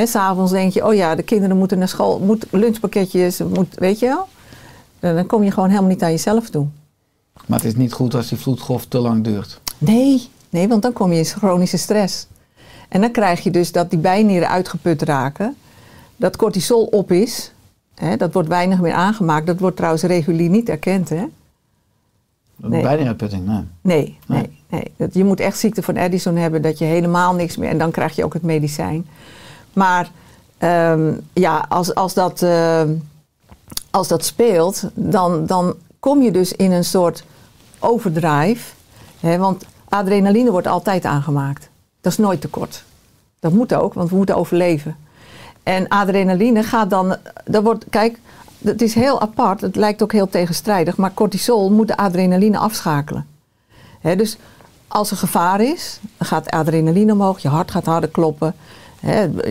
S'avonds 0.04 0.52
denk 0.52 0.72
je, 0.72 0.86
oh 0.86 0.94
ja, 0.94 1.14
de 1.14 1.22
kinderen 1.22 1.56
moeten 1.56 1.78
naar 1.78 1.88
school, 1.88 2.18
moet 2.18 2.46
lunchpakketjes, 2.50 3.38
moet, 3.38 3.74
weet 3.74 3.98
je 3.98 4.06
wel. 4.06 4.28
Dan 5.00 5.14
dan 5.14 5.26
kom 5.26 5.42
je 5.42 5.50
gewoon 5.50 5.68
helemaal 5.68 5.90
niet 5.90 6.02
aan 6.02 6.10
jezelf 6.10 6.50
toe. 6.50 6.66
Maar 7.46 7.58
het 7.58 7.68
is 7.68 7.76
niet 7.76 7.92
goed 7.92 8.14
als 8.14 8.28
die 8.28 8.38
vloedgolf 8.38 8.86
te 8.86 8.98
lang 8.98 9.24
duurt. 9.24 9.60
Nee, 9.78 10.28
nee, 10.50 10.68
want 10.68 10.82
dan 10.82 10.92
kom 10.92 11.12
je 11.12 11.18
in 11.18 11.24
chronische 11.24 11.78
stress. 11.78 12.26
En 12.88 13.00
dan 13.00 13.10
krijg 13.10 13.40
je 13.40 13.50
dus 13.50 13.72
dat 13.72 13.90
die 13.90 13.98
bijnieren 13.98 14.48
uitgeput 14.48 15.02
raken. 15.02 15.56
Dat 16.22 16.36
cortisol 16.36 16.84
op 16.84 17.12
is. 17.12 17.52
Hè, 17.94 18.16
dat 18.16 18.32
wordt 18.32 18.48
weinig 18.48 18.80
meer 18.80 18.92
aangemaakt. 18.92 19.46
Dat 19.46 19.58
wordt 19.58 19.76
trouwens 19.76 20.02
regulier 20.02 20.48
niet 20.48 20.68
erkend. 20.68 21.08
Hè? 21.08 21.24
Nee. 22.56 22.82
Bijna 22.82 23.06
uitputting, 23.06 23.46
nee. 23.46 23.62
Nee, 23.80 24.18
Nee. 24.26 24.58
nee. 24.68 24.92
Dat, 24.96 25.14
je 25.14 25.24
moet 25.24 25.40
echt 25.40 25.58
ziekte 25.58 25.82
van 25.82 25.96
Addison 25.96 26.36
hebben. 26.36 26.62
Dat 26.62 26.78
je 26.78 26.84
helemaal 26.84 27.34
niks 27.34 27.56
meer... 27.56 27.68
En 27.68 27.78
dan 27.78 27.90
krijg 27.90 28.16
je 28.16 28.24
ook 28.24 28.32
het 28.32 28.42
medicijn. 28.42 29.06
Maar 29.72 30.10
ehm, 30.58 31.12
ja, 31.32 31.66
als, 31.68 31.94
als, 31.94 32.14
dat, 32.14 32.42
ehm, 32.42 32.94
als 33.90 34.08
dat 34.08 34.24
speelt... 34.24 34.90
Dan, 34.94 35.46
dan 35.46 35.74
kom 35.98 36.22
je 36.22 36.30
dus 36.30 36.52
in 36.52 36.72
een 36.72 36.84
soort 36.84 37.24
overdrive. 37.78 38.74
Hè, 39.20 39.38
want 39.38 39.64
adrenaline 39.88 40.50
wordt 40.50 40.66
altijd 40.66 41.04
aangemaakt. 41.04 41.68
Dat 42.00 42.12
is 42.12 42.18
nooit 42.18 42.40
tekort. 42.40 42.84
Dat 43.40 43.52
moet 43.52 43.74
ook, 43.74 43.94
want 43.94 44.10
we 44.10 44.16
moeten 44.16 44.36
overleven. 44.36 44.96
En 45.62 45.88
adrenaline 45.88 46.62
gaat 46.62 46.90
dan... 46.90 47.16
Dat 47.44 47.62
wordt, 47.62 47.84
kijk, 47.90 48.18
het 48.64 48.82
is 48.82 48.94
heel 48.94 49.20
apart. 49.20 49.60
Het 49.60 49.76
lijkt 49.76 50.02
ook 50.02 50.12
heel 50.12 50.28
tegenstrijdig. 50.28 50.96
Maar 50.96 51.14
cortisol 51.14 51.70
moet 51.70 51.88
de 51.88 51.96
adrenaline 51.96 52.58
afschakelen. 52.58 53.26
Dus 54.02 54.36
als 54.88 55.10
er 55.10 55.16
gevaar 55.16 55.60
is, 55.60 56.00
gaat 56.18 56.50
adrenaline 56.50 57.12
omhoog. 57.12 57.38
Je 57.38 57.48
hart 57.48 57.70
gaat 57.70 57.86
harder 57.86 58.10
kloppen. 58.10 58.54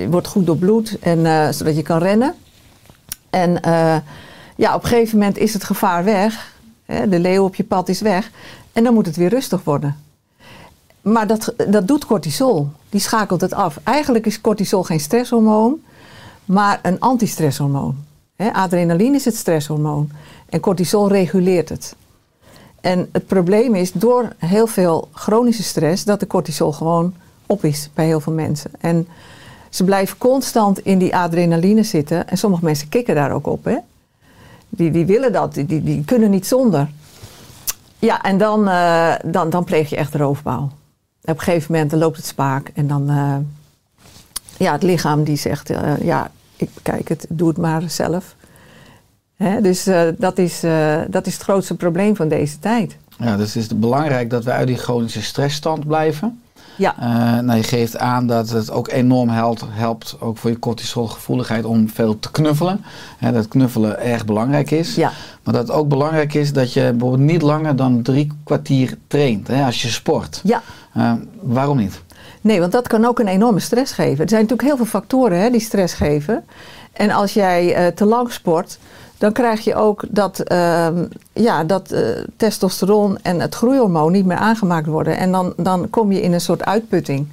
Wordt 0.09 0.27
goed 0.27 0.45
doorbloed, 0.45 0.99
en, 0.99 1.25
eh, 1.25 1.49
zodat 1.49 1.75
je 1.75 1.81
kan 1.81 1.97
rennen. 1.97 2.35
En 3.29 3.61
eh, 3.61 3.95
ja, 4.55 4.75
op 4.75 4.83
een 4.83 4.89
gegeven 4.89 5.17
moment 5.17 5.37
is 5.37 5.53
het 5.53 5.63
gevaar 5.63 6.03
weg. 6.03 6.53
De 6.85 7.19
leeuw 7.19 7.43
op 7.43 7.55
je 7.55 7.63
pad 7.63 7.89
is 7.89 8.01
weg. 8.01 8.31
En 8.73 8.83
dan 8.83 8.93
moet 8.93 9.05
het 9.05 9.15
weer 9.15 9.29
rustig 9.29 9.63
worden. 9.63 9.97
Maar 11.01 11.27
dat, 11.27 11.53
dat 11.67 11.87
doet 11.87 12.05
cortisol. 12.05 12.69
Die 12.89 13.01
schakelt 13.01 13.41
het 13.41 13.53
af. 13.53 13.79
Eigenlijk 13.83 14.25
is 14.25 14.41
cortisol 14.41 14.83
geen 14.83 14.99
stresshormoon, 14.99 15.79
maar 16.45 16.79
een 16.81 16.99
antistresshormoon. 16.99 17.95
Adrenaline 18.53 19.15
is 19.15 19.25
het 19.25 19.35
stresshormoon. 19.35 20.09
En 20.49 20.59
cortisol 20.59 21.07
reguleert 21.07 21.69
het. 21.69 21.95
En 22.81 23.09
het 23.11 23.27
probleem 23.27 23.75
is 23.75 23.91
door 23.91 24.33
heel 24.37 24.67
veel 24.67 25.09
chronische 25.13 25.63
stress 25.63 26.03
dat 26.03 26.19
de 26.19 26.27
cortisol 26.27 26.71
gewoon 26.71 27.13
op 27.45 27.65
is 27.65 27.89
bij 27.93 28.05
heel 28.05 28.19
veel 28.19 28.33
mensen. 28.33 28.71
En 28.79 29.07
ze 29.69 29.83
blijven 29.83 30.17
constant 30.17 30.79
in 30.79 30.97
die 30.97 31.15
adrenaline 31.15 31.83
zitten. 31.83 32.29
En 32.29 32.37
sommige 32.37 32.63
mensen 32.63 32.89
kikken 32.89 33.15
daar 33.15 33.31
ook 33.31 33.47
op. 33.47 33.65
Hè? 33.65 33.77
Die, 34.69 34.91
die 34.91 35.05
willen 35.05 35.31
dat, 35.31 35.53
die, 35.53 35.83
die, 35.83 36.03
kunnen 36.05 36.29
niet 36.29 36.47
zonder. 36.47 36.89
Ja, 37.99 38.21
en 38.21 38.37
dan, 38.37 38.67
eh, 38.67 39.13
dan, 39.25 39.49
dan 39.49 39.63
pleeg 39.63 39.89
je 39.89 39.95
echt 39.95 40.15
roofbouw. 40.15 40.63
Op 41.21 41.37
een 41.37 41.39
gegeven 41.39 41.71
moment 41.71 41.91
loopt 41.91 42.17
het 42.17 42.25
spaak 42.25 42.71
en 42.73 42.87
dan... 42.87 43.09
eh, 43.09 43.35
ja, 44.61 44.71
het 44.71 44.83
lichaam 44.83 45.23
die 45.23 45.35
zegt, 45.37 45.69
eh, 45.69 45.97
ja, 46.01 46.31
ik 46.55 46.69
bekijk 46.73 47.09
het, 47.09 47.25
doe 47.29 47.47
het 47.47 47.57
maar 47.57 47.83
zelf. 47.87 48.35
Hè? 49.35 49.61
Dus 49.61 49.87
eh, 49.87 50.01
dat, 50.17 50.37
is, 50.37 50.63
eh, 50.63 50.99
dat 51.07 51.27
is 51.27 51.33
het 51.33 51.43
grootste 51.43 51.75
probleem 51.75 52.15
van 52.15 52.27
deze 52.27 52.59
tijd. 52.59 52.97
Ja, 53.17 53.37
dus 53.37 53.53
het 53.53 53.63
is 53.63 53.77
belangrijk 53.79 54.29
dat 54.29 54.43
we 54.43 54.51
uit 54.51 54.67
die 54.67 54.77
chronische 54.77 55.21
stressstand 55.21 55.87
blijven. 55.87 56.41
Ja, 56.77 56.95
nou, 57.41 57.57
je 57.57 57.63
geeft 57.63 57.97
aan 57.97 58.27
dat 58.27 58.49
het 58.49 58.71
ook 58.71 58.89
enorm 58.89 59.29
helpt, 59.29 59.63
helpt 59.69 60.15
ook 60.19 60.37
voor 60.37 60.49
je 60.49 60.59
cortisolgevoeligheid 60.59 61.65
om 61.65 61.89
veel 61.89 62.19
te 62.19 62.31
knuffelen. 62.31 62.83
Hè, 63.17 63.31
dat 63.31 63.47
knuffelen 63.47 63.99
erg 63.99 64.25
belangrijk 64.25 64.71
is. 64.71 64.95
ja, 64.95 65.11
Maar 65.43 65.53
dat 65.53 65.67
het 65.67 65.77
ook 65.77 65.87
belangrijk 65.87 66.33
is 66.33 66.53
dat 66.53 66.73
je 66.73 66.81
bijvoorbeeld 66.81 67.31
niet 67.31 67.41
langer 67.41 67.75
dan 67.75 68.01
drie 68.01 68.31
kwartier 68.43 68.97
traint 69.07 69.47
hè, 69.47 69.65
als 69.65 69.81
je 69.81 69.87
sport. 69.87 70.41
ja. 70.43 70.61
Waarom 71.41 71.77
niet? 71.77 72.01
Nee, 72.41 72.59
want 72.59 72.71
dat 72.71 72.87
kan 72.87 73.05
ook 73.05 73.19
een 73.19 73.27
enorme 73.27 73.59
stress 73.59 73.93
geven. 73.93 74.23
Er 74.23 74.29
zijn 74.29 74.41
natuurlijk 74.41 74.67
heel 74.67 74.77
veel 74.77 74.99
factoren 74.99 75.39
hè, 75.39 75.49
die 75.49 75.59
stress 75.59 75.93
geven. 75.93 76.45
En 76.91 77.11
als 77.11 77.33
jij 77.33 77.73
eh, 77.73 77.87
te 77.87 78.05
lang 78.05 78.31
sport, 78.31 78.77
dan 79.17 79.31
krijg 79.31 79.63
je 79.63 79.75
ook 79.75 80.03
dat, 80.09 80.39
ehm, 80.39 81.05
ja, 81.33 81.63
dat 81.63 81.91
eh, 81.91 82.01
testosteron 82.37 83.17
en 83.21 83.39
het 83.39 83.55
groeihormoon 83.55 84.11
niet 84.11 84.25
meer 84.25 84.37
aangemaakt 84.37 84.87
worden. 84.87 85.17
En 85.17 85.31
dan, 85.31 85.53
dan 85.57 85.89
kom 85.89 86.11
je 86.11 86.21
in 86.21 86.33
een 86.33 86.41
soort 86.41 86.65
uitputting. 86.65 87.27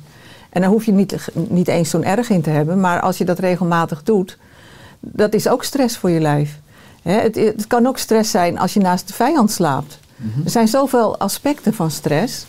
En 0.50 0.60
dan 0.60 0.70
hoef 0.70 0.84
je 0.84 0.92
niet, 0.92 1.28
niet 1.32 1.68
eens 1.68 1.90
zo'n 1.90 2.04
erg 2.04 2.30
in 2.30 2.42
te 2.42 2.50
hebben. 2.50 2.80
Maar 2.80 3.00
als 3.00 3.18
je 3.18 3.24
dat 3.24 3.38
regelmatig 3.38 4.02
doet, 4.02 4.38
dat 5.00 5.34
is 5.34 5.48
ook 5.48 5.64
stress 5.64 5.96
voor 5.96 6.10
je 6.10 6.20
lijf. 6.20 6.58
Hè, 7.02 7.20
het, 7.20 7.34
het 7.34 7.66
kan 7.66 7.86
ook 7.86 7.98
stress 7.98 8.30
zijn 8.30 8.58
als 8.58 8.74
je 8.74 8.80
naast 8.80 9.08
de 9.08 9.14
vijand 9.14 9.50
slaapt. 9.50 9.98
Er 10.44 10.50
zijn 10.50 10.68
zoveel 10.68 11.18
aspecten 11.18 11.74
van 11.74 11.90
stress. 11.90 12.46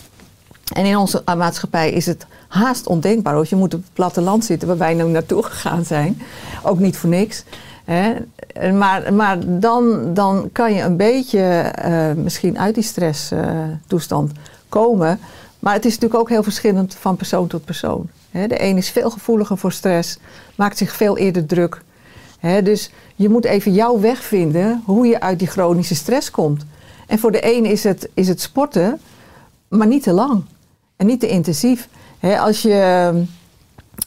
En 0.70 0.86
in 0.86 0.98
onze 0.98 1.24
maatschappij 1.38 1.92
is 1.92 2.06
het 2.06 2.26
haast 2.48 2.88
ondenkbaar. 2.88 3.40
Of 3.40 3.50
je 3.50 3.56
moet 3.56 3.74
op 3.74 3.82
het 3.82 3.94
platteland 3.94 4.46
zitten 4.46 4.68
waar 4.68 4.78
wij 4.78 4.94
nu 4.94 5.04
naartoe 5.04 5.44
gegaan 5.44 5.86
zijn. 5.86 6.22
Ook 6.64 6.80
niet 6.80 6.98
voor 6.98 7.10
niks. 7.10 7.44
Hè. 7.86 8.14
Maar, 8.72 9.14
maar 9.14 9.60
dan, 9.60 10.14
dan 10.14 10.50
kan 10.52 10.74
je 10.74 10.82
een 10.82 10.98
beetje 10.98 11.40
eh, 11.40 12.12
misschien 12.14 12.60
uit 12.60 12.76
die 12.76 12.84
stresstoestand 12.84 14.32
komen. 14.70 15.20
Maar 15.60 15.74
het 15.74 15.86
is 15.86 15.94
natuurlijk 15.94 16.22
ook 16.22 16.30
heel 16.30 16.44
verschillend 16.44 16.96
van 16.96 17.16
persoon 17.16 17.48
tot 17.48 17.66
persoon. 17.66 18.10
Hè. 18.32 18.48
De 18.48 18.64
een 18.64 18.78
is 18.78 18.90
veel 18.90 19.10
gevoeliger 19.10 19.58
voor 19.58 19.72
stress, 19.72 20.18
maakt 20.56 20.78
zich 20.78 20.96
veel 20.96 21.18
eerder 21.18 21.46
druk. 21.46 21.82
Hè, 22.40 22.62
dus 22.62 22.92
je 23.16 23.30
moet 23.30 23.46
even 23.46 23.74
jouw 23.74 24.00
weg 24.00 24.24
vinden 24.24 24.82
hoe 24.86 25.08
je 25.08 25.20
uit 25.20 25.40
die 25.40 25.48
chronische 25.48 25.96
stress 25.96 26.32
komt. 26.32 26.66
En 27.08 27.20
voor 27.20 27.32
de 27.32 27.56
een 27.56 27.66
is 27.66 27.84
het, 27.84 28.10
is 28.14 28.28
het 28.28 28.42
sporten, 28.42 29.00
maar 29.68 29.88
niet 29.88 30.04
te 30.04 30.12
lang. 30.14 30.44
En 31.00 31.06
niet 31.06 31.20
te 31.20 31.28
intensief. 31.28 31.88
Als 32.40 32.62
je, 32.62 33.12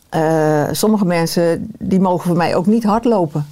eh, 0.08 0.68
sommige 0.72 1.04
mensen 1.04 1.70
die 1.78 2.00
mogen 2.00 2.26
voor 2.26 2.36
mij 2.36 2.54
ook 2.56 2.66
niet 2.66 2.84
hardlopen. 2.84 3.46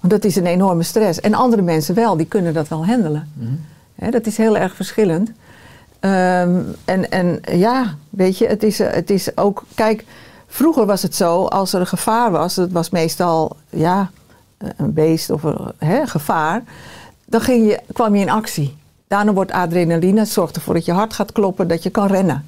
Want 0.00 0.12
dat 0.12 0.24
is 0.24 0.36
een 0.36 0.46
enorme 0.46 0.82
stress. 0.82 1.20
En 1.20 1.34
andere 1.34 1.62
mensen 1.62 1.94
wel, 1.94 2.16
die 2.16 2.26
kunnen 2.26 2.54
dat 2.54 2.68
wel 2.68 2.86
handelen. 2.86 3.32
Hè, 3.94 4.10
dat 4.10 4.26
is 4.26 4.36
heel 4.36 4.56
erg 4.56 4.74
verschillend. 4.74 5.30
Ehm, 6.00 6.60
en, 6.84 7.10
en 7.10 7.40
ja, 7.52 7.94
weet 8.10 8.38
je, 8.38 8.46
het 8.46 8.62
is, 8.62 8.78
het 8.78 9.10
is 9.10 9.36
ook. 9.36 9.64
Kijk, 9.74 10.04
vroeger 10.46 10.86
was 10.86 11.02
het 11.02 11.14
zo, 11.14 11.44
als 11.44 11.72
er 11.72 11.80
een 11.80 11.86
gevaar 11.86 12.30
was, 12.30 12.56
het 12.56 12.72
was 12.72 12.90
meestal 12.90 13.56
ja, 13.70 14.10
een 14.58 14.92
beest 14.92 15.30
of 15.30 15.42
een 15.78 16.08
gevaar, 16.08 16.62
dan 17.24 17.40
ging 17.40 17.66
je, 17.66 17.80
kwam 17.92 18.14
je 18.14 18.20
in 18.20 18.30
actie. 18.30 18.76
Daarna 19.08 19.32
wordt 19.32 19.52
adrenaline, 19.52 20.18
het 20.20 20.28
zorgt 20.28 20.56
ervoor 20.56 20.74
dat 20.74 20.84
je 20.84 20.92
hart 20.92 21.12
gaat 21.12 21.32
kloppen, 21.32 21.68
dat 21.68 21.82
je 21.82 21.90
kan 21.90 22.06
rennen. 22.06 22.44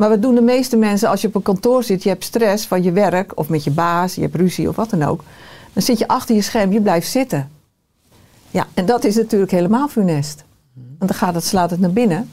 Maar 0.00 0.08
wat 0.08 0.22
doen 0.22 0.34
de 0.34 0.40
meeste 0.40 0.76
mensen 0.76 1.08
als 1.08 1.20
je 1.20 1.26
op 1.26 1.34
een 1.34 1.42
kantoor 1.42 1.82
zit, 1.82 2.02
je 2.02 2.08
hebt 2.08 2.24
stress 2.24 2.66
van 2.66 2.82
je 2.82 2.92
werk 2.92 3.38
of 3.38 3.48
met 3.48 3.64
je 3.64 3.70
baas, 3.70 4.14
je 4.14 4.20
hebt 4.20 4.34
ruzie 4.34 4.68
of 4.68 4.76
wat 4.76 4.90
dan 4.90 5.02
ook. 5.02 5.22
Dan 5.72 5.82
zit 5.82 5.98
je 5.98 6.08
achter 6.08 6.34
je 6.34 6.42
scherm, 6.42 6.72
je 6.72 6.80
blijft 6.80 7.10
zitten. 7.10 7.50
Ja, 8.50 8.66
en 8.74 8.86
dat 8.86 9.04
is 9.04 9.16
natuurlijk 9.16 9.50
helemaal 9.50 9.88
funest. 9.88 10.44
Want 10.98 11.10
dan 11.10 11.14
gaat 11.20 11.34
het, 11.34 11.44
slaat 11.44 11.70
het 11.70 11.80
naar 11.80 11.92
binnen. 11.92 12.30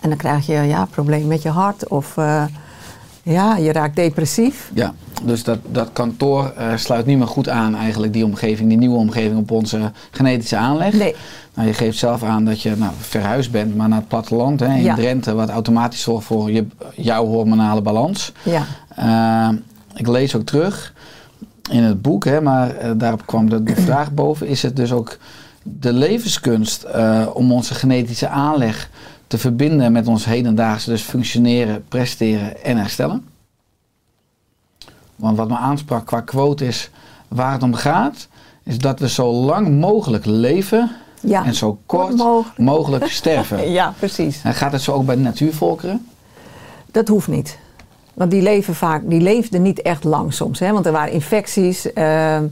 En 0.00 0.08
dan 0.08 0.18
krijg 0.18 0.46
je 0.46 0.52
ja, 0.52 0.84
problemen 0.84 1.28
met 1.28 1.42
je 1.42 1.48
hart 1.48 1.88
of 1.88 2.16
eh, 2.16 2.44
ja, 3.22 3.56
je 3.56 3.72
raakt 3.72 3.96
depressief. 3.96 4.70
Dus 5.22 5.44
dat, 5.44 5.58
dat 5.70 5.88
kantoor 5.92 6.52
eh, 6.56 6.76
sluit 6.76 7.06
niet 7.06 7.18
meer 7.18 7.26
goed 7.26 7.48
aan 7.48 7.76
eigenlijk, 7.76 8.12
die 8.12 8.24
omgeving, 8.24 8.68
die 8.68 8.78
nieuwe 8.78 8.96
omgeving 8.96 9.38
op 9.38 9.50
onze 9.50 9.92
genetische 10.10 10.56
aanleg. 10.56 10.92
Nee. 10.92 11.14
Nou, 11.54 11.68
je 11.68 11.74
geeft 11.74 11.98
zelf 11.98 12.22
aan 12.22 12.44
dat 12.44 12.62
je 12.62 12.76
nou, 12.76 12.92
verhuisd 12.98 13.50
bent, 13.50 13.76
maar 13.76 13.88
naar 13.88 13.98
het 13.98 14.08
platteland 14.08 14.60
hè, 14.60 14.66
in 14.74 14.82
Ja. 14.82 14.94
Drenthe, 14.94 15.34
wat 15.34 15.48
automatisch 15.48 16.02
zorgt 16.02 16.26
voor 16.26 16.50
je, 16.50 16.66
jouw 16.94 17.26
hormonale 17.26 17.82
balans. 17.82 18.32
Ja. 18.42 18.62
Eh, 18.88 19.58
ik 19.94 20.06
lees 20.06 20.36
ook 20.36 20.44
terug 20.44 20.92
in 21.70 21.82
het 21.82 22.02
boek, 22.02 22.24
hè, 22.24 22.40
maar 22.40 22.76
eh, 22.76 22.90
daarop 22.96 23.26
kwam 23.26 23.48
de, 23.48 23.62
de 23.62 23.76
vraag 23.76 24.12
boven: 24.22 24.46
is 24.46 24.62
het 24.62 24.76
dus 24.76 24.92
ook 24.92 25.18
de 25.62 25.92
levenskunst 25.92 26.86
om 27.32 27.52
onze 27.52 27.74
genetische 27.74 28.28
aanleg 28.28 28.90
te 29.26 29.38
verbinden 29.38 29.92
met 29.92 30.06
ons 30.06 30.24
hedendaagse, 30.24 30.90
dus 30.90 31.02
functioneren, 31.02 31.84
presteren 31.88 32.64
en 32.64 32.76
herstellen? 32.76 33.33
Want 35.16 35.36
wat 35.36 35.48
me 35.48 35.56
aansprak 35.56 36.06
qua 36.06 36.20
quote 36.20 36.66
is: 36.66 36.90
waar 37.28 37.52
het 37.52 37.62
om 37.62 37.74
gaat, 37.74 38.28
is 38.62 38.78
dat 38.78 38.98
we 39.00 39.08
zo 39.08 39.32
lang 39.32 39.80
mogelijk 39.80 40.24
leven 40.24 40.90
Ja. 41.20 41.44
en 41.44 41.54
zo 41.54 41.78
kort, 41.86 42.16
mogelijk. 42.16 42.58
mogelijk 42.58 43.08
sterven. 43.10 43.70
Ja, 43.72 43.94
precies. 43.98 44.40
En 44.44 44.54
gaat 44.54 44.72
het 44.72 44.82
zo 44.82 44.92
ook 44.92 45.06
bij 45.06 45.14
de 45.16 45.20
natuurvolkeren? 45.22 46.06
Dat 46.90 47.08
hoeft 47.08 47.28
niet. 47.28 47.58
Want 48.14 48.30
die 48.30 48.42
leven 48.42 48.74
vaak, 48.74 49.02
die 49.04 49.20
leefden 49.20 49.62
niet 49.62 49.82
echt 49.82 50.04
lang 50.04 50.32
soms. 50.34 50.58
Hè? 50.58 50.72
Want 50.72 50.86
er 50.86 50.92
waren 50.92 51.12
infecties. 51.12 51.92
ehm, 51.92 52.44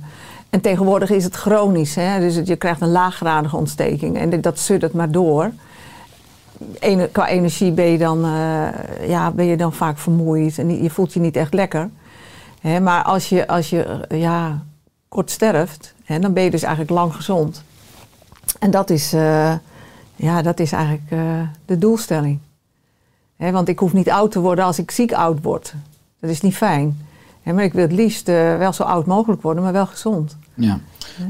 en 0.50 0.60
tegenwoordig 0.60 1.10
is 1.10 1.24
het 1.24 1.34
chronisch. 1.36 1.94
Hè? 1.94 2.18
Dus 2.20 2.34
het- 2.34 2.46
je 2.46 2.56
krijgt 2.56 2.80
een 2.80 2.90
laaggradige 2.90 3.56
ontsteking. 3.56 4.18
En 4.18 4.40
dat 4.40 4.58
suddert 4.58 4.92
maar 4.92 5.10
door. 5.10 5.50
Qua 7.12 7.28
energie 7.28 7.72
ben 7.72 7.84
je, 7.84 7.98
dan, 7.98 8.24
eh, 8.24 9.08
ja, 9.08 9.30
ben 9.30 9.44
je 9.44 9.56
dan 9.56 9.72
vaak 9.72 9.98
vermoeid. 9.98 10.58
En 10.58 10.82
je 10.82 10.90
voelt 10.90 11.12
je 11.12 11.20
niet 11.20 11.36
echt 11.36 11.54
lekker. 11.54 11.90
Maar 12.62 13.02
als 13.02 13.28
je, 13.28 13.46
als 13.46 13.70
je 13.70 14.06
ja, 14.08 14.62
kort 15.08 15.30
sterft, 15.30 15.94
dan 16.20 16.32
ben 16.32 16.42
je 16.42 16.50
dus 16.50 16.62
eigenlijk 16.62 16.92
lang 16.92 17.14
gezond. 17.14 17.62
En 18.58 18.70
dat 18.70 18.90
is, 18.90 19.12
eh, 19.12 19.54
ja, 20.16 20.42
dat 20.42 20.60
is 20.60 20.72
eigenlijk 20.72 21.10
eh, 21.10 21.40
de 21.64 21.78
doelstelling. 21.78 22.38
Want 23.36 23.68
ik 23.68 23.78
hoef 23.78 23.92
niet 23.92 24.10
oud 24.10 24.30
te 24.30 24.40
worden 24.40 24.64
als 24.64 24.78
ik 24.78 24.90
ziek 24.90 25.12
oud 25.12 25.42
word. 25.42 25.74
Dat 26.20 26.30
is 26.30 26.40
niet 26.40 26.56
fijn. 26.56 27.06
Maar 27.42 27.64
ik 27.64 27.72
wil 27.72 27.82
het 27.82 27.92
liefst 27.92 28.28
eh, 28.28 28.56
wel 28.56 28.72
zo 28.72 28.82
oud 28.82 29.06
mogelijk 29.06 29.42
worden, 29.42 29.62
maar 29.62 29.72
wel 29.72 29.86
gezond. 29.86 30.36
Ja. 30.54 30.80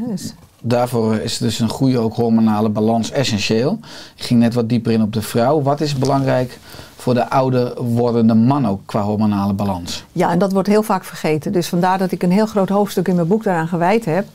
Dus, 0.08 0.34
Daarvoor 0.64 1.16
is 1.16 1.38
dus 1.38 1.58
een 1.58 1.68
goede 1.68 1.98
ook 1.98 2.14
hormonale 2.14 2.68
balans 2.68 3.10
essentieel. 3.10 3.78
Ik 4.16 4.24
ging 4.24 4.40
net 4.40 4.54
wat 4.54 4.68
dieper 4.68 4.92
in 4.92 5.02
op 5.02 5.12
de 5.12 5.22
vrouw. 5.22 5.62
Wat 5.62 5.80
is 5.80 5.94
belangrijk 5.94 6.58
voor 7.02 7.14
de 7.14 7.30
ouder 7.30 7.82
wordende 7.82 8.34
man 8.34 8.66
ook 8.66 8.80
qua 8.84 9.00
hormonale 9.00 9.52
balans? 9.52 10.04
ja, 10.12 10.30
en 10.30 10.38
dat 10.38 10.52
wordt 10.52 10.68
heel 10.68 10.82
vaak 10.82 11.04
vergeten. 11.04 11.52
Dus 11.52 11.68
vandaar 11.68 11.98
dat 11.98 12.12
ik 12.12 12.22
een 12.22 12.30
heel 12.30 12.46
groot 12.46 12.68
hoofdstuk 12.68 13.08
in 13.08 13.14
mijn 13.14 13.26
boek 13.26 13.44
daaraan 13.44 13.68
gewijd 13.68 14.04
heb. 14.04 14.26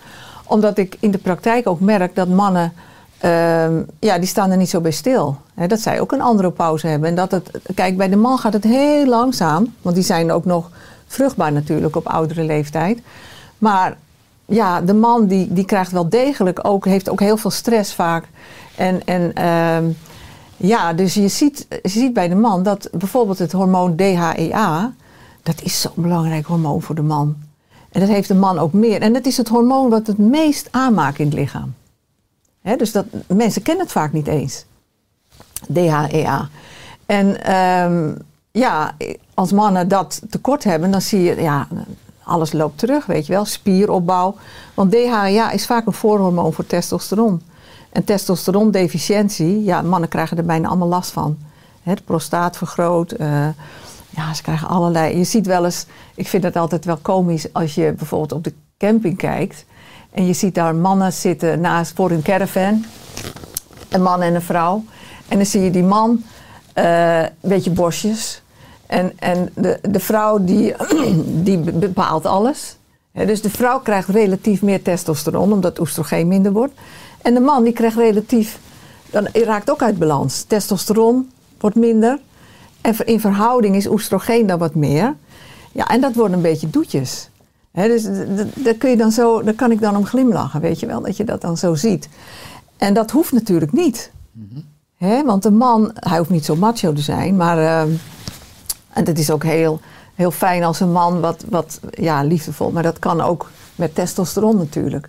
Omdat 0.45 0.77
ik 0.77 0.97
in 0.99 1.11
de 1.11 1.17
praktijk 1.17 1.67
ook 1.67 1.79
merk 1.79 2.15
dat 2.15 2.27
mannen, 2.27 2.73
ehm, 3.17 3.73
ja, 3.99 4.17
die 4.17 4.27
staan 4.27 4.51
er 4.51 4.57
niet 4.57 4.69
zo 4.69 4.81
bij 4.81 4.91
stil. 4.91 5.37
Hè, 5.53 5.67
dat 5.67 5.79
zij 5.79 5.99
ook 5.99 6.11
een 6.11 6.21
andropauze 6.21 6.87
hebben. 6.87 7.09
En 7.09 7.15
dat 7.15 7.31
het, 7.31 7.51
kijk, 7.75 7.97
bij 7.97 8.09
de 8.09 8.15
man 8.15 8.37
gaat 8.37 8.53
het 8.53 8.63
heel 8.63 9.05
langzaam. 9.05 9.73
Want 9.81 9.95
die 9.95 10.03
zijn 10.03 10.31
ook 10.31 10.45
nog 10.45 10.69
vruchtbaar 11.07 11.51
natuurlijk 11.51 11.95
op 11.95 12.07
oudere 12.07 12.43
leeftijd. 12.43 12.99
Maar 13.57 13.97
ja, 14.45 14.81
de 14.81 14.93
man 14.93 15.27
die, 15.27 15.53
die 15.53 15.65
krijgt 15.65 15.91
wel 15.91 16.09
degelijk 16.09 16.59
ook, 16.61 16.85
heeft 16.85 17.09
ook 17.09 17.19
heel 17.19 17.37
veel 17.37 17.51
stress 17.51 17.93
vaak. 17.93 18.25
En, 18.75 19.01
en 19.05 19.33
ehm, 19.33 19.85
ja, 20.57 20.93
dus 20.93 21.13
je 21.13 21.27
ziet, 21.27 21.67
je 21.69 21.89
ziet 21.89 22.13
bij 22.13 22.27
de 22.27 22.35
man 22.35 22.63
dat 22.63 22.89
bijvoorbeeld 22.91 23.39
het 23.39 23.51
hormoon 23.51 23.95
DHEA, 23.95 24.93
dat 25.43 25.61
is 25.61 25.81
zo'n 25.81 25.91
belangrijk 25.95 26.45
hormoon 26.45 26.81
voor 26.81 26.95
de 26.95 27.01
man. 27.01 27.35
En 27.91 27.99
dat 27.99 28.09
heeft 28.09 28.27
de 28.27 28.35
man 28.35 28.59
ook 28.59 28.73
meer. 28.73 29.01
En 29.01 29.13
het 29.13 29.25
is 29.25 29.37
het 29.37 29.47
hormoon 29.47 29.89
wat 29.89 30.07
het 30.07 30.17
meest 30.17 30.67
aanmaakt 30.71 31.19
in 31.19 31.25
het 31.25 31.33
lichaam. 31.33 31.73
Dus 32.77 32.91
dat, 32.91 33.05
mensen 33.27 33.61
kennen 33.61 33.83
het 33.83 33.93
vaak 33.93 34.13
niet 34.13 34.27
eens. 34.27 34.65
DHEA. 35.73 36.49
En 37.05 37.43
ehm, 37.43 38.13
ja, 38.51 38.95
als 39.33 39.51
mannen 39.51 39.87
dat 39.87 40.21
tekort 40.29 40.63
hebben, 40.63 40.91
dan 40.91 41.01
zie 41.01 41.21
je, 41.21 41.41
ja, 41.41 41.67
alles 42.23 42.53
loopt 42.53 42.77
terug, 42.77 43.05
weet 43.05 43.25
je 43.25 43.33
wel, 43.33 43.45
spieropbouw. 43.45 44.35
Want 44.73 44.91
DHEA 44.91 45.51
is 45.51 45.65
vaak 45.65 45.85
een 45.85 45.93
voorhormoon 45.93 46.53
voor 46.53 46.65
testosteron. 46.65 47.41
En 47.89 48.03
testosterondeficiëntie, 48.03 49.63
ja, 49.63 49.81
mannen 49.81 50.09
krijgen 50.09 50.37
er 50.37 50.45
bijna 50.45 50.67
allemaal 50.67 50.87
last 50.87 51.11
van. 51.11 51.37
De 51.83 51.97
prostaat 52.05 52.57
vergroot, 52.57 53.11
eh, 53.11 53.47
ja, 54.09 54.33
ze 54.33 54.41
krijgen 54.41 54.67
allerlei. 54.67 55.17
Je 55.17 55.23
ziet 55.23 55.45
wel 55.45 55.65
eens, 55.65 55.85
ik 56.15 56.27
vind 56.27 56.43
het 56.43 56.55
altijd 56.55 56.85
wel 56.85 56.97
komisch 56.97 57.53
als 57.53 57.75
je 57.75 57.93
bijvoorbeeld 57.97 58.31
op 58.31 58.43
de 58.43 58.53
camping 58.77 59.17
kijkt. 59.17 59.65
En 60.11 60.25
je 60.25 60.33
ziet 60.33 60.55
daar 60.55 60.75
mannen 60.75 61.13
zitten 61.13 61.59
naast 61.61 61.91
voor 61.95 62.11
een 62.11 62.21
caravan. 62.21 62.85
Een 63.89 64.01
man 64.01 64.21
en 64.21 64.35
een 64.35 64.41
vrouw. 64.41 64.83
En 65.27 65.37
dan 65.37 65.45
zie 65.45 65.61
je 65.61 65.71
die 65.71 65.83
man, 65.83 66.23
eh, 66.73 67.19
een 67.21 67.29
beetje 67.41 67.71
bosjes. 67.71 68.41
En, 68.85 69.11
en 69.19 69.49
de, 69.55 69.79
de 69.89 69.99
vrouw 69.99 70.43
die, 70.43 70.75
die 71.47 71.57
be- 71.57 71.71
bepaalt 71.71 72.25
alles. 72.25 72.77
Dus 73.11 73.41
de 73.41 73.49
vrouw 73.49 73.79
krijgt 73.79 74.07
relatief 74.09 74.61
meer 74.61 74.81
testosteron, 74.81 75.53
omdat 75.53 75.79
oestrogeen 75.79 76.27
minder 76.27 76.51
wordt. 76.51 76.73
En 77.27 77.33
de 77.33 77.39
man 77.39 77.63
die 77.63 77.73
krijgt 77.73 77.97
relatief, 77.97 78.59
dan 79.09 79.27
raakt 79.33 79.71
ook 79.71 79.81
uit 79.81 79.99
balans. 79.99 80.43
Testosteron 80.43 81.31
wordt 81.59 81.75
minder. 81.75 82.19
En 82.81 82.95
in 83.05 83.19
verhouding 83.19 83.75
is 83.75 83.87
oestrogeen 83.87 84.47
dan 84.47 84.59
wat 84.59 84.75
meer. 84.75 85.15
Ja, 85.71 85.87
en 85.87 86.01
dat 86.01 86.15
worden 86.15 86.37
een 86.37 86.43
beetje 86.43 86.69
doetjes. 86.69 87.29
Dus 87.71 88.03
daar, 88.55 88.73
kun 88.73 88.89
je 88.89 88.97
dan 88.97 89.11
zo, 89.11 89.43
daar 89.43 89.53
kan 89.53 89.71
ik 89.71 89.81
dan 89.81 89.95
om 89.95 90.05
glimlachen, 90.05 90.61
weet 90.61 90.79
je 90.79 90.85
wel, 90.85 91.01
dat 91.01 91.17
je 91.17 91.23
dat 91.23 91.41
dan 91.41 91.57
zo 91.57 91.75
ziet. 91.75 92.09
En 92.77 92.93
dat 92.93 93.11
hoeft 93.11 93.31
natuurlijk 93.31 93.71
niet. 93.71 94.11
Hè, 94.97 95.23
want 95.23 95.45
een 95.45 95.57
man, 95.57 95.91
hij 95.93 96.17
hoeft 96.17 96.29
niet 96.29 96.45
zo 96.45 96.55
macho 96.55 96.93
te 96.93 97.01
zijn, 97.01 97.35
maar 97.35 97.57
ehm, 97.57 97.91
en 98.93 99.03
dat 99.03 99.17
is 99.17 99.31
ook 99.31 99.43
heel, 99.43 99.79
heel 100.15 100.31
fijn 100.31 100.63
als 100.63 100.79
een 100.79 100.91
man 100.91 101.19
wat, 101.19 101.45
wat 101.49 101.79
ja, 101.91 102.23
liefdevol, 102.23 102.71
maar 102.71 102.83
dat 102.83 102.99
kan 102.99 103.21
ook 103.21 103.49
met 103.75 103.95
testosteron 103.95 104.57
natuurlijk. 104.57 105.07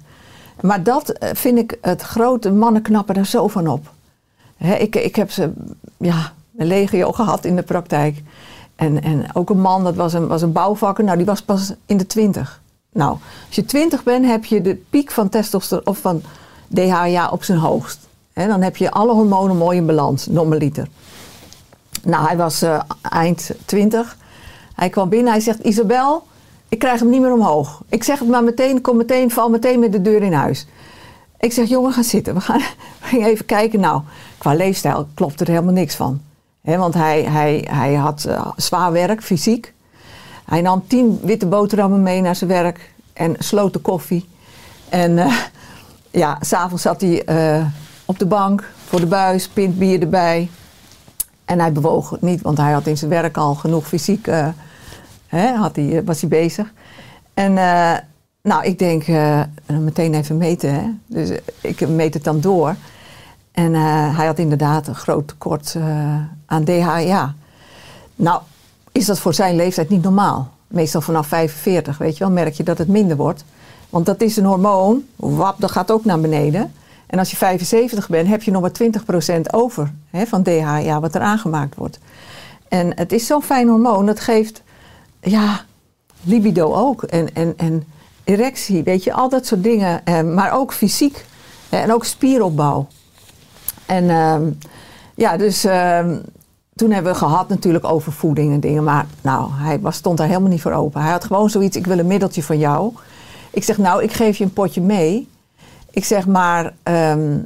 Maar 0.61 0.83
dat 0.83 1.09
eh, 1.09 1.31
vind 1.33 1.59
ik 1.59 1.79
het 1.81 2.03
grote, 2.03 2.53
mannen 2.53 2.83
knappen 2.83 3.15
daar 3.15 3.27
zo 3.27 3.49
van 3.49 3.69
op. 3.69 3.91
Ik, 4.59 4.97
ik 4.97 5.17
heb 5.17 5.31
ze, 5.31 5.53
ja, 5.97 6.33
een 6.57 6.67
legio 6.67 7.13
gehad 7.13 7.45
in 7.45 7.57
de 7.57 7.63
praktijk. 7.63 8.23
En, 8.77 9.03
en 9.03 9.35
ook 9.35 9.51
een 9.51 9.61
man, 9.61 9.85
dat 9.85 9.95
was 9.95 10.13
een, 10.13 10.27
was 10.27 10.43
een 10.43 10.53
bouwvakker, 10.53 11.05
nou 11.05 11.17
die 11.17 11.27
was 11.27 11.43
pas 11.43 11.73
in 11.87 11.97
de 11.97 12.07
twintig. 12.07 12.61
Nou, 12.93 13.11
als 13.47 13.57
je 13.57 13.65
twintig 13.65 14.03
bent, 14.03 14.27
heb 14.27 14.45
je 14.45 14.61
de 14.61 14.75
piek 14.91 15.11
van 15.11 15.29
testosteron 15.29 15.87
of 15.87 15.99
van 15.99 16.23
DHA 16.69 17.29
op 17.29 17.43
zijn 17.45 17.59
hoogst. 17.59 17.99
Dan 18.33 18.63
heb 18.63 18.77
je 18.77 18.91
alle 18.91 19.13
hormonen 19.13 19.57
mooi 19.57 19.77
in 19.77 19.87
balans, 19.87 20.27
normaliter. 20.27 20.89
Nou, 22.03 22.27
hij 22.27 22.37
was 22.37 22.63
eh, 22.63 22.81
eind 23.03 23.51
twintig. 23.65 24.17
Hij 24.75 24.89
kwam 24.89 25.09
binnen, 25.09 25.33
hij 25.33 25.41
zegt, 25.41 25.59
Isabel, 25.59 26.27
ik 26.69 26.79
krijg 26.79 27.01
hem 27.01 27.11
niet 27.11 27.21
meer 27.21 27.33
omhoog. 27.33 27.83
Ik 27.89 28.05
zeg 28.05 28.19
het 28.19 28.29
maar 28.29 28.45
meteen, 28.45 28.81
kom 28.81 28.97
meteen, 28.97 29.31
val 29.31 29.51
meteen 29.51 29.81
met 29.81 29.93
de 29.93 30.03
deur 30.03 30.23
in 30.23 30.33
huis. 30.33 30.67
Ik 31.39 31.53
zeg, 31.53 31.69
jongen, 31.69 31.93
ga 31.93 32.03
zitten. 32.03 32.35
We 32.35 32.41
gaan 32.41 32.61
even 33.31 33.45
kijken. 33.45 33.81
Nou, 33.81 34.03
qua 34.39 34.55
leefstijl 34.55 35.09
klopt 35.15 35.41
er 35.41 35.49
helemaal 35.49 35.73
niks 35.73 35.95
van. 35.95 36.21
Hè, 36.61 36.77
want 36.77 36.95
hij, 36.95 37.23
hij, 37.23 37.67
hij 37.71 37.95
had 37.95 38.25
eh, 38.25 38.47
zwaar 38.57 38.93
werk, 38.93 39.23
fysiek. 39.23 39.75
Hij 40.45 40.61
nam 40.61 40.85
tien 40.87 41.21
witte 41.23 41.47
boterhammen 41.47 42.03
mee 42.03 42.21
naar 42.21 42.37
zijn 42.37 42.51
werk 42.51 42.93
en 43.13 43.37
sloot 43.39 43.73
de 43.73 43.79
koffie. 43.79 44.29
En 44.89 45.19
eh, 45.19 45.37
ja, 46.23 46.39
s'avonds 46.41 46.83
zat 46.83 47.01
hij 47.01 47.25
eh, 47.25 47.67
op 48.05 48.19
de 48.19 48.27
bank 48.27 48.71
voor 48.85 49.01
de 49.01 49.07
buis, 49.07 49.49
pint 49.49 49.79
bier 49.79 50.01
erbij. 50.01 50.51
En 51.45 51.61
hij 51.61 51.73
bewoog 51.73 52.17
niet, 52.21 52.43
want 52.43 52.59
hij 52.59 52.73
had 52.73 52.87
in 52.87 52.99
zijn 52.99 53.11
werk 53.11 53.37
al 53.37 53.55
genoeg 53.55 53.87
fysiek, 53.87 54.29
hè, 55.29 55.55
had 55.55 55.77
hij, 55.77 55.97
eh, 55.99 56.05
was 56.05 56.21
hij 56.21 56.31
bezig. 56.31 56.73
En 57.35 57.59
eh, 57.59 57.99
nou, 58.43 58.65
ik 58.65 58.79
denk, 58.79 59.03
eh, 59.07 59.41
meteen 59.67 60.15
even 60.15 60.37
meten. 60.37 60.75
Hè? 60.75 60.91
Dus 61.07 61.31
ik 61.61 61.89
meet 61.89 62.15
het 62.15 62.25
dan 62.25 62.41
door. 62.41 62.77
En 63.53 63.75
hij 64.15 64.27
had 64.27 64.39
inderdaad 64.39 64.87
een 64.87 64.95
groot 64.95 65.29
tekort 65.29 65.77
aan 66.47 66.65
DHA. 66.65 67.35
Nou, 68.15 68.41
is 68.93 69.07
dat 69.07 69.19
voor 69.19 69.35
zijn 69.35 69.57
leeftijd 69.57 69.89
niet 69.89 70.03
normaal. 70.03 70.51
Meestal 70.69 71.01
vanaf 71.01 71.27
45, 71.27 71.99
weet 71.99 72.17
je 72.17 72.25
wel, 72.25 72.33
merk 72.33 72.55
je 72.55 72.63
dat 72.63 72.79
het 72.79 72.89
minder 72.89 73.17
wordt. 73.17 73.45
Want 73.91 74.07
dat 74.07 74.21
is 74.21 74.37
een 74.37 74.45
hormoon, 74.45 75.05
wap, 75.17 75.61
dat 75.61 75.71
gaat 75.71 75.91
ook 75.91 76.05
naar 76.05 76.21
beneden. 76.21 76.73
En 77.07 77.19
als 77.19 77.31
je 77.31 77.37
75 77.37 78.09
bent, 78.09 78.29
heb 78.29 78.43
je 78.43 78.51
nog 78.51 78.63
maar 78.63 78.73
20% 79.37 79.41
over 79.51 79.93
hè, 80.11 80.27
van 80.27 80.43
DHA 80.43 81.01
wat 81.01 81.15
er 81.15 81.21
aangemaakt 81.21 81.75
wordt. 81.75 81.99
En 82.69 82.93
het 82.95 83.13
is 83.13 83.27
zo'n 83.27 83.43
fijn 83.43 83.69
hormoon, 83.69 84.07
dat 84.07 84.21
geeft, 84.21 84.63
ja, 85.21 85.65
libido 86.23 86.75
ook. 86.75 87.03
En, 87.03 87.35
en, 87.35 87.55
en 87.57 87.85
erectie, 88.25 88.83
weet 88.83 89.05
je, 89.05 89.13
al 89.13 89.29
dat 89.29 89.47
soort 89.47 89.63
dingen. 89.63 90.05
Eh, 90.05 90.23
maar 90.23 90.53
ook 90.53 90.73
fysiek. 90.73 91.25
hè, 91.69 91.79
en 91.79 91.93
ook 91.93 92.05
spieropbouw. 92.05 92.87
En 93.87 94.11
ehm, 94.11 94.51
ja, 95.15 95.37
dus 95.37 95.65
ehm, 95.65 96.17
toen 96.75 96.91
hebben 96.91 97.13
we 97.13 97.19
gehad 97.19 97.49
natuurlijk 97.49 97.85
over 97.85 98.13
voeding 98.13 98.53
en 98.53 98.61
dingen. 98.61 98.85
Maar 98.85 99.07
nou, 99.21 99.51
hij 99.53 99.81
was, 99.81 99.97
stond 99.97 100.19
daar 100.19 100.27
helemaal 100.27 100.51
niet 100.51 100.63
voor 100.63 100.73
open. 100.73 101.03
Hij 101.03 101.11
had 101.11 101.25
gewoon 101.25 101.51
zoiets, 101.51 101.77
ik 101.77 101.87
wil 101.87 101.99
een 101.99 102.07
middeltje 102.07 102.43
van 102.43 102.59
jou. 102.59 102.93
Ik 103.51 103.65
zeg, 103.65 103.79
nou, 103.79 104.03
ik 104.03 104.13
geef 104.13 104.37
je 104.39 104.45
een 104.45 104.53
potje 104.53 104.81
mee. 104.81 105.29
Ik 105.91 106.05
zeg 106.05 106.27
maar, 106.27 106.75
ehm, 106.83 107.39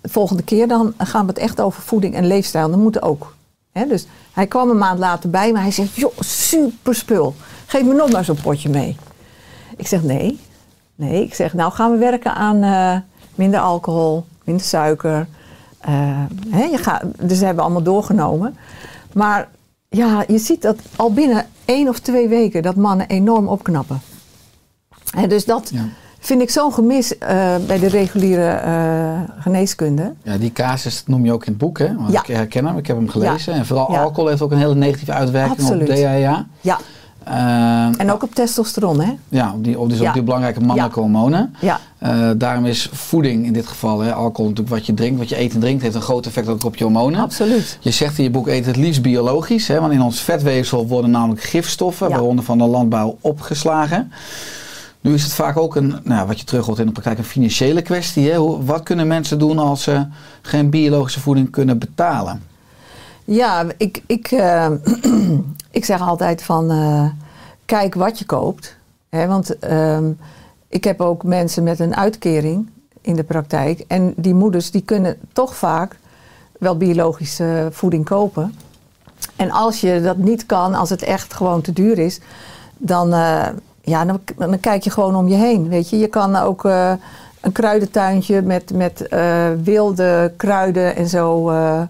de 0.00 0.08
volgende 0.08 0.42
keer 0.42 0.68
dan 0.68 0.94
gaan 0.98 1.26
we 1.26 1.32
het 1.32 1.38
echt 1.38 1.60
over 1.60 1.82
voeding 1.82 2.14
en 2.14 2.26
leefstijl. 2.26 2.70
Dat 2.70 2.78
moet 2.78 3.02
ook. 3.02 3.35
Dus 3.84 4.06
hij 4.32 4.46
kwam 4.46 4.70
een 4.70 4.78
maand 4.78 4.98
later 4.98 5.30
bij 5.30 5.52
me. 5.52 5.58
Hij 5.58 5.70
zegt, 5.70 5.94
joh, 5.94 6.18
super 6.18 6.94
spul. 6.94 7.34
Geef 7.66 7.82
me 7.82 7.94
nog 7.94 8.12
maar 8.12 8.24
zo'n 8.24 8.40
potje 8.42 8.68
mee. 8.68 8.96
Ik 9.76 9.86
zeg, 9.86 10.02
nee. 10.02 10.40
Nee, 10.94 11.22
ik 11.22 11.34
zeg, 11.34 11.54
nou 11.54 11.72
gaan 11.72 11.90
we 11.90 11.98
werken 11.98 12.34
aan 12.34 12.62
eh, 12.62 13.00
minder 13.34 13.60
alcohol, 13.60 14.24
minder 14.44 14.64
suiker. 14.64 15.26
Eh, 15.78 16.24
hè, 16.48 16.64
je 16.64 16.78
gaat, 16.78 17.02
dus 17.20 17.40
hebben 17.40 17.64
allemaal 17.64 17.82
doorgenomen. 17.82 18.56
Maar 19.12 19.48
ja, 19.88 20.24
je 20.28 20.38
ziet 20.38 20.62
dat 20.62 20.78
al 20.96 21.12
binnen 21.12 21.46
één 21.64 21.88
of 21.88 21.98
twee 21.98 22.28
weken 22.28 22.62
dat 22.62 22.76
mannen 22.76 23.08
enorm 23.08 23.48
opknappen. 23.48 24.00
En 25.14 25.28
dus 25.28 25.44
dat. 25.44 25.72
Vind 26.26 26.42
ik 26.42 26.50
zo'n 26.50 26.72
gemis 26.72 27.18
eh, 27.18 27.54
bij 27.66 27.78
de 27.78 27.86
reguliere 27.88 28.48
eh, 28.48 29.20
geneeskunde. 29.42 30.12
Ja, 30.22 30.36
die 30.36 30.52
casus 30.52 31.02
noem 31.06 31.24
je 31.24 31.32
ook 31.32 31.44
in 31.44 31.52
het 31.52 31.58
boek, 31.60 31.78
hè? 31.78 31.94
Want 31.96 32.12
Ja. 32.12 32.20
ik 32.20 32.26
herken 32.26 32.66
hem, 32.66 32.78
ik 32.78 32.86
heb 32.86 32.96
hem 32.96 33.08
gelezen. 33.08 33.52
En 33.54 33.66
vooral 33.66 33.92
Ja. 33.92 34.02
alcohol 34.02 34.28
heeft 34.28 34.42
ook 34.42 34.50
een 34.50 34.58
hele 34.58 34.74
negatieve 34.74 35.12
uitwerking 35.12 35.58
Absoluut. 35.60 35.88
op 35.88 35.94
DHA. 35.96 36.46
Ja, 36.60 36.78
Eh, 37.24 38.00
en 38.00 38.12
ook 38.12 38.22
op 38.22 38.34
testosteron, 38.34 39.00
hè? 39.00 39.12
ja, 39.28 39.52
op 39.54 39.64
die, 39.64 39.78
op, 39.78 39.88
dus 39.90 40.00
op 40.00 40.12
die 40.12 40.22
belangrijke 40.22 40.60
mannelijke 40.60 41.00
hormonen. 41.00 41.54
Ja, 41.60 41.80
daarom 42.36 42.64
is 42.66 42.88
voeding 42.92 43.46
in 43.46 43.52
dit 43.52 43.66
geval, 43.66 44.00
hè, 44.00 44.14
alcohol 44.14 44.50
natuurlijk 44.50 44.76
wat 44.76 44.86
je 44.86 44.94
drinkt, 44.94 45.18
wat 45.18 45.28
je 45.28 45.40
eet 45.40 45.54
en 45.54 45.60
drinkt, 45.60 45.82
heeft 45.82 45.94
een 45.94 46.00
groot 46.00 46.26
effect 46.26 46.48
ook 46.48 46.64
op 46.64 46.76
je 46.76 46.84
hormonen. 46.84 47.20
absoluut. 47.20 47.78
Je 47.80 47.90
zegt 47.90 48.18
in 48.18 48.24
je 48.24 48.30
boek 48.30 48.46
eet 48.48 48.66
het 48.66 48.76
liefst 48.76 49.02
biologisch, 49.02 49.68
hè, 49.68 49.80
want 49.80 49.92
in 49.92 50.02
ons 50.02 50.20
vetweefsel 50.20 50.86
worden 50.86 51.10
namelijk 51.10 51.42
gifstoffen, 51.42 52.08
waaronder 52.10 52.44
van 52.44 52.58
de 52.58 52.64
landbouw, 52.64 53.16
opgeslagen. 53.20 54.12
Nu 55.06 55.14
is 55.14 55.22
het 55.22 55.32
vaak 55.32 55.56
ook 55.56 55.76
een, 55.76 56.00
nou, 56.02 56.26
wat 56.26 56.40
je 56.40 56.46
terug 56.46 56.66
hoort 56.66 56.78
in 56.78 56.86
de 56.86 56.92
praktijk, 56.92 57.18
een 57.18 57.24
financiële 57.24 57.82
kwestie. 57.82 58.30
Hè? 58.30 58.64
Wat 58.64 58.82
kunnen 58.82 59.06
mensen 59.06 59.38
doen 59.38 59.58
als 59.58 59.82
ze 59.82 60.06
geen 60.42 60.70
biologische 60.70 61.20
voeding 61.20 61.50
kunnen 61.50 61.78
betalen? 61.78 62.42
Ja, 63.24 63.64
ik, 63.76 64.02
ik, 64.06 64.30
eh, 64.30 64.70
ik 65.70 65.84
zeg 65.84 66.00
altijd 66.00 66.42
van 66.42 66.70
eh, 66.70 67.04
kijk 67.64 67.94
wat 67.94 68.18
je 68.18 68.24
koopt. 68.24 68.76
Hè, 69.08 69.26
want 69.26 69.58
ehm, 69.58 70.10
ik 70.68 70.84
heb 70.84 71.00
ook 71.00 71.22
mensen 71.24 71.62
met 71.62 71.78
een 71.78 71.96
uitkering 71.96 72.70
in 73.00 73.16
de 73.16 73.24
praktijk. 73.24 73.84
En 73.88 74.14
die 74.16 74.34
moeders 74.34 74.70
die 74.70 74.82
kunnen 74.82 75.16
toch 75.32 75.56
vaak 75.56 75.96
wel 76.58 76.76
biologische 76.76 77.68
voeding 77.70 78.04
kopen. 78.04 78.54
En 79.36 79.50
als 79.50 79.80
je 79.80 80.00
dat 80.02 80.16
niet 80.16 80.46
kan, 80.46 80.74
als 80.74 80.90
het 80.90 81.02
echt 81.02 81.34
gewoon 81.34 81.60
te 81.60 81.72
duur 81.72 81.98
is, 81.98 82.20
dan, 82.78 83.12
eh, 83.12 83.46
ja, 83.86 84.04
dan, 84.04 84.20
dan 84.36 84.60
kijk 84.60 84.82
je 84.82 84.90
gewoon 84.90 85.16
om 85.16 85.28
je 85.28 85.34
heen. 85.34 85.68
Weet 85.68 85.90
je, 85.90 85.98
je 85.98 86.06
kan 86.06 86.36
ook 86.36 86.64
eh, 86.64 86.92
een 87.40 87.52
kruidentuintje 87.52 88.42
met, 88.42 88.72
met 88.74 89.08
eh, 89.08 89.46
wilde 89.62 90.32
kruiden 90.36 90.96
en 90.96 91.08
zo 91.08 91.50
eh, 91.50 91.82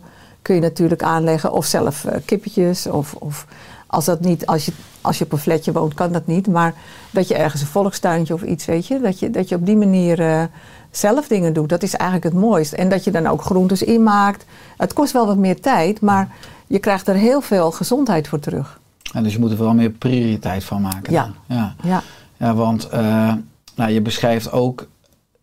kun 0.42 0.54
je 0.54 0.60
natuurlijk 0.60 1.02
aanleggen. 1.02 1.52
Of 1.52 1.64
zelf 1.64 2.06
kippetjes. 2.24 2.86
Of, 2.86 3.14
of 3.14 3.46
als 3.86 4.04
dat 4.04 4.20
niet, 4.20 4.46
als 4.46 4.64
je, 4.64 4.72
als 5.00 5.18
je 5.18 5.24
op 5.24 5.32
een 5.32 5.38
flatje 5.38 5.72
woont, 5.72 5.94
kan 5.94 6.12
dat 6.12 6.26
niet. 6.26 6.46
Maar 6.46 6.74
dat 7.10 7.28
je 7.28 7.34
ergens 7.34 7.62
een 7.62 7.68
volkstuintje 7.68 8.34
of 8.34 8.42
iets, 8.42 8.64
weet 8.64 8.86
je, 8.86 9.00
dat 9.00 9.18
je, 9.18 9.30
dat 9.30 9.48
je 9.48 9.54
op 9.54 9.66
die 9.66 9.76
manier 9.76 10.48
zelf 10.90 11.28
dingen 11.28 11.52
doet. 11.52 11.68
Dat 11.68 11.82
is 11.82 11.94
eigenlijk 11.94 12.34
het 12.34 12.42
mooiste. 12.42 12.76
En 12.76 12.88
dat 12.88 13.04
je 13.04 13.10
dan 13.10 13.26
ook 13.26 13.42
groentes 13.42 13.82
inmaakt. 13.82 14.44
Het 14.76 14.92
kost 14.92 15.12
wel 15.12 15.26
wat 15.26 15.36
meer 15.36 15.60
tijd, 15.60 16.00
maar 16.00 16.28
je 16.66 16.78
krijgt 16.78 17.08
er 17.08 17.14
heel 17.14 17.40
veel 17.40 17.70
gezondheid 17.70 18.28
voor 18.28 18.40
terug. 18.40 18.80
En 19.16 19.22
dus 19.22 19.32
je 19.32 19.38
moet 19.38 19.50
er 19.50 19.56
vooral 19.56 19.74
meer 19.74 19.90
prioriteit 19.90 20.64
van 20.64 20.82
maken. 20.82 21.12
Ja. 21.12 21.30
ja. 21.46 21.74
Ja, 21.82 22.02
Ja, 22.36 22.54
want 22.54 22.88
eh, 22.88 23.32
nou, 23.74 23.90
je 23.90 24.00
beschrijft 24.00 24.52
ook 24.52 24.88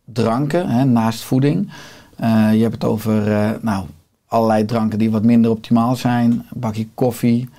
dranken 0.06 0.70
hè, 0.70 0.86
naast 0.86 1.24
voeding. 1.24 1.72
Eh, 2.16 2.54
je 2.54 2.62
hebt 2.62 2.74
het 2.74 2.84
over 2.84 3.32
eh, 3.32 3.50
nou, 3.62 3.86
allerlei 4.28 4.66
dranken 4.66 5.00
die 5.00 5.12
wat 5.12 5.24
minder 5.24 5.52
optimaal 5.52 5.96
zijn. 5.96 6.32
Een 6.32 6.46
bakje 6.54 6.88
koffie, 6.94 7.50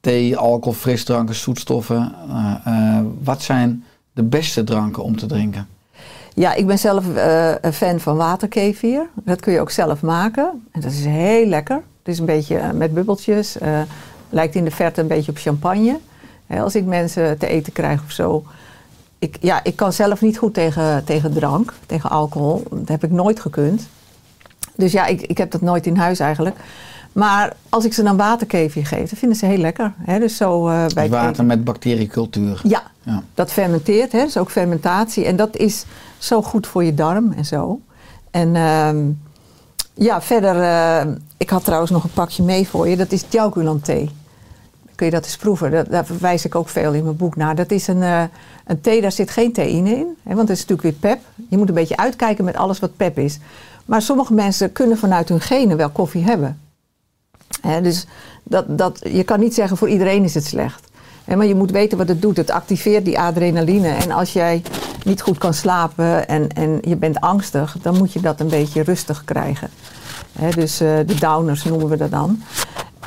thee, 0.00 0.36
alcohol, 0.36 0.78
frisdranken, 0.78 1.34
zoetstoffen. 1.34 2.12
Wat 3.22 3.42
zijn 3.42 3.84
de 4.12 4.22
beste 4.22 4.64
dranken 4.64 5.02
om 5.02 5.16
te 5.16 5.26
drinken? 5.26 5.66
ja 6.34 6.54
ik 6.54 6.66
ben 6.66 6.78
zelf 6.78 7.04
een 7.60 7.72
fan 7.72 8.00
van 8.00 8.16
waterkefir. 8.16 9.08
Dat 9.24 9.40
kun 9.40 9.52
je 9.52 9.60
ook 9.60 9.70
zelf 9.70 10.02
maken. 10.02 10.66
En 10.72 10.80
dat 10.80 10.92
is 10.92 11.04
heel 11.04 11.46
lekker. 11.46 11.76
Het 11.76 12.08
is 12.08 12.18
een 12.18 12.26
beetje 12.26 12.72
met 12.72 12.94
bubbeltjes. 12.94 13.56
Lijkt 14.36 14.54
in 14.54 14.64
de 14.64 14.70
verte 14.70 15.00
een 15.00 15.06
beetje 15.06 15.30
op 15.30 15.38
champagne. 15.38 15.98
Hè, 16.46 16.60
als 16.60 16.74
ik 16.74 16.84
mensen 16.84 17.38
te 17.38 17.46
eten 17.46 17.72
krijg 17.72 18.02
of 18.04 18.10
zo. 18.10 18.44
Ik, 19.18 19.36
ja, 19.40 19.60
ik 19.64 19.76
kan 19.76 19.92
zelf 19.92 20.20
niet 20.20 20.38
goed 20.38 20.54
tegen, 20.54 21.04
tegen 21.04 21.32
drank, 21.32 21.72
tegen 21.86 22.10
alcohol. 22.10 22.62
Dat 22.70 22.88
heb 22.88 23.04
ik 23.04 23.10
nooit 23.10 23.40
gekund. 23.40 23.88
Dus 24.74 24.92
ja, 24.92 25.06
ik, 25.06 25.20
ik 25.22 25.38
heb 25.38 25.50
dat 25.50 25.60
nooit 25.60 25.86
in 25.86 25.96
huis 25.96 26.20
eigenlijk. 26.20 26.56
Maar 27.12 27.52
als 27.68 27.84
ik 27.84 27.92
ze 27.94 28.02
dan 28.02 28.16
waterkefir 28.16 28.86
geef, 28.86 29.08
dan 29.10 29.18
vinden 29.18 29.38
ze 29.38 29.46
heel 29.46 29.58
lekker. 29.58 29.92
Hè? 29.98 30.18
Dus 30.18 30.36
zo, 30.36 30.64
bij 30.64 30.82
het 30.84 31.08
Water 31.08 31.28
eten. 31.30 31.46
met 31.46 31.64
bacteriecultuur. 31.64 32.60
Ja, 32.64 32.82
Ja. 33.02 33.22
dat 33.34 33.52
fermenteert, 33.52 34.12
hè? 34.12 34.24
dus 34.24 34.36
ook 34.36 34.50
fermentatie. 34.50 35.24
En 35.24 35.36
dat 35.36 35.56
is 35.56 35.84
zo 36.18 36.42
goed 36.42 36.66
voor 36.66 36.84
je 36.84 36.94
darm 36.94 37.32
en 37.32 37.44
zo. 37.44 37.80
En 38.30 38.56
ehm, 38.56 38.96
ja, 39.94 40.20
verder, 40.22 40.62
eh, 40.62 41.12
ik 41.36 41.50
had 41.50 41.64
trouwens 41.64 41.90
nog 41.90 42.04
een 42.04 42.10
pakje 42.10 42.42
mee 42.42 42.68
voor 42.68 42.88
je. 42.88 42.96
Dat 42.96 43.12
is 43.12 43.22
Tjaukulan 43.22 43.80
thee. 43.80 44.10
Kun 44.96 45.06
je 45.06 45.12
dat 45.12 45.24
eens 45.24 45.36
proeven? 45.36 45.86
Daar 45.90 46.06
verwijs 46.06 46.44
ik 46.44 46.54
ook 46.54 46.68
veel 46.68 46.92
in 46.92 47.04
mijn 47.04 47.16
boek 47.16 47.36
naar. 47.36 47.54
Dat 47.54 47.70
is 47.70 47.86
een, 47.86 48.02
eh, 48.02 48.22
een 48.66 48.80
thee, 48.80 49.00
daar 49.00 49.12
zit 49.12 49.30
geen 49.30 49.52
theïne 49.52 49.90
in. 49.90 50.16
Hè, 50.22 50.34
want 50.34 50.48
het 50.48 50.58
is 50.58 50.66
natuurlijk 50.66 51.00
weer 51.00 51.12
pep. 51.12 51.20
Je 51.48 51.56
moet 51.56 51.68
een 51.68 51.74
beetje 51.74 51.96
uitkijken 51.96 52.44
met 52.44 52.56
alles 52.56 52.78
wat 52.78 52.96
pep 52.96 53.18
is. 53.18 53.38
Maar 53.84 54.02
sommige 54.02 54.34
mensen 54.34 54.72
kunnen 54.72 54.98
vanuit 54.98 55.28
hun 55.28 55.40
genen 55.40 55.76
wel 55.76 55.90
koffie 55.90 56.24
hebben. 56.24 56.60
Hè, 57.60 57.80
dus 57.80 58.06
dat, 58.42 58.78
dat, 58.78 59.00
je 59.02 59.24
kan 59.24 59.40
niet 59.40 59.54
zeggen 59.54 59.76
voor 59.76 59.88
iedereen 59.88 60.24
is 60.24 60.34
het 60.34 60.44
slecht. 60.44 60.88
Hè, 61.24 61.36
maar 61.36 61.46
je 61.46 61.54
moet 61.54 61.70
weten 61.70 61.98
wat 61.98 62.08
het 62.08 62.22
doet. 62.22 62.36
Het 62.36 62.50
activeert 62.50 63.04
die 63.04 63.18
adrenaline. 63.18 63.88
En 63.88 64.10
als 64.10 64.32
jij 64.32 64.62
niet 65.04 65.20
goed 65.20 65.38
kan 65.38 65.54
slapen 65.54 66.28
en, 66.28 66.48
en 66.48 66.78
je 66.82 66.96
bent 66.96 67.20
angstig, 67.20 67.76
dan 67.82 67.96
moet 67.96 68.12
je 68.12 68.20
dat 68.20 68.40
een 68.40 68.48
beetje 68.48 68.82
rustig 68.82 69.24
krijgen. 69.24 69.70
Dus 70.54 70.80
eh, 70.80 70.96
de 71.06 71.14
downers 71.18 71.64
noemen 71.64 71.88
we 71.88 71.96
dat 71.96 72.10
dan. 72.10 72.42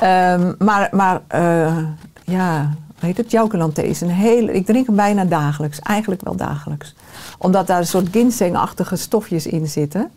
Ehm, 0.00 0.52
maar 0.58 0.88
maar 0.92 1.20
eh, 1.28 1.76
ja, 2.24 2.74
heet 3.00 3.16
het? 3.16 3.30
Joukeland 3.30 3.74
thee 3.74 3.88
is 3.88 4.00
een 4.00 4.10
hele... 4.10 4.52
Ik 4.52 4.66
drink 4.66 4.86
hem 4.86 4.96
bijna 4.96 5.24
dagelijks. 5.24 5.78
Eigenlijk 5.78 6.22
wel 6.24 6.36
dagelijks. 6.36 6.94
Omdat 7.38 7.66
daar 7.66 7.78
een 7.78 7.86
soort 7.86 8.08
ginseng-achtige 8.10 8.96
stofjes 8.96 9.46
in 9.46 9.66
zitten. 9.66 10.10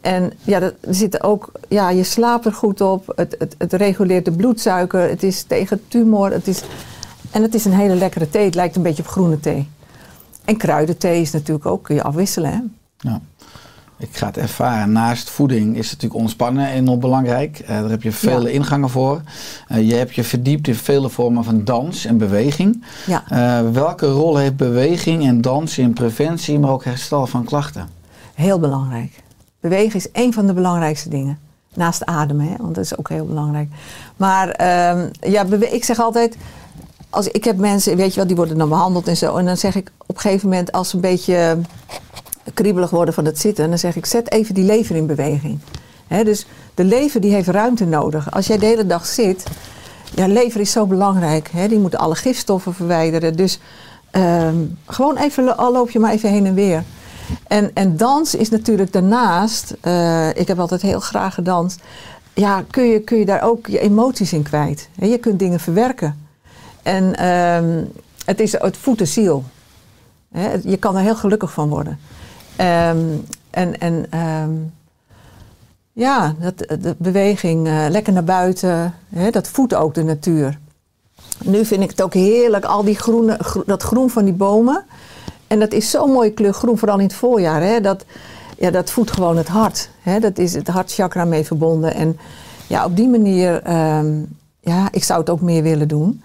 En 0.00 0.32
ja, 0.42 0.58
dat, 0.58 0.74
zitten 0.80 1.22
ook, 1.22 1.52
ja, 1.68 1.90
je 1.90 2.04
slaapt 2.04 2.46
er 2.46 2.52
goed 2.52 2.80
op. 2.80 3.12
Het, 3.16 3.36
het, 3.38 3.54
het 3.58 3.72
reguleert 3.72 4.24
de 4.24 4.32
bloedsuiker. 4.32 5.08
Het 5.08 5.22
is 5.22 5.42
tegen 5.42 5.82
tumor. 5.88 6.30
Het 6.30 6.48
is, 6.48 6.62
en 7.30 7.42
het 7.42 7.54
is 7.54 7.64
een 7.64 7.72
hele 7.72 7.94
lekkere 7.94 8.30
thee. 8.30 8.44
Het 8.44 8.54
lijkt 8.54 8.76
een 8.76 8.82
beetje 8.82 9.02
op 9.02 9.08
groene 9.08 9.40
thee. 9.40 9.68
En 10.44 10.56
kruidenthee 10.56 11.20
is 11.20 11.30
natuurlijk 11.30 11.66
ook, 11.66 11.82
kun 11.82 11.94
je 11.94 12.02
afwisselen. 12.02 12.50
Hè? 12.50 12.58
Ja. 12.96 13.20
Ik 14.02 14.16
ga 14.16 14.26
het 14.26 14.36
ervaren. 14.36 14.92
Naast 14.92 15.30
voeding 15.30 15.76
is 15.76 15.90
het 15.90 15.92
natuurlijk 15.92 16.20
ontspannen 16.20 16.66
enorm 16.68 17.00
belangrijk. 17.00 17.58
Eh, 17.58 17.80
daar 17.80 17.90
heb 17.90 18.02
je 18.02 18.12
vele 18.12 18.48
Ja. 18.48 18.54
ingangen 18.54 18.90
voor. 18.90 19.20
Eh, 19.68 19.88
je 19.88 19.94
hebt 19.94 20.14
je 20.14 20.24
verdiept 20.24 20.68
in 20.68 20.74
vele 20.74 21.08
vormen 21.08 21.44
van 21.44 21.64
dans 21.64 22.04
en 22.04 22.18
beweging. 22.18 22.84
Ja. 23.06 23.24
Eh, 23.28 23.70
welke 23.70 24.06
rol 24.06 24.36
heeft 24.36 24.56
beweging 24.56 25.26
en 25.26 25.40
dans 25.40 25.78
in 25.78 25.92
preventie, 25.92 26.58
maar 26.58 26.70
ook 26.70 26.84
herstel 26.84 27.26
van 27.26 27.44
klachten? 27.44 27.88
Heel 28.34 28.58
belangrijk. 28.58 29.22
Bewegen 29.60 29.96
is 29.96 30.08
een 30.12 30.32
van 30.32 30.46
de 30.46 30.52
belangrijkste 30.52 31.08
dingen. 31.08 31.38
Naast 31.74 32.04
ademen, 32.04 32.46
hè? 32.46 32.54
want 32.58 32.74
dat 32.74 32.84
is 32.84 32.98
ook 32.98 33.08
heel 33.08 33.26
belangrijk. 33.26 33.68
Maar 34.16 34.48
ehm, 34.48 35.08
ja, 35.20 35.44
ik 35.70 35.84
zeg 35.84 35.98
altijd, 36.00 36.36
als, 37.10 37.28
ik 37.28 37.44
heb 37.44 37.56
mensen, 37.58 37.96
weet 37.96 38.10
je 38.10 38.16
wel, 38.16 38.26
die 38.26 38.36
worden 38.36 38.58
dan 38.58 38.68
behandeld 38.68 39.08
en 39.08 39.16
zo. 39.16 39.36
En 39.36 39.44
dan 39.44 39.56
zeg 39.56 39.74
ik 39.74 39.90
op 40.06 40.14
een 40.14 40.20
gegeven 40.20 40.48
moment, 40.48 40.72
als 40.72 40.88
ze 40.88 40.94
een 40.94 41.00
beetje 41.00 41.58
kriebelig 42.54 42.90
worden 42.90 43.14
van 43.14 43.24
het 43.24 43.38
zitten, 43.38 43.68
dan 43.68 43.78
zeg 43.78 43.96
ik, 43.96 44.06
zet 44.06 44.30
even 44.30 44.54
die 44.54 44.64
lever 44.64 44.96
in 44.96 45.06
beweging. 45.06 45.58
Dus 46.08 46.46
de 46.74 46.84
lever 46.84 47.20
die 47.20 47.32
heeft 47.32 47.48
ruimte 47.48 47.84
nodig. 47.84 48.32
Als 48.32 48.46
jij 48.46 48.58
de 48.58 48.66
hele 48.66 48.86
dag 48.86 49.06
zit, 49.06 49.44
ja, 50.14 50.26
lever 50.26 50.60
is 50.60 50.72
zo 50.72 50.86
belangrijk. 50.86 51.50
Die 51.68 51.78
moet 51.78 51.96
alle 51.96 52.14
gifstoffen 52.14 52.74
verwijderen. 52.74 53.36
Dus 53.36 53.58
ehm, 54.10 54.56
gewoon 54.86 55.16
even, 55.16 55.56
al 55.56 55.72
loop 55.72 55.90
je 55.90 55.98
maar 55.98 56.12
even 56.12 56.30
heen 56.30 56.46
en 56.46 56.54
weer. 56.54 56.84
En, 57.46 57.70
en 57.74 57.96
dans 57.96 58.34
is 58.34 58.48
natuurlijk 58.48 58.92
daarnaast, 58.92 59.74
eh, 59.80 60.28
ik 60.28 60.48
heb 60.48 60.58
altijd 60.58 60.82
heel 60.82 61.00
graag 61.00 61.34
gedanst. 61.34 61.80
Ja, 62.34 62.64
kun 62.70 62.84
je, 62.84 63.00
kun 63.00 63.18
je 63.18 63.24
daar 63.24 63.42
ook 63.42 63.66
je 63.66 63.78
emoties 63.78 64.32
in 64.32 64.42
kwijt. 64.42 64.88
Je 64.94 65.18
kunt 65.18 65.38
dingen 65.38 65.60
verwerken. 65.60 66.26
En 66.82 67.16
ehm, 67.16 67.84
het 68.24 68.40
is 68.40 68.52
het 68.52 68.76
voedt 68.76 68.98
de 68.98 69.04
ziel. 69.04 69.44
Je 70.62 70.76
kan 70.76 70.96
er 70.96 71.02
heel 71.02 71.16
gelukkig 71.16 71.52
van 71.52 71.68
worden. 71.68 71.98
Ehm, 72.56 72.98
en 73.50 73.80
en 73.80 74.06
ehm, 74.10 74.50
Ja, 75.94 76.34
dat, 76.40 76.58
de 76.58 76.94
beweging, 76.98 77.66
eh, 77.66 77.86
lekker 77.90 78.12
naar 78.12 78.24
buiten, 78.24 78.94
hè, 79.08 79.30
dat 79.30 79.48
voedt 79.48 79.74
ook 79.74 79.94
de 79.94 80.04
natuur. 80.04 80.58
Nu 81.44 81.64
vind 81.64 81.82
ik 81.82 81.90
het 81.90 82.02
ook 82.02 82.14
heerlijk, 82.14 82.64
al 82.64 82.84
die 82.84 82.96
groene, 82.98 83.36
gro- 83.38 83.62
dat 83.66 83.82
groen 83.82 84.10
van 84.10 84.24
die 84.24 84.34
bomen. 84.34 84.84
En 85.46 85.58
dat 85.58 85.72
is 85.72 85.90
zo'n 85.90 86.10
mooie 86.10 86.30
kleur 86.32 86.52
groen, 86.52 86.78
vooral 86.78 86.98
in 86.98 87.04
het 87.04 87.14
voorjaar. 87.14 87.62
Hè, 87.62 87.80
dat, 87.80 88.04
ja, 88.58 88.70
dat 88.70 88.90
voedt 88.90 89.10
gewoon 89.10 89.36
het 89.36 89.48
hart. 89.48 89.90
Hè, 90.02 90.18
dat 90.20 90.38
is 90.38 90.54
het 90.54 90.68
hartchakra 90.68 91.24
mee 91.24 91.44
verbonden. 91.44 91.94
En 91.94 92.16
ja, 92.66 92.84
op 92.84 92.96
die 92.96 93.08
manier, 93.08 93.62
ehm, 93.62 94.12
ja, 94.60 94.88
ik 94.90 95.04
zou 95.04 95.20
het 95.20 95.30
ook 95.30 95.40
meer 95.40 95.62
willen 95.62 95.88
doen. 95.88 96.22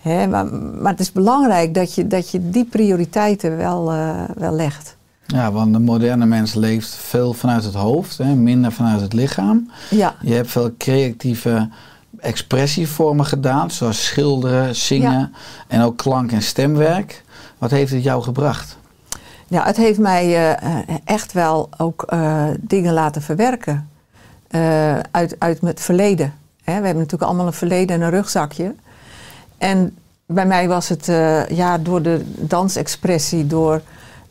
Hè, 0.00 0.26
maar, 0.26 0.46
maar 0.54 0.92
het 0.92 1.00
is 1.00 1.12
belangrijk 1.12 1.74
dat 1.74 1.94
je, 1.94 2.06
dat 2.06 2.30
je 2.30 2.50
die 2.50 2.64
prioriteiten 2.64 3.56
wel, 3.56 3.90
eh, 3.92 4.10
wel 4.36 4.52
legt. 4.52 4.96
Ja, 5.32 5.52
want 5.52 5.72
de 5.72 5.78
moderne 5.78 6.26
mens 6.26 6.54
leeft 6.54 6.94
veel 6.94 7.32
vanuit 7.32 7.64
het 7.64 7.74
hoofd, 7.74 8.18
hè, 8.18 8.34
minder 8.34 8.72
vanuit 8.72 9.00
het 9.00 9.12
lichaam. 9.12 9.70
Ja, 9.90 10.14
Je 10.20 10.34
hebt 10.34 10.50
veel 10.50 10.70
creatieve 10.78 11.68
expressievormen 12.20 13.26
gedaan, 13.26 13.70
zoals 13.70 14.04
schilderen, 14.04 14.76
zingen 14.76 15.12
Ja. 15.12 15.30
en 15.68 15.82
ook 15.82 15.96
klank- 15.96 16.32
en 16.32 16.42
stemwerk. 16.42 17.22
Wat 17.58 17.70
heeft 17.70 17.92
het 17.92 18.02
jou 18.02 18.22
gebracht? 18.22 18.78
Ja, 19.48 19.64
het 19.64 19.76
heeft 19.76 19.98
mij 19.98 20.54
eh, 20.56 20.80
echt 21.04 21.32
wel 21.32 21.68
ook 21.76 22.02
eh, 22.02 22.44
dingen 22.60 22.92
laten 22.92 23.22
verwerken. 23.22 23.88
eh, 24.48 24.98
uit, 25.10 25.36
uit 25.38 25.60
het 25.60 25.80
verleden. 25.80 26.26
Hè, 26.64 26.78
we 26.78 26.84
hebben 26.84 26.94
natuurlijk 27.02 27.22
allemaal 27.22 27.46
een 27.46 27.52
verleden 27.52 27.96
en 27.96 28.02
een 28.02 28.10
rugzakje. 28.10 28.74
En 29.58 29.96
bij 30.26 30.46
mij 30.46 30.68
was 30.68 30.88
het 30.88 31.06
ja, 31.54 31.78
door 31.78 32.02
de 32.02 32.24
dansexpressie, 32.38 33.46
door 33.46 33.82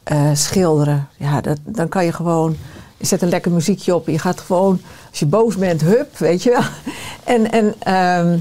eh, 0.09 0.29
schilderen. 0.33 1.07
Ja, 1.17 1.41
dat, 1.41 1.57
dan 1.63 1.87
kan 1.89 2.05
je 2.05 2.13
gewoon. 2.13 2.57
Je 2.97 3.05
zet 3.05 3.21
een 3.21 3.29
lekker 3.29 3.51
muziekje 3.51 3.95
op. 3.95 4.07
Je 4.07 4.19
gaat 4.19 4.39
gewoon, 4.39 4.81
als 5.09 5.19
je 5.19 5.25
boos 5.25 5.57
bent, 5.57 5.81
hup, 5.81 6.17
weet 6.17 6.43
je 6.43 6.49
wel. 6.49 6.61
En, 7.35 7.51
en 7.51 7.73
ehm, 7.79 8.37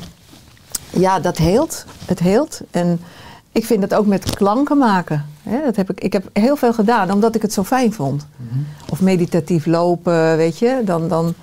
ja, 0.90 1.20
dat 1.20 1.36
heelt. 1.36 1.84
Het 2.06 2.18
heelt. 2.18 2.60
En 2.70 3.00
ik 3.52 3.64
vind 3.64 3.82
het 3.82 3.94
ook 3.94 4.06
met 4.06 4.36
klanken 4.36 4.78
maken. 4.78 5.26
Hè, 5.42 5.62
dat 5.64 5.76
heb 5.76 5.90
ik, 5.90 6.00
ik 6.00 6.12
heb 6.12 6.28
heel 6.32 6.56
veel 6.56 6.72
gedaan 6.72 7.12
omdat 7.12 7.34
ik 7.34 7.42
het 7.42 7.52
zo 7.52 7.64
fijn 7.64 7.92
vond. 7.92 8.26
Of 8.90 9.00
meditatief 9.00 9.66
lopen, 9.66 10.36
weet 10.36 10.58
je. 10.58 10.80
Dan, 10.84 11.08
dan, 11.08 11.34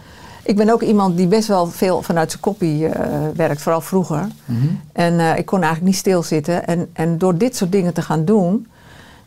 ik 0.44 0.56
ben 0.56 0.70
ook 0.70 0.82
iemand 0.82 1.18
die 1.18 1.28
best 1.28 1.48
wel 1.48 1.68
veel 1.68 2.02
vanuit 2.02 2.30
zijn 2.30 2.42
koppie 2.44 2.88
eh, 2.88 3.10
werkt, 3.36 3.62
vooral 3.62 3.82
vroeger. 3.82 4.28
En 4.94 5.20
eh, 5.20 5.38
ik 5.38 5.46
kon 5.46 5.62
eigenlijk 5.62 5.92
niet 5.92 6.00
stilzitten. 6.00 6.68
En, 6.68 6.90
en 6.94 7.18
door 7.18 7.38
dit 7.38 7.56
soort 7.56 7.72
dingen 7.72 7.94
te 7.94 8.02
gaan 8.02 8.26
doen, 8.26 8.68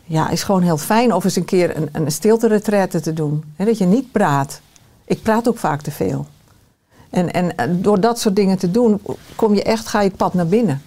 ja, 0.08 0.28
is 0.28 0.42
gewoon 0.42 0.62
heel 0.62 0.76
fijn. 0.76 1.14
Of 1.14 1.24
eens 1.24 1.36
een 1.36 1.44
keer 1.44 1.76
een, 1.76 1.88
een 1.92 2.12
stilte 2.12 2.60
te 2.88 3.12
doen. 3.12 3.44
Hè, 3.56 3.64
dat 3.64 3.78
je 3.78 3.86
niet 3.86 4.12
praat. 4.12 4.60
Ik 5.04 5.22
praat 5.22 5.48
ook 5.48 5.58
vaak 5.58 5.80
te 5.80 5.90
veel. 5.90 6.26
En, 7.10 7.32
en 7.32 7.82
door 7.82 8.00
dat 8.00 8.20
soort 8.20 8.36
dingen 8.36 8.58
te 8.58 8.70
doen, 8.70 9.00
kom 9.36 9.54
je 9.54 9.62
echt, 9.62 9.86
ga 9.86 10.00
je 10.00 10.08
het 10.08 10.16
pad 10.16 10.34
naar 10.34 10.46
binnen. 10.46 10.82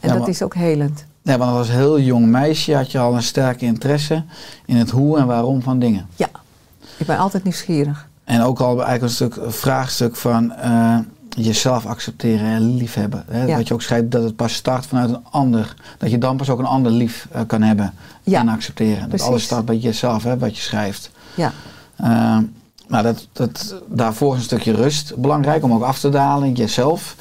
En 0.00 0.08
Ja, 0.08 0.18
dat 0.18 0.28
is 0.28 0.42
ook 0.42 0.54
helend. 0.54 1.04
Ja, 1.22 1.38
want 1.38 1.56
als 1.56 1.68
heel 1.68 2.00
jong 2.00 2.26
meisje 2.26 2.74
had 2.74 2.90
je 2.90 2.98
al 2.98 3.14
een 3.14 3.22
sterke 3.22 3.64
interesse 3.64 4.24
in 4.64 4.76
het 4.76 4.90
hoe 4.90 5.18
en 5.18 5.26
waarom 5.26 5.62
van 5.62 5.78
dingen. 5.78 6.06
Ja, 6.16 6.28
ik 6.96 7.06
ben 7.06 7.18
altijd 7.18 7.44
nieuwsgierig. 7.44 8.08
En 8.24 8.42
ook 8.42 8.60
al 8.60 8.68
eigenlijk 8.68 9.02
een 9.02 9.08
stuk 9.08 9.36
een 9.36 9.52
vraagstuk 9.52 10.16
van 10.16 10.52
eh, 10.52 10.98
jezelf 11.38 11.86
accepteren 11.86 12.46
en 12.46 12.76
liefhebben. 12.76 13.24
Hè? 13.30 13.44
Ja. 13.44 13.56
Dat 13.56 13.68
je 13.68 13.74
ook 13.74 13.82
schrijft 13.82 14.10
dat 14.10 14.22
het 14.22 14.36
pas 14.36 14.54
start 14.54 14.86
vanuit 14.86 15.10
een 15.10 15.24
ander. 15.30 15.74
Dat 15.98 16.10
je 16.10 16.18
dan 16.18 16.36
pas 16.36 16.50
ook 16.50 16.58
een 16.58 16.64
ander 16.64 16.92
lief 16.92 17.28
eh, 17.30 17.40
kan 17.46 17.62
hebben 17.62 17.94
Ja, 18.22 18.40
en 18.40 18.48
accepteren. 18.48 19.10
Dat 19.10 19.20
alles 19.20 19.42
start 19.42 19.64
bij 19.64 19.76
jezelf, 19.76 20.22
hè, 20.22 20.38
wat 20.38 20.56
je 20.56 20.62
schrijft. 20.62 21.10
Ja, 21.34 21.52
Eh, 21.96 22.38
nou, 22.88 23.02
dat, 23.02 23.28
dat, 23.32 23.74
daarvoor 23.86 24.32
is 24.32 24.38
een 24.38 24.44
stukje 24.44 24.72
rust 24.72 25.16
belangrijk 25.16 25.64
om 25.64 25.72
ook 25.72 25.82
af 25.82 25.98
te 25.98 26.08
dalen 26.08 26.48
in 26.48 26.54
jezelf. 26.54 27.16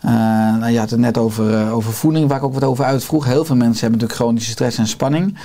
Eh, 0.00 0.10
nou, 0.56 0.70
je 0.70 0.78
had 0.78 0.90
het 0.90 1.00
net 1.00 1.18
over, 1.18 1.54
eh, 1.54 1.74
over 1.74 1.92
voeding, 1.92 2.28
waar 2.28 2.36
ik 2.36 2.44
ook 2.44 2.54
wat 2.54 2.64
over 2.64 2.84
uitvroeg. 2.84 3.24
Heel 3.24 3.44
veel 3.44 3.56
mensen 3.56 3.80
hebben 3.80 3.98
natuurlijk 3.98 4.20
chronische 4.20 4.50
stress 4.50 4.78
en 4.78 4.86
spanning. 4.86 5.38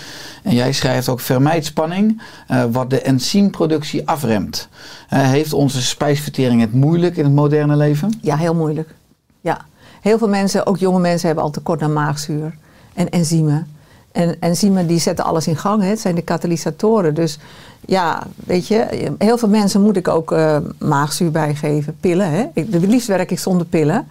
En 0.43 0.53
jij 0.53 0.71
schrijft 0.71 1.09
ook 1.09 1.19
vermijd 1.19 1.65
spanning, 1.65 2.21
eh, 2.47 2.63
wat 2.71 2.89
de 2.89 3.01
enzymproductie 3.01 4.07
afremt. 4.07 4.67
Heeft 5.07 5.53
onze 5.53 5.81
spijsvertering 5.81 6.61
het 6.61 6.73
moeilijk 6.73 7.17
in 7.17 7.23
het 7.23 7.33
moderne 7.33 7.75
leven? 7.75 8.13
ja, 8.21 8.37
heel 8.37 8.55
moeilijk. 8.55 8.95
Ja, 9.41 9.65
heel 10.01 10.17
veel 10.17 10.27
mensen, 10.27 10.65
ook 10.65 10.77
jonge 10.77 10.99
mensen, 10.99 11.27
hebben 11.27 11.43
al 11.45 11.51
tekort 11.51 11.81
aan 11.81 11.93
maagzuur 11.93 12.55
en 12.93 13.09
enzymen. 13.09 13.67
En 14.11 14.39
enzymen 14.39 14.87
die 14.87 14.99
zetten 14.99 15.25
alles 15.25 15.47
in 15.47 15.57
gang, 15.57 15.81
hè. 15.81 15.87
het 15.87 15.99
zijn 15.99 16.15
de 16.15 16.21
katalysatoren. 16.21 17.13
Dus 17.13 17.39
ja, 17.85 18.23
weet 18.35 18.67
je, 18.67 19.11
heel 19.17 19.37
veel 19.37 19.49
mensen 19.49 19.81
moet 19.81 19.97
ik 19.97 20.07
ook 20.07 20.35
maagzuur 20.79 21.31
bijgeven, 21.31 21.97
pillen. 21.99 22.29
Hè. 22.29 22.45
Ik, 22.53 22.67
het 22.71 22.85
liefst 22.85 23.07
werk 23.07 23.31
ik 23.31 23.39
zonder 23.39 23.65
pillen. 23.65 24.07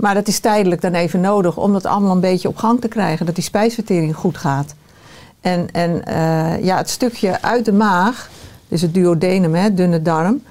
Maar 0.00 0.14
dat 0.14 0.28
is 0.28 0.38
tijdelijk 0.38 0.80
dan 0.80 0.94
even 0.94 1.20
nodig 1.20 1.56
om 1.56 1.72
dat 1.72 1.86
allemaal 1.86 2.10
een 2.10 2.20
beetje 2.20 2.48
op 2.48 2.56
gang 2.56 2.80
te 2.80 2.88
krijgen. 2.88 3.26
Dat 3.26 3.34
die 3.34 3.44
spijsvertering 3.44 4.16
goed 4.16 4.36
gaat. 4.36 4.74
En, 5.40 5.70
en 5.72 6.04
eh, 6.04 6.64
ja, 6.64 6.76
het 6.76 6.90
stukje 6.90 7.42
uit 7.42 7.64
de 7.64 7.72
maag, 7.72 8.30
dus 8.68 8.82
het 8.82 8.94
duodenum, 8.94 9.54
hè, 9.54 9.74
dunne 9.74 10.02
darm, 10.02 10.42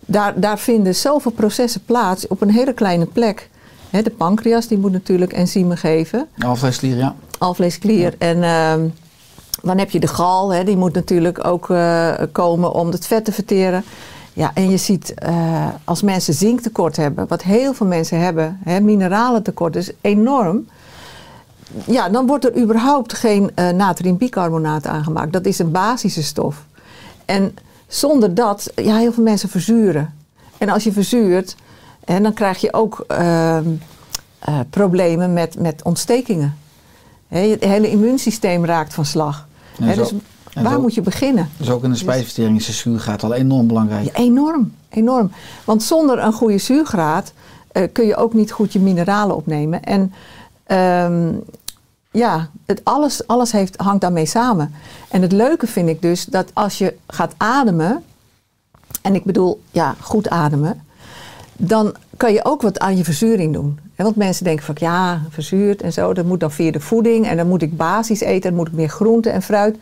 daar, 0.00 0.40
daar 0.40 0.58
vinden 0.58 0.94
zoveel 0.94 1.30
processen 1.30 1.80
plaats 1.84 2.26
op 2.26 2.40
een 2.40 2.50
hele 2.50 2.72
kleine 2.72 3.06
plek. 3.06 3.48
Hè, 3.90 4.02
de 4.02 4.10
pancreas 4.10 4.66
die 4.66 4.78
moet 4.78 4.92
natuurlijk 4.92 5.32
enzymen 5.32 5.76
geven, 5.76 6.28
Alvleesklier, 6.38 6.96
ja. 6.96 7.14
alvleesklier. 7.38 8.14
En 8.18 8.42
ehm, 8.42 8.88
dan 9.62 9.78
heb 9.78 9.90
je 9.90 10.00
de 10.00 10.06
gal, 10.06 10.52
hè, 10.52 10.64
die 10.64 10.76
moet 10.76 10.94
natuurlijk 10.94 11.44
ook 11.46 11.70
eh, 11.70 12.12
komen 12.32 12.72
om 12.72 12.88
het 12.88 13.06
vet 13.06 13.24
te 13.24 13.32
verteren. 13.32 13.84
Ja, 14.38 14.50
en 14.54 14.70
je 14.70 14.76
ziet 14.76 15.14
eh, 15.14 15.66
als 15.84 16.02
mensen 16.02 16.34
zinktekort 16.34 16.96
hebben, 16.96 17.26
wat 17.28 17.42
heel 17.42 17.74
veel 17.74 17.86
mensen 17.86 18.20
hebben, 18.20 18.58
hè, 18.64 18.80
mineralentekort 18.80 19.76
is 19.76 19.90
enorm. 20.00 20.66
Ja, 21.86 22.08
dan 22.08 22.26
wordt 22.26 22.44
er 22.44 22.56
überhaupt 22.58 23.14
geen 23.14 23.50
eh 23.54 23.68
natriumbicarbonaat 23.68 24.86
aangemaakt. 24.86 25.32
Dat 25.32 25.46
is 25.46 25.58
een 25.58 25.70
basische 25.70 26.22
stof. 26.22 26.64
En 27.24 27.56
zonder 27.86 28.34
dat, 28.34 28.72
ja, 28.74 28.96
heel 28.96 29.12
veel 29.12 29.22
mensen 29.22 29.48
verzuren. 29.48 30.14
En 30.58 30.68
als 30.68 30.84
je 30.84 30.92
verzuurt, 30.92 31.56
hè, 32.04 32.20
dan 32.20 32.32
krijg 32.32 32.60
je 32.60 32.72
ook 32.72 33.04
ehm, 33.08 33.66
eh, 34.38 34.60
problemen 34.70 35.32
met, 35.32 35.58
met 35.58 35.82
ontstekingen. 35.82 36.58
Hè, 37.28 37.40
je 37.40 37.56
hele 37.60 37.90
immuunsysteem 37.90 38.64
raakt 38.64 38.94
van 38.94 39.04
slag. 39.04 39.46
Hè, 39.82 39.94
dus 39.94 40.12
en 40.54 40.62
waar 40.62 40.72
zo- 40.72 40.80
moet 40.80 40.94
je 40.94 41.00
beginnen? 41.00 41.48
Dus 41.56 41.70
ook 41.70 41.84
in 41.84 41.90
de 41.90 41.96
spijsvertering 41.96 42.56
is 42.56 42.66
de 42.66 42.72
zuurgraad 42.72 43.22
al 43.22 43.34
enorm 43.34 43.66
belangrijk. 43.66 44.04
Ja, 44.04 44.12
enorm, 44.12 44.72
enorm. 44.88 45.30
Want 45.64 45.82
zonder 45.82 46.18
een 46.18 46.32
goede 46.32 46.58
zuurgraad 46.58 47.32
eh, 47.72 47.82
kun 47.92 48.06
je 48.06 48.16
ook 48.16 48.34
niet 48.34 48.52
goed 48.52 48.72
je 48.72 48.80
mineralen 48.80 49.36
opnemen. 49.36 49.82
En 49.84 50.12
ehm, 50.66 51.32
ja, 52.10 52.48
het 52.66 52.80
alles, 52.84 53.26
alles 53.26 53.52
heeft, 53.52 53.76
hangt 53.76 54.00
daarmee 54.00 54.26
samen. 54.26 54.74
En 55.08 55.22
het 55.22 55.32
leuke 55.32 55.66
vind 55.66 55.88
ik 55.88 56.02
dus 56.02 56.24
dat 56.24 56.50
als 56.52 56.78
je 56.78 56.94
gaat 57.06 57.34
ademen, 57.36 58.02
en 59.02 59.14
ik 59.14 59.24
bedoel 59.24 59.60
ja, 59.70 59.94
goed 60.00 60.28
ademen, 60.28 60.82
dan 61.56 61.94
kan 62.16 62.32
je 62.32 62.44
ook 62.44 62.62
wat 62.62 62.78
aan 62.78 62.96
je 62.96 63.04
verzuring 63.04 63.52
doen. 63.52 63.78
Want 63.96 64.16
mensen 64.16 64.44
denken 64.44 64.64
van 64.64 64.74
ja, 64.78 65.22
verzuurd 65.30 65.82
en 65.82 65.92
zo, 65.92 66.12
dat 66.14 66.24
moet 66.24 66.40
dan 66.40 66.50
via 66.50 66.70
de 66.70 66.80
voeding 66.80 67.26
en 67.26 67.36
dan 67.36 67.48
moet 67.48 67.62
ik 67.62 67.76
basis 67.76 68.20
eten, 68.20 68.50
dan 68.50 68.54
moet 68.54 68.68
ik 68.68 68.72
meer 68.72 68.88
groente 68.88 69.30
en 69.30 69.42
fruit. 69.42 69.76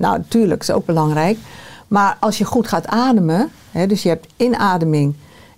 Nou, 0.00 0.16
natuurlijk, 0.16 0.60
is 0.60 0.70
ook 0.70 0.86
belangrijk. 0.86 1.38
Maar 1.88 2.16
als 2.20 2.38
je 2.38 2.44
goed 2.44 2.68
gaat 2.68 2.86
ademen, 2.86 3.50
hè, 3.70 3.86
dus 3.86 4.02
je 4.02 4.08
hebt 4.08 4.26
inademing 4.36 5.14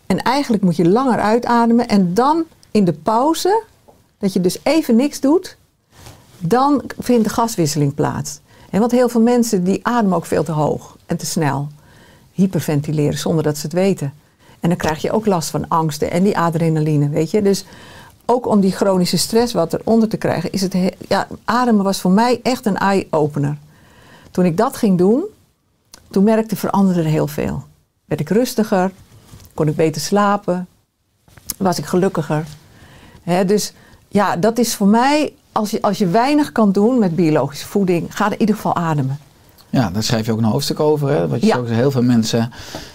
en 0.07 0.22
eigenlijk 0.22 0.62
moet 0.62 0.76
je 0.76 0.88
langer 0.88 1.18
uitademen 1.18 1.88
en 1.88 2.14
dan 2.14 2.45
in 2.70 2.84
de 2.84 2.93
pauze, 2.93 3.62
dat 4.18 4.32
je 4.32 4.40
dus 4.40 4.59
even 4.62 4.97
niks 4.97 5.20
doet, 5.20 5.57
dan 6.38 6.82
vindt 6.99 7.24
de 7.24 7.30
gaswisseling 7.30 7.95
plaats. 7.95 8.40
En 8.70 8.80
want 8.80 8.93
heel 8.93 9.09
veel 9.09 9.20
mensen 9.20 9.64
die 9.64 9.86
ademen 9.86 10.16
ook 10.16 10.26
veel 10.26 10.43
te 10.45 10.53
hoog 10.53 10.97
en 11.07 11.16
te 11.16 11.26
snel. 11.26 11.68
Hyperventileren 12.32 13.18
zonder 13.18 13.43
dat 13.45 13.57
ze 13.57 13.62
het 13.62 13.72
weten. 13.72 14.12
En 14.61 14.68
dan 14.68 14.78
krijg 14.78 15.03
je 15.03 15.12
ook 15.12 15.26
last 15.26 15.51
van 15.51 15.68
angsten 15.68 16.11
en 16.11 16.22
die 16.22 16.38
adrenaline, 16.38 17.09
weet 17.09 17.30
je. 17.30 17.43
Dus 17.43 17.64
ook 18.26 18.47
om 18.47 18.61
die 18.61 18.72
chronische 18.72 19.16
stress 19.18 19.53
wat 19.53 19.72
eronder 19.72 20.09
te 20.09 20.16
krijgen, 20.16 20.53
is 20.53 20.61
het... 20.61 20.72
he- 20.72 20.88
Ja, 21.09 21.26
ademen 21.45 21.84
was 21.84 22.01
voor 22.01 22.11
mij 22.11 22.40
echt 22.43 22.66
een 22.66 22.76
eye-opener. 22.78 23.57
Toen 24.33 24.45
ik 24.45 24.57
dat 24.57 24.76
ging 24.76 24.99
doen, 24.99 25.24
toen 26.11 26.24
merkte 26.24 26.57
veranderde 26.57 27.01
er 27.03 27.07
heel 27.07 27.26
veel. 27.26 27.64
Werd 28.05 28.20
ik 28.20 28.28
rustiger, 28.28 28.93
kon 29.55 29.68
ik 29.68 29.76
beter 29.76 30.01
slapen, 30.01 30.68
was 31.59 31.78
ik 31.78 31.85
gelukkiger. 31.85 32.47
Dus 33.47 33.72
ja, 34.09 34.37
dat 34.37 34.59
is 34.59 34.74
voor 34.74 34.87
mij, 34.87 35.35
als 35.53 35.70
je, 35.70 35.83
als 35.83 35.99
je 35.99 36.07
weinig 36.07 36.53
kan 36.53 36.72
doen 36.72 36.99
met 36.99 37.16
biologische 37.16 37.66
voeding, 37.66 38.16
ga 38.16 38.30
in 38.30 38.41
ieder 38.41 38.55
geval 38.55 38.76
ademen. 38.76 39.18
Ja, 39.73 39.91
daar 39.91 40.03
schrijf 40.03 40.27
je 40.27 40.33
ook 40.33 40.39
een 40.39 40.45
hoofdstuk 40.45 40.81
over. 40.81 41.09
Hè? 41.09 41.29
Wat 41.29 41.41
je 41.41 41.47
Ja. 41.47 41.57
ook, 41.57 41.68
heel 41.68 41.91
veel 41.91 42.03
mensen 42.03 42.53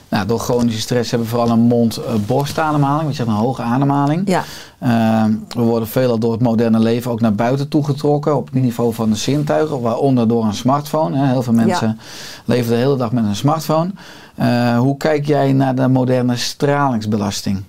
Nou, 0.10 0.26
door 0.28 0.40
chronische 0.40 0.82
stress 0.82 1.10
hebben 1.12 1.28
vooral 1.30 1.50
een 1.50 1.60
mond-borstademhaling, 1.60 3.02
wat 3.02 3.10
je 3.10 3.24
zegt 3.24 3.30
een 3.30 3.44
hoge 3.44 3.62
ademhaling. 3.62 4.22
Ja, 4.30 4.44
Ehm, 4.80 5.34
we 5.50 5.62
worden 5.62 5.88
veelal 5.88 6.18
door 6.20 6.32
het 6.32 6.42
moderne 6.42 6.80
leven 6.80 7.12
ook 7.12 7.22
naar 7.22 7.36
buiten 7.36 7.68
toegetrokken 7.68 8.36
op 8.36 8.46
het 8.46 8.62
niveau 8.62 8.94
van 8.94 9.10
de 9.10 9.16
zintuigen, 9.16 9.82
waaronder 9.82 10.28
door 10.28 10.44
een 10.46 10.54
smartphone. 10.54 11.18
Hè. 11.18 11.28
Heel 11.28 11.42
veel 11.44 11.54
mensen 11.54 12.00
leven 12.46 12.70
de 12.72 12.76
hele 12.78 12.98
dag 12.98 13.12
met 13.12 13.24
een 13.24 13.36
smartphone. 13.36 13.92
Eh, 14.36 14.78
hoe 14.78 14.98
kijk 14.98 15.26
jij 15.26 15.54
naar 15.54 15.76
de 15.76 15.88
moderne 15.88 16.36
stralingsbelasting? 16.36 17.64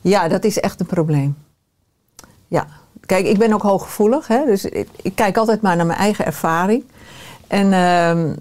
ja 0.00 0.28
dat 0.28 0.44
is 0.44 0.60
echt 0.60 0.80
een 0.80 0.86
probleem. 0.86 1.36
Ja, 2.48 2.66
kijk, 3.06 3.26
ik 3.26 3.38
ben 3.38 3.52
ook 3.52 3.62
hooggevoelig, 3.62 4.26
hè, 4.26 4.44
dus 4.44 4.64
ik, 4.64 4.88
ik 5.02 5.14
kijk 5.14 5.36
altijd 5.36 5.60
maar 5.62 5.76
naar 5.76 5.86
mijn 5.86 5.98
eigen 5.98 6.24
ervaring. 6.26 6.84
En 7.46 7.72
ehm, 7.72 8.32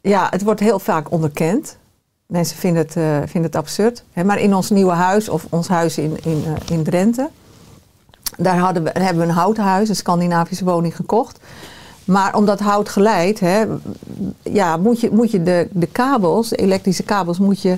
ja, 0.00 0.26
het 0.30 0.42
wordt 0.42 0.60
heel 0.60 0.78
vaak 0.78 1.10
onderkend. 1.10 1.76
Mensen 2.26 2.56
vinden 2.56 2.82
het, 2.82 2.96
eh, 2.96 3.18
vinden 3.18 3.42
het 3.42 3.56
absurd. 3.56 4.04
Hè, 4.12 4.24
maar 4.24 4.38
in 4.38 4.54
ons 4.54 4.70
nieuwe 4.70 4.92
huis, 4.92 5.28
of 5.28 5.46
ons 5.48 5.68
huis 5.68 5.98
in, 5.98 6.18
in, 6.22 6.44
eh, 6.46 6.76
in 6.76 6.84
Drenthe, 6.84 7.28
daar, 8.36 8.58
hadden 8.58 8.82
we, 8.82 8.90
hebben 8.92 9.22
we 9.22 9.28
een 9.28 9.34
houten 9.34 9.64
huis, 9.64 9.88
een 9.88 9.96
Scandinavische 9.96 10.64
woning 10.64 10.96
gekocht. 10.96 11.40
Maar 12.04 12.36
omdat 12.36 12.60
hout 12.60 12.88
geleidt, 12.88 13.40
hè, 13.40 13.64
ja, 14.42 14.76
moet 14.76 15.00
je, 15.00 15.10
moet 15.10 15.30
je 15.30 15.42
de, 15.42 15.68
de 15.70 15.86
kabels, 15.86 16.48
de 16.48 16.56
elektrische 16.56 17.02
kabels, 17.02 17.38
moet 17.38 17.62
je 17.62 17.76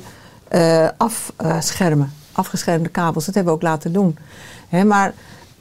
eh, 0.49 0.89
afschermen. 0.97 2.13
Afgeschermde 2.33 2.89
kabels, 2.89 3.25
dat 3.27 3.35
hebben 3.35 3.53
we 3.53 3.59
ook 3.59 3.65
laten 3.65 3.93
doen. 3.93 4.19
Hè, 4.69 4.85
maar 4.85 5.15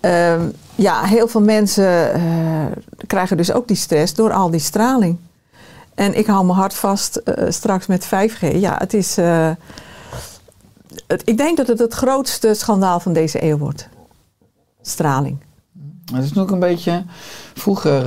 ehm, 0.03 0.49
ja, 0.75 1.03
heel 1.03 1.27
veel 1.27 1.41
mensen 1.41 2.13
eh, 2.13 2.21
krijgen 3.07 3.37
dus 3.37 3.51
ook 3.51 3.67
die 3.67 3.77
stress 3.77 4.13
door 4.13 4.33
al 4.33 4.49
die 4.49 4.59
straling. 4.59 5.17
En 5.95 6.17
ik 6.17 6.25
hou 6.25 6.45
mijn 6.45 6.57
hart 6.57 6.73
vast 6.73 7.15
eh, 7.15 7.51
straks 7.51 7.87
met 7.87 8.05
5G. 8.05 8.51
Ja, 8.59 8.75
het 8.77 8.93
is. 8.93 9.17
eh, 9.17 9.49
ik 11.23 11.37
denk 11.37 11.57
dat 11.57 11.67
het 11.67 11.79
het 11.79 11.93
grootste 11.93 12.53
schandaal 12.53 12.99
van 12.99 13.13
deze 13.13 13.43
eeuw 13.43 13.57
wordt. 13.57 13.89
Straling. 14.81 15.37
Het 16.13 16.23
is 16.23 16.37
ook 16.37 16.51
een 16.51 16.59
beetje. 16.59 17.03
Vroeger, 17.53 18.05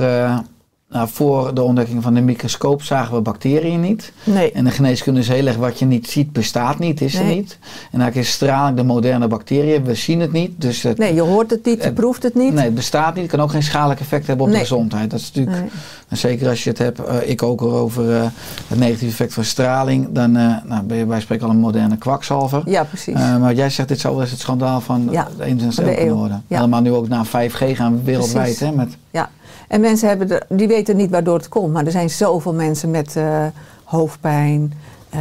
nou, 0.89 1.07
voor 1.11 1.53
de 1.53 1.61
ontdekking 1.61 2.03
van 2.03 2.13
de 2.13 2.21
microscoop, 2.21 2.81
zagen 2.81 3.15
we 3.15 3.21
bacteriën 3.21 3.79
niet. 3.79 4.11
Nee. 4.23 4.51
En 4.51 4.63
de 4.63 4.71
geneeskunde 4.71 5.19
is 5.19 5.27
heel 5.27 5.45
erg 5.47 5.55
wat 5.55 5.79
je 5.79 5.85
niet 5.85 6.09
ziet, 6.09 6.31
bestaat 6.31 6.79
niet, 6.79 7.01
is 7.01 7.15
er 7.15 7.25
niet. 7.25 7.57
En 7.61 7.99
eigenlijk 7.99 8.15
is 8.15 8.31
straling 8.31 8.77
de 8.77 8.83
moderne 8.83 9.27
bacteriën. 9.27 9.83
We 9.83 9.95
zien 9.95 10.19
het 10.19 10.31
niet. 10.31 10.51
Dus 10.61 10.81
het, 10.81 10.97
Nee, 10.97 11.13
je 11.13 11.21
hoort 11.21 11.49
het 11.49 11.65
niet, 11.65 11.83
je 11.83 11.93
proeft 11.93 12.23
het 12.23 12.35
niet. 12.35 12.53
Nee, 12.53 12.65
het 12.65 12.75
bestaat 12.75 13.13
niet. 13.13 13.23
Het 13.23 13.31
kan 13.31 13.41
ook 13.41 13.51
geen 13.51 13.63
schadelijk 13.63 13.99
effect 13.99 14.27
hebben 14.27 14.45
op 14.45 14.51
Nee. 14.51 14.61
de 14.61 14.67
gezondheid. 14.67 15.09
Dat 15.11 15.19
is 15.19 15.31
natuurlijk, 15.33 15.71
en 16.07 16.17
zeker 16.17 16.49
als 16.49 16.63
je 16.63 16.69
het 16.69 16.79
hebt, 16.79 16.99
eh, 16.99 17.29
ik 17.29 17.43
ook 17.43 17.61
over 17.61 18.15
eh, 18.15 18.25
het 18.67 18.79
negatieve 18.79 19.11
effect 19.11 19.33
van 19.33 19.43
straling, 19.43 20.07
dan 20.11 20.35
eh, 20.35 20.55
nou, 20.63 20.83
ben 20.83 20.97
je 20.97 21.05
bij 21.05 21.19
spreken 21.21 21.45
al 21.45 21.51
een 21.51 21.59
moderne 21.59 21.97
kwakzalver. 21.97 22.61
Ja, 22.65 22.83
precies. 22.83 23.13
Maar 23.13 23.53
jij 23.53 23.69
zegt, 23.69 23.87
dit 23.87 23.99
zou 23.99 24.13
wel 24.13 24.23
eens 24.23 24.31
het 24.31 24.39
schandaal 24.39 24.81
van 24.81 25.07
Ja, 25.11 25.27
de 25.37 25.43
21ste 25.43 25.57
van 25.73 25.83
de 25.83 25.89
eeuw 25.89 25.95
kunnen 25.95 26.15
worden. 26.15 26.43
Ja. 26.47 26.55
Helemaal 26.55 26.81
nu 26.81 26.91
ook 26.91 27.07
naar 27.07 27.25
5G 27.25 27.75
gaan 27.75 27.95
we 27.97 28.03
wereldwijd. 28.03 28.43
Precies. 28.43 28.59
Hè, 28.59 28.71
met, 28.71 28.97
Ja, 29.11 29.29
en 29.67 29.81
mensen 29.81 30.07
hebben 30.07 30.45
die 30.49 30.67
weten 30.67 30.95
niet 30.95 31.09
waardoor 31.09 31.37
het 31.37 31.49
komt. 31.49 31.73
Maar 31.73 31.85
er 31.85 31.91
zijn 31.91 32.09
zoveel 32.09 32.53
mensen 32.53 32.91
met 32.91 33.15
eh, 33.15 33.45
hoofdpijn. 33.83 34.73
eh, 35.09 35.19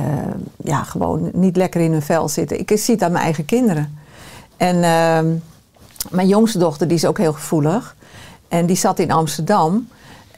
ja, 0.57 0.82
gewoon 0.82 1.30
niet 1.32 1.57
lekker 1.57 1.80
in 1.80 1.92
hun 1.92 2.03
vel 2.03 2.28
zitten. 2.28 2.59
Ik 2.59 2.72
zie 2.74 2.94
het 2.94 3.03
aan 3.03 3.12
mijn 3.12 3.24
eigen 3.24 3.44
kinderen. 3.44 3.99
En 4.57 4.82
ehm, 4.82 5.26
mijn 6.11 6.28
jongste 6.28 6.59
dochter, 6.59 6.88
die 6.88 6.97
is 6.97 7.05
ook 7.07 7.18
heel 7.18 7.32
gevoelig. 7.32 7.97
En 8.49 8.66
die 8.66 8.76
zat 8.76 8.99
in 8.99 9.11
Amsterdam. 9.11 9.88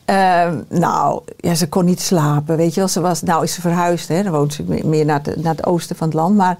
Ehm, 0.04 0.58
nou, 0.68 1.22
ja, 1.36 1.54
ze 1.54 1.68
kon 1.68 1.84
niet 1.84 2.00
slapen, 2.00 2.56
weet 2.56 2.74
je 2.74 2.80
wel. 2.80 2.88
Ze 2.88 3.00
was, 3.00 3.22
nou 3.22 3.42
is 3.44 3.52
ze 3.54 3.60
verhuisd, 3.60 4.08
hè. 4.08 4.22
Dan 4.22 4.32
woont 4.32 4.54
ze 4.54 4.62
me- 4.62 4.84
meer 4.84 5.04
naar, 5.04 5.22
naar 5.36 5.54
het 5.56 5.66
oosten 5.66 5.96
van 5.96 6.06
het 6.08 6.16
land. 6.16 6.36
Maar 6.36 6.58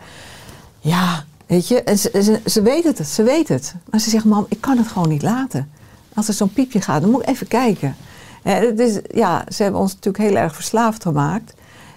ja, 0.81 1.25
weet 1.47 1.69
je, 1.69 1.83
en 1.83 1.99
ze, 1.99 2.11
ze, 2.23 2.41
ze 2.51 2.63
weet 2.63 2.85
het, 2.85 3.07
ze 3.07 3.23
weet 3.23 3.49
het. 3.49 3.75
Maar 3.91 4.01
ze 4.01 4.11
zegt, 4.11 4.25
mam, 4.25 4.47
ik 4.49 4.61
kan 4.61 4.77
het 4.79 4.89
gewoon 4.89 5.09
niet 5.09 5.23
laten. 5.23 5.71
Als 6.19 6.29
er 6.29 6.35
zo'n 6.35 6.53
piepje 6.53 6.81
gaat, 6.81 7.01
dan 7.01 7.11
moet 7.11 7.23
ik 7.23 7.29
even 7.29 7.49
kijken. 7.49 7.97
Eh, 8.43 8.55
het 8.59 8.79
is, 8.79 8.99
ja, 9.15 9.45
ze 9.49 9.63
hebben 9.63 9.81
ons 9.81 9.95
natuurlijk 9.95 10.25
heel 10.25 10.37
erg 10.37 10.55
verslaafd 10.55 11.03
gemaakt. 11.03 11.55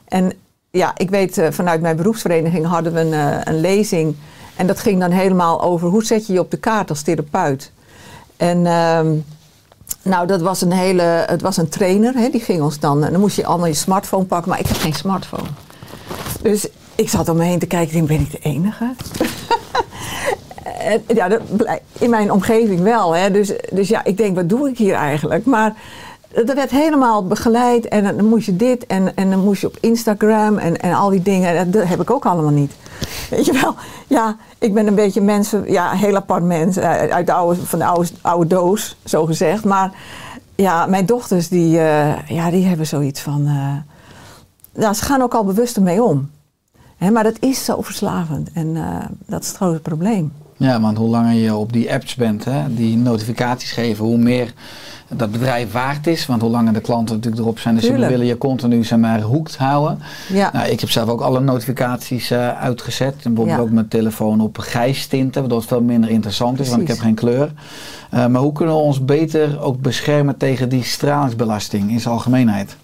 En 0.08 0.34
ja, 0.72 0.92
ik 0.98 1.10
weet, 1.10 1.38
eh, 1.38 1.52
vanuit 1.52 1.82
mijn 1.82 1.96
beroepsvereniging 1.96 2.66
hadden 2.66 2.94
we 2.94 3.00
een, 3.00 3.14
eh, 3.14 3.40
een 3.44 3.60
lezing. 3.60 4.16
En 4.56 4.68
dat 4.68 4.80
ging 4.80 5.00
dan 5.00 5.12
helemaal 5.12 5.62
over 5.62 5.90
hoe 5.90 6.04
zet 6.04 6.28
je 6.28 6.34
je 6.34 6.40
op 6.40 6.52
de 6.52 6.58
kaart 6.58 6.90
als 6.90 7.02
therapeut. 7.02 7.72
En 8.38 8.66
ehm, 8.66 9.16
nou, 10.02 10.28
dat 10.28 10.42
was 10.42 10.62
een 10.62 10.72
hele, 10.72 11.26
het 11.28 11.42
was 11.42 11.58
een 11.58 11.70
trainer, 11.70 12.14
hè, 12.14 12.30
die 12.30 12.42
ging 12.42 12.62
ons 12.62 12.80
dan, 12.80 13.04
en 13.04 13.12
dan 13.12 13.22
moest 13.22 13.36
je 13.36 13.46
allemaal 13.46 13.68
je 13.68 13.74
smartphone 13.74 14.26
pakken, 14.26 14.50
maar 14.50 14.60
ik 14.60 14.68
heb 14.68 14.78
geen 14.78 14.94
smartphone. 14.94 15.50
Dus 16.42 16.68
ik 16.96 17.10
zat 17.10 17.30
om 17.30 17.38
me 17.38 17.44
heen 17.44 17.60
te 17.60 17.66
kijken, 17.66 17.98
ik 17.98 18.06
ben 18.06 18.20
ik 18.20 18.32
de 18.32 18.40
enige? 18.40 18.94
Ja, 21.08 21.28
dat 21.28 21.42
in 22.00 22.10
mijn 22.10 22.32
omgeving 22.32 22.82
wel. 22.82 23.16
Hè. 23.16 23.32
Dus, 23.32 23.54
dus 23.72 23.88
ja, 23.88 24.04
ik 24.04 24.18
denk, 24.18 24.36
wat 24.36 24.50
doe 24.50 24.70
ik 24.70 24.78
hier 24.78 24.94
eigenlijk? 24.96 25.46
Maar 25.46 25.74
dat 26.34 26.54
werd 26.54 26.72
helemaal 26.72 27.28
begeleid 27.28 27.88
en 27.88 28.04
dan 28.04 28.26
moest 28.26 28.46
je 28.46 28.56
dit 28.56 28.86
en, 28.86 29.16
en 29.16 29.30
dan 29.30 29.40
moest 29.44 29.62
je 29.62 29.68
op 29.68 29.78
Instagram 29.80 30.58
en, 30.58 30.80
en 30.82 30.94
al 30.94 31.10
die 31.10 31.22
dingen. 31.22 31.58
En 31.58 31.72
Dat 31.72 31.84
heb 31.88 32.02
ik 32.02 32.12
ook 32.12 32.26
allemaal 32.26 32.52
niet. 32.52 32.74
Weet 33.30 33.46
je 33.46 33.52
wel? 33.62 33.76
Ja, 34.08 34.36
ik 34.58 34.74
ben 34.74 34.88
een 34.88 34.96
beetje 34.96 35.22
mensen, 35.22 35.72
ja, 35.72 35.92
heel 35.92 36.16
apart 36.16 36.44
mens 36.44 36.78
eh, 36.78 36.90
uit 36.90 37.26
de 37.26 37.34
oude, 37.34 37.66
van 37.66 37.80
de 37.80 37.86
oude, 37.86 38.08
oude 38.22 38.48
doos, 38.48 38.98
zo 39.04 39.26
gezegd. 39.26 39.64
Maar 39.64 39.92
ja, 40.56 40.86
mijn 40.86 41.06
dochters, 41.06 41.48
die, 41.48 41.80
eh, 41.80 42.28
ja, 42.28 42.50
die 42.50 42.66
hebben 42.66 42.88
zoiets 42.88 43.22
van. 43.22 43.46
eh, 43.46 44.82
ja, 44.82 44.94
ze 44.94 45.04
gaan 45.04 45.22
ook 45.22 45.34
al 45.34 45.44
bewust 45.44 45.76
ermee 45.76 46.04
om. 46.04 46.30
Maar 47.12 47.24
dat 47.24 47.38
is 47.40 47.66
zo 47.66 47.82
verslavend 47.82 48.50
en 48.54 48.74
dat 49.26 49.42
is 49.42 49.48
het 49.48 49.56
grote 49.56 49.80
probleem. 49.80 50.34
Ja, 50.62 50.82
want 50.82 50.98
hoe 50.98 51.10
langer 51.10 51.34
je 51.34 51.56
op 51.56 51.74
die 51.74 51.94
apps 51.94 52.16
bent, 52.16 52.46
hè, 52.46 52.74
die 52.76 52.98
notificaties 52.98 53.72
geven, 53.72 54.06
hoe 54.06 54.18
meer 54.18 54.54
dat 55.16 55.32
bedrijf 55.32 55.72
waard 55.72 56.08
is. 56.08 56.26
Want 56.26 56.42
hoe 56.42 56.52
langer 56.52 56.74
de 56.74 56.82
klanten 56.82 57.16
natuurlijk 57.16 57.42
erop 57.42 57.60
zijn, 57.60 57.76
dus 57.76 57.84
ze 57.84 57.90
Tuurlijk. 57.90 58.12
willen 58.12 58.26
je 58.26 58.38
continu 58.38 58.84
zeg 58.84 59.00
maar, 59.00 59.22
hoekt 59.22 59.58
houden. 59.58 60.00
Ja. 60.34 60.50
Nou, 60.54 60.70
ik 60.70 60.80
heb 60.80 60.90
zelf 60.90 61.10
ook 61.10 61.22
alle 61.22 61.40
notificaties 61.40 62.32
eh, 62.32 62.60
uitgezet. 62.62 63.14
En 63.14 63.20
bijvoorbeeld 63.34 63.58
Ja. 63.58 63.64
ook 63.64 63.72
mijn 63.72 63.88
telefoon 63.88 64.42
op 64.42 64.58
grijs 64.58 65.08
tinten, 65.08 65.40
waardoor 65.42 65.60
het 65.60 65.68
veel 65.68 65.82
minder 65.82 66.10
interessant 66.10 66.60
is, 66.60 66.70
want 66.70 66.82
ik 66.82 66.88
heb 66.88 67.00
geen 67.00 67.16
kleur. 67.16 67.54
Eh, 68.10 68.26
maar 68.28 68.42
hoe 68.42 68.52
kunnen 68.54 68.76
we 68.76 68.82
ons 68.82 69.06
beter 69.06 69.62
ook 69.62 69.82
beschermen 69.82 70.38
tegen 70.38 70.70
die 70.70 70.84
stralingsbelasting 70.84 71.92
in 71.92 72.00
zijn 72.00 72.14
algemeenheid? 72.14 72.76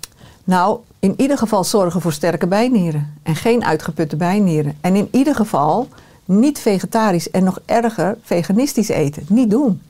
Nou, 0.43 0.77
in 0.99 1.13
ieder 1.17 1.37
geval 1.37 1.63
zorgen 1.63 2.01
voor 2.01 2.13
sterke 2.13 2.47
bijnieren 2.47 3.13
en 3.23 3.35
geen 3.35 3.65
uitgeputte 3.65 4.15
bijnieren. 4.15 4.73
En 4.81 4.95
in 4.95 5.07
ieder 5.11 5.35
geval 5.35 5.87
niet 6.27 6.59
vegetarisch 6.59 7.31
en 7.31 7.43
nog 7.43 7.59
erger 7.65 8.17
veganistisch 8.21 8.89
eten. 8.89 9.23
Niet 9.29 9.49
doen. 9.49 9.81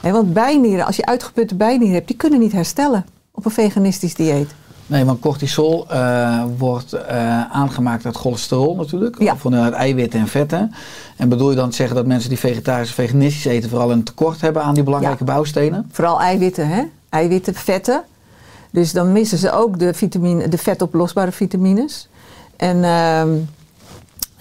Hè, 0.00 0.12
want 0.12 0.32
bijnieren, 0.32 0.86
als 0.86 0.96
je 0.96 1.06
uitgeputte 1.06 1.54
bijnieren 1.54 1.94
hebt, 1.94 2.06
die 2.06 2.16
kunnen 2.16 2.40
niet 2.40 2.52
herstellen 2.52 3.04
op 3.30 3.44
een 3.44 3.50
veganistisch 3.50 4.14
dieet. 4.14 4.54
Nee, 4.86 5.04
want 5.04 5.20
cortisol 5.20 5.88
eh, 5.88 6.44
wordt 6.58 6.92
eh, 6.92 7.50
aangemaakt 7.50 8.04
uit 8.04 8.16
cholesterol 8.16 8.76
natuurlijk, 8.76 9.22
Ja. 9.22 9.36
van 9.36 9.54
uit 9.54 9.72
eiwitten 9.74 10.20
en 10.20 10.28
vetten. 10.28 10.74
En 11.16 11.28
bedoel 11.28 11.50
je 11.50 11.56
dan 11.56 11.70
te 11.70 11.76
zeggen 11.76 11.96
dat 11.96 12.06
mensen 12.06 12.28
die 12.28 12.38
vegetarisch 12.38 12.88
of 12.88 12.94
veganistisch 12.94 13.44
eten 13.44 13.70
vooral 13.70 13.90
een 13.90 14.02
tekort 14.02 14.40
hebben 14.40 14.62
aan 14.62 14.74
die 14.74 14.82
belangrijke 14.82 15.24
bouwstenen? 15.24 15.88
Vooral 15.92 16.20
eiwitten, 16.20 16.68
hè? 16.68 16.82
Eiwitten, 17.08 17.54
vetten. 17.54 18.02
Dus 18.70 18.92
dan 18.92 19.12
missen 19.12 19.38
ze 19.38 19.52
ook 19.52 19.78
de, 19.78 19.94
vitamine, 19.94 20.48
de 20.48 20.58
vetoplosbare 20.58 21.32
vitamines. 21.32 22.08
En 22.56 22.84
ehm, 22.84 23.28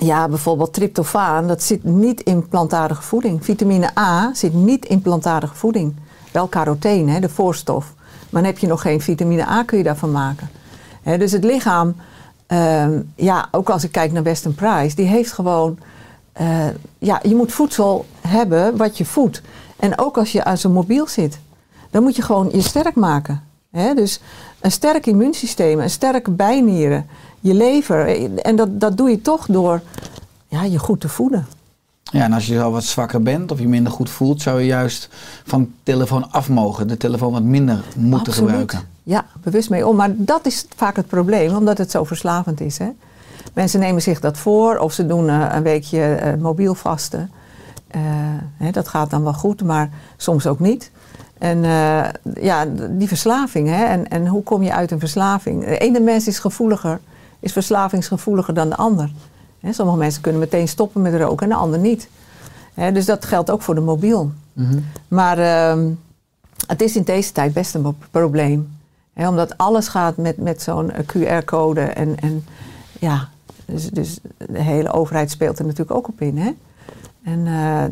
ja, 0.05 0.27
bijvoorbeeld 0.27 0.73
tryptofaan, 0.73 1.47
dat 1.47 1.63
zit 1.63 1.83
niet 1.83 2.21
in 2.21 2.47
plantaardige 2.47 3.01
voeding. 3.01 3.45
Vitamine 3.45 3.89
A 3.99 4.33
zit 4.33 4.53
niet 4.53 4.85
in 4.85 5.01
plantaardige 5.01 5.55
voeding. 5.55 5.95
Wel 6.31 6.49
carotene, 6.49 7.19
de 7.19 7.29
voorstof. 7.29 7.93
Maar 8.29 8.41
dan 8.41 8.51
heb 8.51 8.57
je 8.59 8.67
nog 8.67 8.81
geen 8.81 9.01
vitamine 9.01 9.47
A, 9.47 9.63
kun 9.63 9.77
je 9.77 9.83
daarvan 9.83 10.11
maken. 10.11 10.49
Dus 11.03 11.31
het 11.31 11.43
lichaam, 11.43 11.95
ehm, 12.47 13.01
ja, 13.15 13.47
ook 13.51 13.69
als 13.69 13.83
ik 13.83 13.91
kijk 13.91 14.11
naar 14.11 14.23
Western 14.23 14.55
Price, 14.55 14.95
die 14.95 15.05
heeft 15.05 15.31
gewoon 15.31 15.77
eh, 16.33 16.67
ja, 16.97 17.19
je 17.23 17.35
moet 17.35 17.51
voedsel 17.51 18.05
hebben 18.27 18.77
wat 18.77 18.97
je 18.97 19.05
voedt. 19.05 19.41
En 19.79 19.99
ook 19.99 20.17
als 20.17 20.31
je 20.31 20.43
aan 20.43 20.57
zo'n 20.57 20.71
mobiel 20.71 21.07
zit, 21.07 21.39
dan 21.89 22.03
moet 22.03 22.15
je 22.15 22.21
gewoon 22.21 22.49
je 22.51 22.61
sterk 22.61 22.95
maken. 22.95 23.43
Dus 23.95 24.21
een 24.59 24.71
sterk 24.71 25.05
immuunsysteem, 25.05 25.79
een 25.79 25.89
sterke 25.89 26.31
bijnieren, 26.31 27.07
je 27.41 27.53
lever. 27.53 28.29
En 28.37 28.55
dat, 28.55 28.79
dat 28.79 28.97
doe 28.97 29.09
je 29.09 29.21
toch 29.21 29.45
door 29.45 29.81
ja, 30.47 30.63
je 30.63 30.79
goed 30.79 30.99
te 30.99 31.09
voeden. 31.09 31.47
Ja, 32.03 32.23
en 32.23 32.33
als 32.33 32.45
je 32.45 32.61
al 32.61 32.71
wat 32.71 32.83
zwakker 32.83 33.21
bent 33.21 33.51
of 33.51 33.59
je 33.59 33.67
minder 33.67 33.91
goed 33.91 34.09
voelt, 34.09 34.41
zou 34.41 34.59
je 34.59 34.65
juist 34.65 35.09
van 35.45 35.61
de 35.61 35.69
telefoon 35.83 36.31
af 36.31 36.49
mogen. 36.49 36.87
De 36.87 36.97
telefoon 36.97 37.31
wat 37.31 37.43
minder 37.43 37.83
moeten 37.95 38.27
Absoluut. 38.27 38.49
gebruiken. 38.49 38.79
Ja, 39.03 39.25
bewust 39.43 39.69
mee 39.69 39.87
om. 39.87 39.95
Maar 39.95 40.11
dat 40.15 40.45
is 40.45 40.65
vaak 40.75 40.95
het 40.95 41.07
probleem, 41.07 41.55
omdat 41.55 41.77
het 41.77 41.91
zo 41.91 42.03
verslavend 42.03 42.61
is. 42.61 42.77
Hè? 42.77 42.89
Mensen 43.53 43.79
nemen 43.79 44.01
zich 44.01 44.19
dat 44.19 44.37
voor 44.37 44.77
of 44.77 44.93
ze 44.93 45.05
doen 45.05 45.29
eh, 45.29 45.45
een 45.51 45.63
weekje 45.63 46.01
eh, 46.01 46.33
mobiel 46.39 46.75
vasten. 46.75 47.31
Eh, 47.87 48.01
hè, 48.57 48.71
dat 48.71 48.87
gaat 48.87 49.09
dan 49.09 49.23
wel 49.23 49.33
goed, 49.33 49.63
maar 49.63 49.89
soms 50.17 50.47
ook 50.47 50.59
niet. 50.59 50.91
En 51.37 51.63
ja, 52.41 52.65
die 52.89 53.07
verslaving. 53.07 53.67
Hè? 53.67 53.83
En, 53.85 54.09
en 54.09 54.27
hoe 54.27 54.43
kom 54.43 54.63
je 54.63 54.73
uit 54.73 54.91
een 54.91 54.99
verslaving? 54.99 55.65
De 55.65 55.77
ene 55.77 55.99
mens 55.99 56.27
is 56.27 56.39
gevoeliger, 56.39 56.99
is 57.41 57.51
verslavingsgevoeliger 57.51 58.53
dan 58.53 58.69
de 58.69 58.75
ander. 58.75 59.11
Sommige 59.69 59.97
mensen 59.97 60.21
kunnen 60.21 60.41
meteen 60.41 60.67
stoppen 60.67 61.01
met 61.01 61.13
roken 61.15 61.43
en 61.43 61.49
de 61.49 61.61
ander 61.61 61.79
niet. 61.79 62.09
Dus 62.93 63.05
dat 63.05 63.25
geldt 63.25 63.49
ook 63.51 63.61
voor 63.61 63.75
de 63.75 63.81
mobiel. 63.81 64.31
Mhm. 64.53 64.79
Maar 65.07 65.37
ehm, 65.37 65.89
het 66.67 66.81
is 66.81 66.95
in 66.95 67.03
deze 67.03 67.31
tijd 67.31 67.53
best 67.53 67.75
een 67.75 67.81
pro- 67.81 67.95
probleem. 68.11 68.79
Omdat 69.15 69.57
alles 69.57 69.87
gaat 69.87 70.17
met, 70.17 70.37
met 70.37 70.61
zo'n 70.61 70.91
eh, 70.91 71.05
QR-code. 71.07 71.81
En, 71.81 72.19
en 72.19 72.45
ja, 72.99 73.29
dus, 73.65 73.89
dus 73.89 74.19
de 74.37 74.61
hele 74.61 74.91
overheid 74.91 75.31
speelt 75.31 75.59
er 75.59 75.65
natuurlijk 75.65 75.97
ook 75.97 76.07
op 76.07 76.21
in. 76.21 76.37
Hè? 76.37 76.51
En 77.23 77.47
eh, 77.47 77.83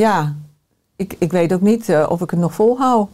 ja, 0.00 0.34
ik, 0.96 1.16
ik 1.18 1.30
weet 1.30 1.52
ook 1.52 1.60
niet 1.60 1.88
eh, 1.88 2.06
of 2.08 2.20
ik 2.20 2.30
het 2.30 2.40
nog 2.40 2.54
volhoud. 2.54 3.08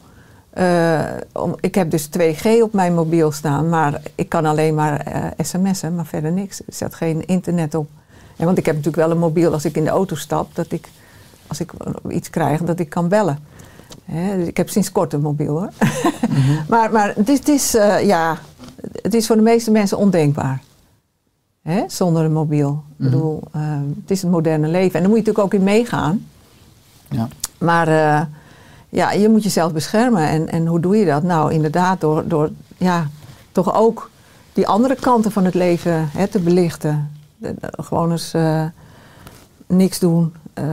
Eh, 0.50 1.00
om, 1.32 1.54
ik 1.60 1.74
heb 1.74 1.90
dus 1.90 2.08
2G 2.18 2.62
op 2.62 2.72
mijn 2.72 2.94
mobiel 2.94 3.32
staan, 3.32 3.68
maar 3.68 4.00
ik 4.14 4.28
kan 4.28 4.44
alleen 4.46 4.74
maar 4.74 5.00
eh, 5.00 5.24
sms'en, 5.38 5.94
maar 5.94 6.06
verder 6.06 6.32
niks. 6.32 6.60
Er 6.60 6.72
zat 6.72 6.94
geen 6.94 7.26
internet 7.26 7.74
op. 7.74 7.88
Ja, 8.36 8.44
want 8.44 8.58
ik 8.58 8.66
heb 8.66 8.74
natuurlijk 8.74 9.02
wel 9.06 9.14
een 9.14 9.22
mobiel 9.22 9.52
als 9.52 9.64
ik 9.64 9.76
in 9.76 9.84
de 9.84 9.90
auto 9.90 10.14
stap, 10.14 10.54
dat 10.54 10.72
ik, 10.72 10.88
als 11.46 11.60
ik 11.60 11.72
iets 12.08 12.30
krijg, 12.30 12.60
dat 12.60 12.80
ik 12.80 12.88
kan 12.88 13.08
bellen. 13.08 13.38
Hè, 14.04 14.36
dus 14.36 14.46
ik 14.46 14.56
heb 14.56 14.68
sinds 14.68 14.92
kort 14.92 15.12
een 15.12 15.20
mobiel 15.20 15.58
hoor. 15.58 15.70
maar 16.68 16.92
maar 16.92 17.14
het 17.24 17.48
is, 17.48 17.74
eh, 17.74 18.06
ja, 18.06 18.38
het 19.02 19.14
is 19.14 19.26
voor 19.26 19.36
de 19.36 19.42
meeste 19.42 19.70
mensen 19.70 19.98
ondenkbaar. 19.98 20.62
Hè, 21.62 21.84
zonder 21.86 22.24
een 22.24 22.32
mobiel. 22.32 22.82
Ik 22.88 23.04
bedoel, 23.04 23.42
eh, 23.52 23.60
het 24.00 24.10
is 24.10 24.22
het 24.22 24.30
moderne 24.30 24.68
leven. 24.68 24.94
En 24.94 25.00
daar 25.00 25.10
moet 25.10 25.18
je 25.18 25.24
natuurlijk 25.26 25.44
ook 25.44 25.54
in 25.54 25.62
meegaan. 25.62 26.26
Ja. 27.08 27.28
Maar 27.58 28.28
ja, 28.90 29.12
je 29.12 29.28
moet 29.28 29.42
jezelf 29.42 29.72
beschermen. 29.72 30.28
En, 30.28 30.48
en 30.48 30.66
hoe 30.66 30.80
doe 30.80 30.96
je 30.96 31.04
dat? 31.06 31.22
Nou, 31.22 31.52
inderdaad, 31.52 32.00
door, 32.00 32.28
door 32.28 32.50
ja, 32.76 33.06
toch 33.52 33.74
ook 33.74 34.10
die 34.52 34.66
andere 34.68 34.94
kanten 34.94 35.32
van 35.32 35.44
het 35.44 35.54
leven 35.54 36.08
hè, 36.12 36.26
te 36.26 36.38
belichten. 36.40 37.10
De- 37.36 37.54
de- 37.60 37.82
gewoon 37.82 38.10
eens 38.10 38.34
eh, 38.34 38.64
niks 39.66 39.98
doen. 39.98 40.32
eh, 40.54 40.64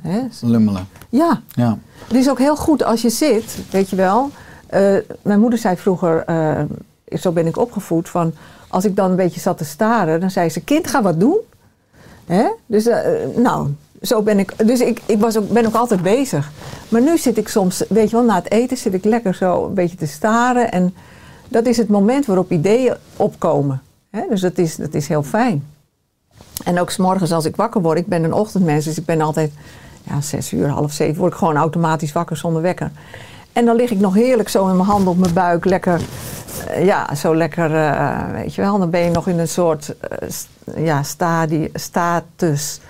hè. 0.00 0.20
Lummelen. 0.40 0.86
Ja, 1.08 1.40
Ja. 1.48 1.78
het 2.06 2.16
is 2.16 2.30
ook 2.30 2.38
heel 2.38 2.56
goed 2.56 2.82
als 2.84 3.02
je 3.02 3.10
zit, 3.10 3.58
weet 3.70 3.90
je 3.90 3.96
wel. 3.96 4.30
Eh, 4.66 4.94
mijn 5.22 5.40
moeder 5.40 5.58
zei 5.58 5.76
vroeger, 5.76 6.24
zo 7.18 7.32
ben 7.32 7.46
ik 7.46 7.56
opgevoed, 7.58 8.08
van 8.08 8.32
als 8.68 8.84
ik 8.84 8.96
dan 8.96 9.10
een 9.10 9.16
beetje 9.16 9.40
zat 9.40 9.58
te 9.58 9.64
staren, 9.64 10.20
dan 10.20 10.30
zei 10.30 10.48
ze: 10.48 10.60
Kind, 10.60 10.86
ga 10.86 11.02
wat 11.02 11.20
doen. 11.20 11.36
Hè? 12.26 12.44
Dus, 12.66 12.88
nou, 13.36 13.68
zo 14.02 14.22
ben 14.22 14.38
ik. 14.38 14.66
Dus 14.66 14.80
ik, 14.80 15.00
ik 15.06 15.20
was 15.20 15.38
ook, 15.38 15.50
ben 15.50 15.66
ook 15.66 15.74
altijd 15.74 16.02
bezig. 16.02 16.50
Maar 16.88 17.00
nu 17.00 17.18
zit 17.18 17.38
ik 17.38 17.48
soms, 17.48 17.84
weet 17.88 18.10
je 18.10 18.16
wel, 18.16 18.24
na 18.24 18.34
het 18.34 18.50
eten 18.50 18.76
zit 18.76 18.94
ik 18.94 19.04
lekker 19.04 19.34
zo 19.34 19.66
een 19.66 19.74
beetje 19.74 19.96
te 19.96 20.06
staren. 20.06 20.72
En 20.72 20.94
dat 21.48 21.66
is 21.66 21.76
het 21.76 21.88
moment 21.88 22.26
waarop 22.26 22.50
ideeën 22.50 22.94
opkomen. 23.16 23.82
Dus 24.28 24.40
dat 24.40 24.58
is, 24.58 24.76
dat 24.76 24.94
is 24.94 25.08
heel 25.08 25.22
fijn. 25.22 25.64
En 26.64 26.80
ook 26.80 26.90
s'morgens 26.90 27.32
als 27.32 27.44
ik 27.44 27.56
wakker 27.56 27.82
word, 27.82 27.98
ik 27.98 28.06
ben 28.06 28.24
een 28.24 28.32
ochtendmens, 28.32 28.84
dus 28.84 28.98
ik 28.98 29.04
ben 29.04 29.20
altijd 29.20 29.52
ja, 30.02 30.20
zes 30.20 30.52
uur, 30.52 30.68
half 30.68 30.92
zeven, 30.92 31.18
word 31.18 31.32
ik 31.32 31.38
gewoon 31.38 31.56
automatisch 31.56 32.12
wakker 32.12 32.36
zonder 32.36 32.62
wekker. 32.62 32.90
En 33.52 33.64
dan 33.64 33.76
lig 33.76 33.90
ik 33.90 33.98
nog 33.98 34.14
heerlijk 34.14 34.48
zo 34.48 34.64
met 34.64 34.74
mijn 34.74 34.88
handen 34.88 35.12
op 35.12 35.18
mijn 35.18 35.34
buik, 35.34 35.64
lekker, 35.64 36.00
eh, 36.68 36.84
ja, 36.84 37.14
zo 37.14 37.36
lekker, 37.36 37.74
eh, 37.74 38.30
weet 38.32 38.54
je 38.54 38.62
wel. 38.62 38.78
Dan 38.78 38.90
ben 38.90 39.00
je 39.00 39.10
nog 39.10 39.28
in 39.28 39.38
een 39.38 39.48
soort 39.48 39.94
eh, 40.00 40.28
ja, 40.84 41.02
status 41.74 42.80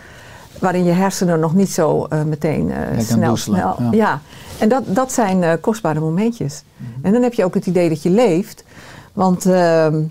waarin 0.63 0.85
je 0.85 0.93
hersenen 0.93 1.41
nog 1.41 1.55
niet 1.55 1.71
zo 1.71 2.05
eh, 2.05 2.23
meteen 2.23 2.71
eh, 2.71 3.35
snel, 3.35 3.37
ja. 3.57 3.89
ja. 3.91 4.21
En 4.59 4.69
dat, 4.69 4.83
dat 4.87 5.13
zijn 5.13 5.43
eh, 5.43 5.53
kostbare 5.61 6.01
momentjes. 6.01 6.63
En 7.03 7.13
dan 7.13 7.23
heb 7.23 7.35
je 7.35 7.45
ook 7.45 7.55
het 7.55 7.67
idee 7.67 7.89
dat 7.89 8.03
je 8.03 8.11
leeft. 8.11 8.65
Want 9.13 9.47
ehm, 9.47 10.03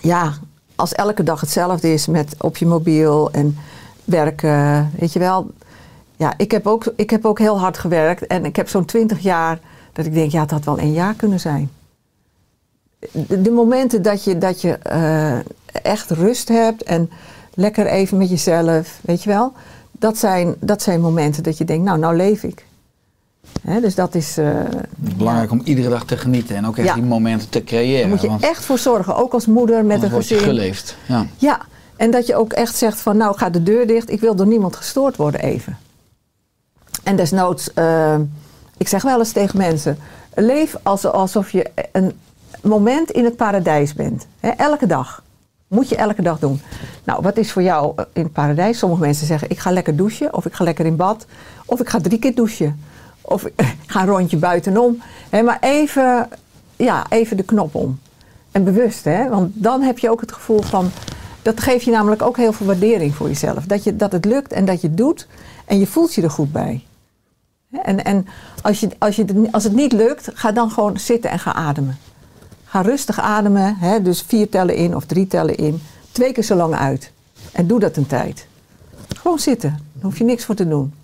ja, 0.00 0.32
als 0.76 0.92
elke 0.92 1.22
dag 1.22 1.40
hetzelfde 1.40 1.92
is 1.92 2.06
met 2.06 2.34
op 2.38 2.56
je 2.56 2.66
mobiel 2.66 3.30
en 3.30 3.56
werken, 4.04 4.90
weet 4.98 5.12
je 5.12 5.18
wel. 5.18 5.50
Ja, 6.16 6.34
ik 6.36 6.50
heb 6.50 6.66
ook, 6.66 6.92
ik 6.96 7.10
heb 7.10 7.24
ook 7.24 7.38
heel 7.38 7.58
hard 7.58 7.78
gewerkt 7.78 8.26
en 8.26 8.44
ik 8.44 8.56
heb 8.56 8.68
zo'n 8.68 8.84
twintig 8.84 9.18
jaar 9.18 9.58
dat 9.92 10.06
ik 10.06 10.14
denk, 10.14 10.32
ja, 10.32 10.40
het 10.40 10.50
had 10.50 10.64
wel 10.64 10.78
één 10.78 10.92
jaar 10.92 11.14
kunnen 11.14 11.40
zijn. 11.40 11.70
De, 13.12 13.42
de 13.42 13.50
momenten 13.50 14.02
dat 14.02 14.24
je, 14.24 14.38
dat 14.38 14.60
je 14.60 14.78
echt 15.82 16.10
rust 16.10 16.48
hebt 16.48 16.82
en 16.82 17.10
lekker 17.54 17.86
even 17.86 18.18
met 18.18 18.30
jezelf, 18.30 18.98
weet 19.02 19.22
je 19.22 19.28
wel. 19.30 19.52
Dat 19.90 20.18
zijn, 20.18 20.54
dat 20.60 20.82
zijn 20.82 21.00
momenten 21.00 21.42
dat 21.42 21.58
je 21.58 21.64
denkt, 21.64 21.84
nou, 21.84 21.98
nou 21.98 22.16
leef 22.16 22.42
ik. 22.42 22.64
Dus 23.80 23.94
dat 23.94 24.14
is... 24.14 24.38
eh, 24.38 24.60
belangrijk 24.94 25.50
om 25.50 25.60
iedere 25.64 25.88
dag 25.88 26.04
te 26.04 26.16
genieten 26.16 26.56
en 26.56 26.66
ook 26.66 26.76
echt 26.76 26.86
Ja. 26.88 26.94
die 26.94 27.02
momenten 27.02 27.48
te 27.48 27.64
creëren. 27.64 28.00
daar 28.00 28.08
moet 28.08 28.20
je 28.20 28.28
want 28.28 28.42
echt 28.42 28.64
voor 28.64 28.78
zorgen, 28.78 29.16
ook 29.16 29.32
als 29.32 29.46
moeder 29.46 29.84
met 29.84 30.02
een 30.02 30.10
gezin. 30.10 30.38
geleefd. 30.38 30.96
Ja. 31.08 31.26
Ja, 31.36 31.60
en 31.96 32.10
dat 32.10 32.26
je 32.26 32.36
ook 32.36 32.52
echt 32.52 32.76
zegt 32.76 33.00
van 33.00 33.16
nou 33.16 33.36
ga 33.36 33.50
de 33.50 33.62
deur 33.62 33.86
dicht, 33.86 34.10
ik 34.10 34.20
wil 34.20 34.34
door 34.34 34.46
niemand 34.46 34.76
gestoord 34.76 35.16
worden 35.16 35.40
even. 35.40 35.78
En 37.02 37.16
desnoods, 37.16 37.72
eh, 37.74 38.16
ik 38.76 38.88
zeg 38.88 39.02
wel 39.02 39.18
eens 39.18 39.32
tegen 39.32 39.56
mensen, 39.58 39.98
leef 40.34 40.76
als, 40.82 41.06
alsof 41.06 41.50
je 41.50 41.70
een 41.92 42.12
moment 42.62 43.10
in 43.10 43.24
het 43.24 43.36
paradijs 43.36 43.94
bent. 43.94 44.26
Elke 44.56 44.86
dag. 44.86 45.22
Moet 45.72 45.88
je 45.88 45.96
elke 45.96 46.22
dag 46.22 46.38
doen. 46.38 46.60
Nou, 47.04 47.22
wat 47.22 47.36
is 47.36 47.52
voor 47.52 47.62
jou 47.62 47.92
eh, 47.96 48.04
in 48.12 48.22
het 48.22 48.32
paradijs? 48.32 48.78
Sommige 48.78 49.00
mensen 49.00 49.26
zeggen 49.26 49.50
ik 49.50 49.58
ga 49.58 49.70
lekker 49.70 49.96
douchen, 49.96 50.34
of 50.34 50.46
ik 50.46 50.52
ga 50.52 50.64
lekker 50.64 50.86
in 50.86 50.96
bad, 50.96 51.26
of 51.64 51.80
ik 51.80 51.88
ga 51.88 52.00
drie 52.00 52.18
keer 52.18 52.34
douchen. 52.34 52.80
Of 53.20 53.44
ik 53.44 53.52
ga 53.86 54.00
een 54.00 54.06
rondje 54.06 54.36
buitenom. 54.36 55.02
Maar 55.30 55.58
even, 55.60 56.28
ja, 56.76 57.06
even 57.08 57.36
de 57.36 57.42
knop 57.42 57.74
om. 57.74 58.00
En 58.50 58.64
bewust, 58.64 59.04
hè? 59.04 59.28
Want 59.28 59.50
dan 59.54 59.82
heb 59.82 59.98
je 59.98 60.10
ook 60.10 60.20
het 60.20 60.32
gevoel 60.32 60.62
van. 60.62 60.90
Dat 61.42 61.60
geeft 61.60 61.84
je 61.84 61.90
namelijk 61.90 62.22
ook 62.22 62.36
heel 62.36 62.52
veel 62.52 62.66
waardering 62.66 63.14
voor 63.14 63.28
jezelf. 63.28 63.64
Dat, 63.64 63.84
je, 63.84 63.96
dat 63.96 64.12
het 64.12 64.24
lukt 64.24 64.52
en 64.52 64.64
dat 64.64 64.80
je 64.80 64.86
het 64.86 64.96
doet 64.96 65.26
en 65.64 65.78
je 65.78 65.86
voelt 65.86 66.14
je 66.14 66.22
er 66.22 66.30
goed 66.30 66.52
bij. 66.52 66.84
En, 67.82 68.04
en 68.04 68.26
als, 68.62 68.80
je, 68.80 68.88
als, 68.98 69.16
je, 69.16 69.48
als 69.50 69.64
het 69.64 69.72
niet 69.72 69.92
lukt, 69.92 70.30
ga 70.34 70.52
dan 70.52 70.70
gewoon 70.70 70.98
zitten 70.98 71.30
en 71.30 71.38
ga 71.38 71.54
ademen. 71.54 71.98
Ga 72.72 72.80
rustig 72.80 73.20
ademen, 73.20 73.76
hè? 73.76 74.02
dus 74.02 74.22
vier 74.26 74.48
tellen 74.48 74.74
in 74.74 74.96
of 74.96 75.04
drie 75.04 75.26
tellen 75.26 75.56
in. 75.56 75.82
Twee 76.12 76.32
keer 76.32 76.42
zo 76.42 76.54
lang 76.54 76.74
uit. 76.74 77.12
En 77.52 77.66
doe 77.66 77.80
dat 77.80 77.96
een 77.96 78.06
tijd. 78.06 78.46
Gewoon 79.08 79.38
zitten, 79.38 79.70
daar 79.70 80.02
hoef 80.02 80.18
je 80.18 80.24
niks 80.24 80.44
voor 80.44 80.54
te 80.54 80.68
doen. 80.68 80.94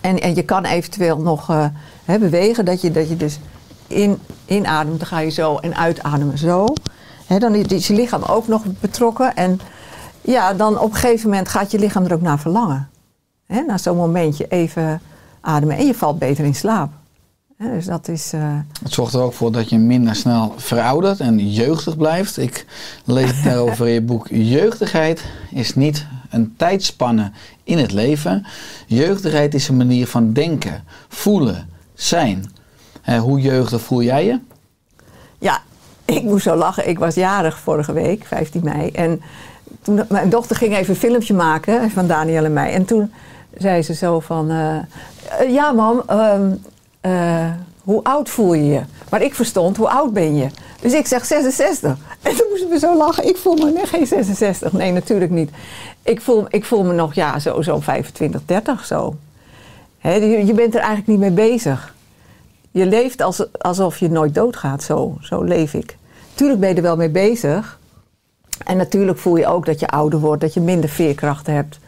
En, 0.00 0.20
en 0.20 0.34
je 0.34 0.42
kan 0.42 0.64
eventueel 0.64 1.18
nog 1.18 1.50
eh, 1.50 1.66
hè, 2.04 2.18
bewegen, 2.18 2.64
dat 2.64 2.80
je, 2.80 2.90
dat 2.90 3.08
je 3.08 3.16
dus 3.16 3.38
in, 3.86 4.18
inademt, 4.46 4.98
dan 4.98 5.08
ga 5.08 5.18
je 5.18 5.30
zo 5.30 5.56
en 5.56 5.76
uitademen 5.76 6.38
zo. 6.38 6.66
Hè, 7.26 7.38
dan 7.38 7.54
is 7.54 7.86
je 7.86 7.94
lichaam 7.94 8.22
ook 8.22 8.48
nog 8.48 8.62
betrokken. 8.80 9.36
En 9.36 9.60
ja, 10.20 10.54
dan 10.54 10.78
op 10.78 10.90
een 10.90 10.96
gegeven 10.96 11.28
moment 11.28 11.48
gaat 11.48 11.70
je 11.70 11.78
lichaam 11.78 12.04
er 12.04 12.14
ook 12.14 12.20
naar 12.20 12.38
verlangen. 12.38 12.88
Hè, 13.46 13.60
na 13.60 13.78
zo'n 13.78 13.96
momentje 13.96 14.48
even 14.48 15.00
ademen 15.40 15.76
en 15.76 15.86
je 15.86 15.94
valt 15.94 16.18
beter 16.18 16.44
in 16.44 16.54
slaap. 16.54 16.90
Dus 17.58 17.84
dat 17.86 18.08
is... 18.08 18.32
eh, 18.32 18.58
Het 18.82 18.92
zorgt 18.92 19.14
er 19.14 19.20
ook 19.20 19.32
voor 19.32 19.52
dat 19.52 19.68
je 19.68 19.78
minder 19.78 20.14
snel 20.14 20.54
veroudert 20.56 21.20
en 21.20 21.50
jeugdig 21.50 21.96
blijft. 21.96 22.36
Ik 22.36 22.66
lees 23.04 23.42
daarover 23.42 23.86
in 23.86 23.92
je 23.92 24.00
boek. 24.02 24.26
Jeugdigheid 24.30 25.24
is 25.50 25.74
niet 25.74 26.06
een 26.30 26.54
tijdspanne 26.56 27.30
in 27.64 27.78
het 27.78 27.92
leven. 27.92 28.46
Jeugdigheid 28.86 29.54
is 29.54 29.68
een 29.68 29.76
manier 29.76 30.06
van 30.06 30.32
denken, 30.32 30.84
voelen, 31.08 31.68
zijn. 31.94 32.44
Hoe 33.20 33.40
jeugdig 33.40 33.80
voel 33.82 34.02
jij 34.02 34.24
je? 34.26 34.38
Ja, 35.38 35.60
ik 36.04 36.22
moest 36.22 36.42
zo 36.44 36.54
lachen. 36.56 36.88
Ik 36.88 36.98
was 36.98 37.14
jarig 37.14 37.58
vorige 37.58 37.92
week, 37.92 38.24
15 38.26 38.60
mei. 38.64 38.90
En 38.90 39.20
toen, 39.82 40.02
mijn 40.08 40.28
dochter 40.30 40.56
ging 40.56 40.76
even 40.76 40.90
een 40.94 41.00
filmpje 41.00 41.34
maken 41.34 41.90
van 41.90 42.06
Daniel 42.06 42.44
en 42.44 42.52
mij. 42.52 42.72
En 42.72 42.84
toen 42.84 43.12
zei 43.58 43.82
ze 43.82 43.94
zo 43.94 44.20
van... 44.20 44.50
eh, 44.50 45.52
ja, 45.52 45.72
mam, 45.72 46.02
ehm, 46.06 46.50
eh, 47.06 47.50
hoe 47.82 48.04
oud 48.04 48.28
voel 48.28 48.54
je 48.54 48.64
je? 48.64 48.80
Maar 49.10 49.22
ik 49.22 49.34
verstond, 49.34 49.76
hoe 49.76 49.88
oud 49.88 50.12
ben 50.12 50.36
je? 50.36 50.46
Dus 50.80 50.92
ik 50.92 51.06
zeg 51.06 51.24
66. 51.24 51.96
En 52.22 52.36
toen 52.36 52.46
moesten 52.50 52.68
we 52.68 52.78
zo 52.78 52.96
lachen. 52.96 53.28
Ik 53.28 53.36
voel 53.36 53.54
me 53.54 53.70
nee, 53.70 53.86
geen 53.86 54.06
66. 54.06 54.72
Nee, 54.72 54.92
natuurlijk 54.92 55.30
niet. 55.30 55.50
Ik 56.02 56.20
voel, 56.20 56.46
ik 56.48 56.64
voel 56.64 56.84
me 56.84 56.92
nog, 56.92 57.14
ja, 57.14 57.38
zo, 57.38 57.62
zo 57.62 57.80
25, 57.80 58.40
30 58.46 58.84
zo. 58.84 59.14
Je, 60.00 60.52
bent 60.54 60.74
er 60.74 60.80
eigenlijk 60.80 61.06
niet 61.06 61.18
mee 61.18 61.48
bezig. 61.48 61.94
Je 62.70 62.86
leeft 62.86 63.22
als, 63.22 63.52
alsof 63.58 63.98
je 63.98 64.10
nooit 64.10 64.34
doodgaat, 64.34 64.82
zo, 64.82 65.16
zo 65.20 65.42
leef 65.42 65.74
ik. 65.74 65.96
Tuurlijk 66.34 66.60
ben 66.60 66.68
je 66.68 66.74
er 66.74 66.82
wel 66.82 66.96
mee 66.96 67.10
bezig. 67.10 67.78
En 68.64 68.76
natuurlijk 68.76 69.18
voel 69.18 69.36
je 69.36 69.46
ook 69.46 69.66
dat 69.66 69.80
je 69.80 69.88
ouder 69.88 70.18
wordt, 70.20 70.40
dat 70.40 70.54
je 70.54 70.60
minder 70.60 70.88
veerkracht 70.88 71.46
hebt. 71.46 71.78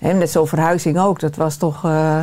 En 0.00 0.18
met 0.18 0.30
zo'n 0.30 0.48
verhuizing 0.48 0.98
ook, 0.98 1.20
dat 1.20 1.36
was 1.36 1.56
toch 1.56 1.84
eh, 1.84 2.20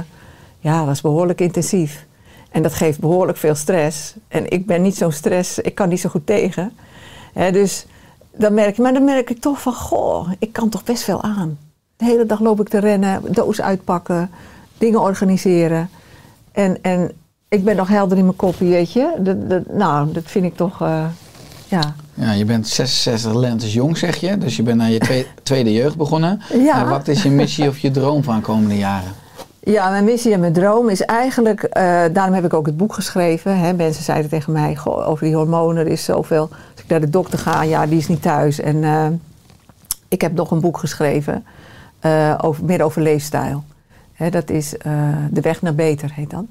ja, 0.59 0.85
was 0.85 1.01
behoorlijk 1.01 1.41
intensief. 1.41 2.05
En 2.51 2.61
dat 2.61 2.73
geeft 2.73 2.99
behoorlijk 2.99 3.37
veel 3.37 3.55
stress. 3.55 4.13
En 4.27 4.49
ik 4.49 4.65
ben 4.65 4.81
niet 4.81 4.97
zo'n 4.97 5.11
stress, 5.11 5.59
ik 5.59 5.75
kan 5.75 5.89
niet 5.89 5.99
zo 5.99 6.09
goed 6.09 6.25
tegen. 6.25 6.71
Dus 7.33 7.85
dan 8.35 8.53
merk 8.53 8.75
je, 8.75 8.81
maar 8.81 8.93
dan 8.93 9.03
merk 9.03 9.29
ik 9.29 9.41
toch 9.41 9.61
van, 9.61 9.73
goh, 9.73 10.29
ik 10.39 10.53
kan 10.53 10.69
toch 10.69 10.83
best 10.83 11.03
veel 11.03 11.23
aan. 11.23 11.57
De 11.97 12.05
hele 12.05 12.25
dag 12.25 12.39
loop 12.39 12.59
ik 12.61 12.69
te 12.69 12.79
rennen, 12.79 13.21
doos 13.33 13.61
uitpakken, 13.61 14.29
dingen 14.77 15.01
organiseren. 15.01 15.89
En, 16.51 16.77
en 16.81 17.11
ik 17.47 17.63
ben 17.63 17.75
nog 17.75 17.87
helder 17.87 18.17
in 18.17 18.23
mijn 18.23 18.35
kopie, 18.35 18.69
weet 18.69 18.91
je. 18.93 19.15
Dat, 19.19 19.49
dat, 19.49 19.67
nou, 19.73 20.11
dat 20.11 20.23
vind 20.25 20.45
ik 20.45 20.55
toch, 20.55 20.81
eh, 20.81 21.05
ja, 21.67 21.95
Ja, 22.13 22.31
je 22.31 22.45
bent 22.45 22.67
66 22.67 23.33
lentes 23.33 23.73
jong, 23.73 23.97
zeg 23.97 24.15
je. 24.15 24.37
Dus 24.37 24.55
je 24.55 24.63
bent 24.63 24.81
aan 24.81 24.91
je 24.91 24.99
twee- 24.99 25.27
tweede 25.43 25.73
jeugd 25.73 25.97
begonnen. 25.97 26.41
Ja. 26.53 26.87
Wat 26.89 27.07
is 27.07 27.23
je 27.23 27.29
missie 27.29 27.67
of 27.67 27.77
je 27.77 27.91
droom 27.91 28.23
van 28.23 28.35
de 28.35 28.41
komende 28.41 28.77
jaren? 28.77 29.11
Ja, 29.63 29.89
mijn 29.89 30.03
missie 30.03 30.33
en 30.33 30.39
mijn 30.39 30.53
droom 30.53 30.89
is 30.89 31.01
eigenlijk, 31.01 31.63
eh, 31.63 32.03
daarom 32.13 32.33
heb 32.33 32.45
ik 32.45 32.53
ook 32.53 32.65
het 32.65 32.77
boek 32.77 32.93
geschreven. 32.93 33.57
Hè. 33.57 33.73
Mensen 33.73 34.03
zeiden 34.03 34.29
tegen 34.29 34.53
mij, 34.53 34.75
goh, 34.75 35.07
over 35.07 35.25
die 35.25 35.35
hormonen, 35.35 35.85
er 35.85 35.91
is 35.91 36.03
zoveel. 36.03 36.49
Als 36.51 36.83
ik 36.83 36.87
naar 36.87 36.99
de 36.99 37.09
dokter 37.09 37.39
ga, 37.39 37.63
ja, 37.63 37.85
die 37.85 37.97
is 37.97 38.07
niet 38.07 38.21
thuis. 38.21 38.59
En 38.59 38.83
eh, 38.83 39.07
ik 40.07 40.21
heb 40.21 40.33
nog 40.33 40.51
een 40.51 40.61
boek 40.61 40.77
geschreven, 40.77 41.45
eh, 41.99 42.37
over, 42.41 42.65
meer 42.65 42.83
over 42.83 43.01
leefstijl. 43.01 43.63
Hè, 44.13 44.29
dat 44.29 44.49
is 44.49 44.69
De 45.29 45.41
Weg 45.41 45.61
naar 45.61 45.75
Beter, 45.75 46.11
heet 46.13 46.29
dat. 46.29 46.43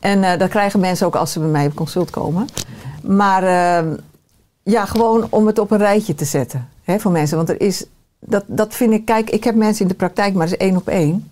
En 0.00 0.38
dat 0.38 0.48
krijgen 0.48 0.80
mensen 0.80 1.06
ook 1.06 1.16
als 1.16 1.32
ze 1.32 1.38
bij 1.38 1.48
mij 1.48 1.66
op 1.66 1.74
consult 1.74 2.10
komen. 2.10 2.46
Maar 3.02 3.42
ja, 4.62 4.84
gewoon 4.84 5.26
om 5.30 5.46
het 5.46 5.58
op 5.58 5.70
een 5.70 5.78
rijtje 5.78 6.14
te 6.14 6.24
zetten 6.24 6.68
hè, 6.84 6.98
voor 6.98 7.12
mensen. 7.12 7.36
Want 7.36 7.48
er 7.48 7.60
is, 7.60 7.84
dat, 8.18 8.44
dat 8.46 8.74
vind 8.74 8.92
ik, 8.92 9.04
kijk, 9.04 9.30
ik 9.30 9.44
heb 9.44 9.54
mensen 9.54 9.82
in 9.82 9.88
de 9.88 9.94
praktijk, 9.94 10.34
maar 10.34 10.46
dat 10.48 10.54
is 10.60 10.66
één 10.66 10.76
op 10.76 10.88
één. 10.88 11.30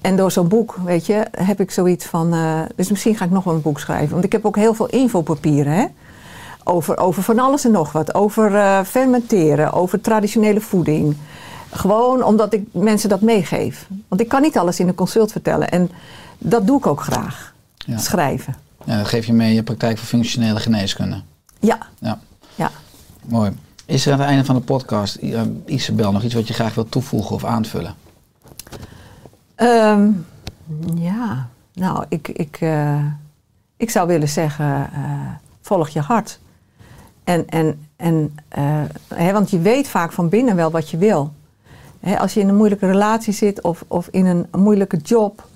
En 0.00 0.16
door 0.16 0.30
zo'n 0.30 0.48
boek, 0.48 0.76
weet 0.84 1.06
je, 1.06 1.26
heb 1.30 1.60
ik 1.60 1.70
zoiets 1.70 2.04
van. 2.06 2.32
eh, 2.34 2.60
dus 2.76 2.90
misschien 2.90 3.16
ga 3.16 3.24
ik 3.24 3.30
nog 3.30 3.44
wel 3.44 3.54
een 3.54 3.62
boek 3.62 3.80
schrijven. 3.80 4.10
Want 4.12 4.24
ik 4.24 4.32
heb 4.32 4.44
ook 4.44 4.56
heel 4.56 4.74
veel 4.74 4.86
infopapieren, 4.86 5.72
hè? 5.72 5.84
Over, 6.64 6.98
over 6.98 7.22
van 7.22 7.38
alles 7.38 7.64
en 7.64 7.70
nog 7.70 7.92
wat. 7.92 8.14
Over 8.14 8.54
eh, 8.54 8.80
fermenteren, 8.84 9.72
over 9.72 10.00
traditionele 10.00 10.60
voeding. 10.60 11.16
Gewoon 11.72 12.22
omdat 12.24 12.52
ik 12.52 12.62
mensen 12.72 13.08
dat 13.08 13.20
meegeef. 13.20 13.86
Want 14.08 14.20
ik 14.20 14.28
kan 14.28 14.42
niet 14.42 14.58
alles 14.58 14.80
in 14.80 14.88
een 14.88 14.94
consult 14.94 15.32
vertellen. 15.32 15.68
En 15.70 15.90
dat 16.38 16.66
doe 16.66 16.78
ik 16.78 16.86
ook 16.86 17.00
graag. 17.00 17.54
Ja. 17.76 17.98
Schrijven. 17.98 18.54
Ja, 18.84 18.96
dat 18.98 19.06
geef 19.06 19.26
je 19.26 19.32
mee 19.32 19.48
in 19.48 19.54
je 19.54 19.62
praktijk 19.62 19.98
voor 19.98 20.06
functionele 20.06 20.60
geneeskunde. 20.60 21.20
Ja, 21.60 21.78
Ja, 21.98 22.18
ja. 22.54 22.70
mooi. 23.24 23.50
Is 23.84 24.06
er 24.06 24.12
aan 24.12 24.18
het 24.18 24.28
einde 24.28 24.44
van 24.44 24.54
de 24.54 24.60
podcast, 24.60 25.14
eh, 25.16 25.40
Isabel, 25.66 26.12
nog 26.12 26.22
iets 26.22 26.34
wat 26.34 26.48
je 26.48 26.54
graag 26.54 26.74
wilt 26.74 26.90
toevoegen 26.90 27.34
of 27.34 27.44
aanvullen? 27.44 27.94
Ehm, 29.58 30.10
ja, 30.94 31.48
nou, 31.72 32.04
ik, 32.08 32.28
ik, 32.28 32.56
eh, 32.60 33.04
ik 33.76 33.90
zou 33.90 34.06
willen 34.06 34.28
zeggen, 34.28 34.90
eh, 34.92 35.30
volg 35.60 35.88
je 35.88 36.00
hart. 36.00 36.40
En, 37.24 37.48
en, 37.48 37.86
en, 37.96 38.38
eh, 38.48 38.82
hè, 39.14 39.32
want 39.32 39.50
je 39.50 39.58
weet 39.58 39.88
vaak 39.88 40.12
van 40.12 40.28
binnen 40.28 40.56
wel 40.56 40.70
wat 40.70 40.90
je 40.90 40.96
wil. 40.96 41.32
Hè, 42.00 42.18
als 42.18 42.34
je 42.34 42.40
in 42.40 42.48
een 42.48 42.56
moeilijke 42.56 42.86
relatie 42.86 43.32
zit 43.32 43.60
of, 43.60 43.84
of 43.88 44.08
in 44.10 44.26
een 44.26 44.46
moeilijke 44.50 44.96
job, 44.96 45.46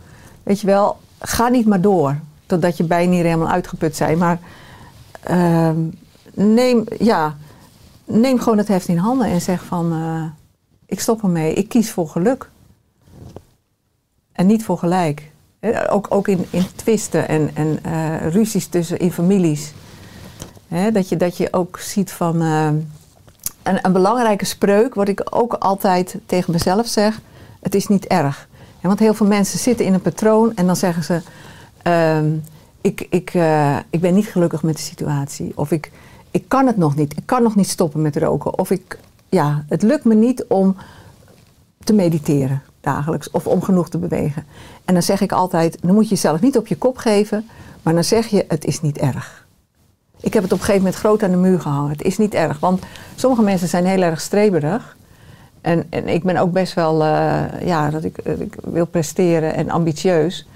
weet 0.42 0.60
je 0.60 0.66
wel, 0.66 0.96
ga 1.18 1.48
niet 1.48 1.66
maar 1.66 1.80
door. 1.80 2.16
Totdat 2.46 2.76
je 2.76 2.84
bijna 2.84 3.10
niet 3.10 3.22
helemaal 3.22 3.50
uitgeput 3.50 3.96
zijn. 3.96 4.18
Maar 4.18 4.38
ehm, 5.22 5.78
neem, 6.34 6.84
ja, 6.98 7.36
neem 8.04 8.38
gewoon 8.38 8.58
het 8.58 8.68
heft 8.68 8.88
in 8.88 8.96
handen 8.96 9.26
en 9.26 9.40
zeg 9.40 9.64
van, 9.64 9.92
ik 10.86 11.00
stop 11.00 11.22
ermee, 11.22 11.54
ik 11.54 11.68
kies 11.68 11.90
voor 11.90 12.08
geluk. 12.08 12.50
En 14.32 14.46
niet 14.46 14.64
voor 14.64 14.78
gelijk. 14.78 15.30
Ook, 15.88 16.06
ook 16.08 16.28
in, 16.28 16.46
in 16.50 16.66
twisten 16.74 17.28
en, 17.28 17.50
en 17.54 17.78
eh, 17.82 18.30
ruzies 18.30 18.66
tussen 18.66 18.98
in 18.98 19.12
families. 19.12 19.72
Dat, 20.92 21.08
je, 21.08 21.16
dat 21.16 21.36
je 21.36 21.48
ook 21.52 21.78
ziet 21.78 22.12
van. 22.12 22.40
eh, 22.42 22.70
een, 23.62 23.78
een 23.82 23.92
belangrijke 23.92 24.44
spreuk, 24.44 24.94
wat 24.94 25.08
ik 25.08 25.26
ook 25.30 25.52
altijd 25.52 26.16
tegen 26.26 26.52
mezelf 26.52 26.86
zeg: 26.86 27.20
het 27.60 27.74
is 27.74 27.86
niet 27.86 28.06
erg. 28.06 28.48
Want 28.80 28.98
heel 28.98 29.14
veel 29.14 29.26
mensen 29.26 29.58
zitten 29.58 29.86
in 29.86 29.94
een 29.94 30.00
patroon 30.02 30.54
en 30.54 30.66
dan 30.66 30.76
zeggen 30.76 31.04
ze: 31.04 31.20
ehm, 31.82 32.34
ik, 32.80 33.06
ik, 33.10 33.34
eh, 33.34 33.76
ik 33.90 34.00
ben 34.00 34.14
niet 34.14 34.26
gelukkig 34.26 34.62
met 34.62 34.76
de 34.76 34.82
situatie. 34.82 35.52
Of 35.54 35.70
ik, 35.70 35.90
ik 36.30 36.48
kan 36.48 36.66
het 36.66 36.76
nog 36.76 36.96
niet. 36.96 37.16
Ik 37.16 37.26
kan 37.26 37.42
nog 37.42 37.56
niet 37.56 37.68
stoppen 37.68 38.02
met 38.02 38.16
roken. 38.16 38.58
Of 38.58 38.70
ik, 38.70 38.98
ja, 39.28 39.64
het 39.68 39.82
lukt 39.82 40.04
me 40.04 40.14
niet 40.14 40.44
om 40.48 40.76
te 41.84 41.92
mediteren 41.92 42.62
dagelijks 42.82 43.30
of 43.30 43.46
om 43.46 43.62
genoeg 43.62 43.88
te 43.88 43.98
bewegen. 43.98 44.46
En 44.84 44.94
dan 44.94 45.02
zeg 45.02 45.20
ik 45.20 45.32
altijd, 45.32 45.78
dan 45.82 45.94
moet 45.94 46.04
je 46.04 46.14
jezelf 46.14 46.40
niet 46.40 46.56
op 46.56 46.66
je 46.66 46.76
kop 46.76 46.96
geven, 46.96 47.48
maar 47.82 47.94
dan 47.94 48.04
zeg 48.04 48.26
je, 48.26 48.44
het 48.48 48.64
is 48.64 48.80
niet 48.80 48.98
erg. 48.98 49.46
Ik 50.20 50.32
heb 50.32 50.42
het 50.42 50.52
op 50.52 50.58
een 50.58 50.64
gegeven 50.64 50.84
moment 50.84 51.00
groot 51.00 51.22
aan 51.22 51.30
de 51.30 51.36
muur 51.36 51.60
gehangen. 51.60 51.90
Het 51.90 52.02
is 52.02 52.18
niet 52.18 52.34
erg, 52.34 52.58
want 52.58 52.82
sommige 53.14 53.42
mensen 53.42 53.68
zijn 53.68 53.86
heel 53.86 54.02
erg 54.02 54.20
streberig. 54.20 54.96
En, 55.60 55.86
en 55.90 56.08
ik 56.08 56.22
ben 56.22 56.36
ook 56.36 56.52
best 56.52 56.74
wel, 56.74 57.02
eh, 57.02 57.66
ja, 57.66 57.90
dat 57.90 58.04
ik, 58.04 58.18
ik 58.18 58.56
wil 58.64 58.86
presteren 58.86 59.54
en 59.54 59.70
ambitieus. 59.70 60.46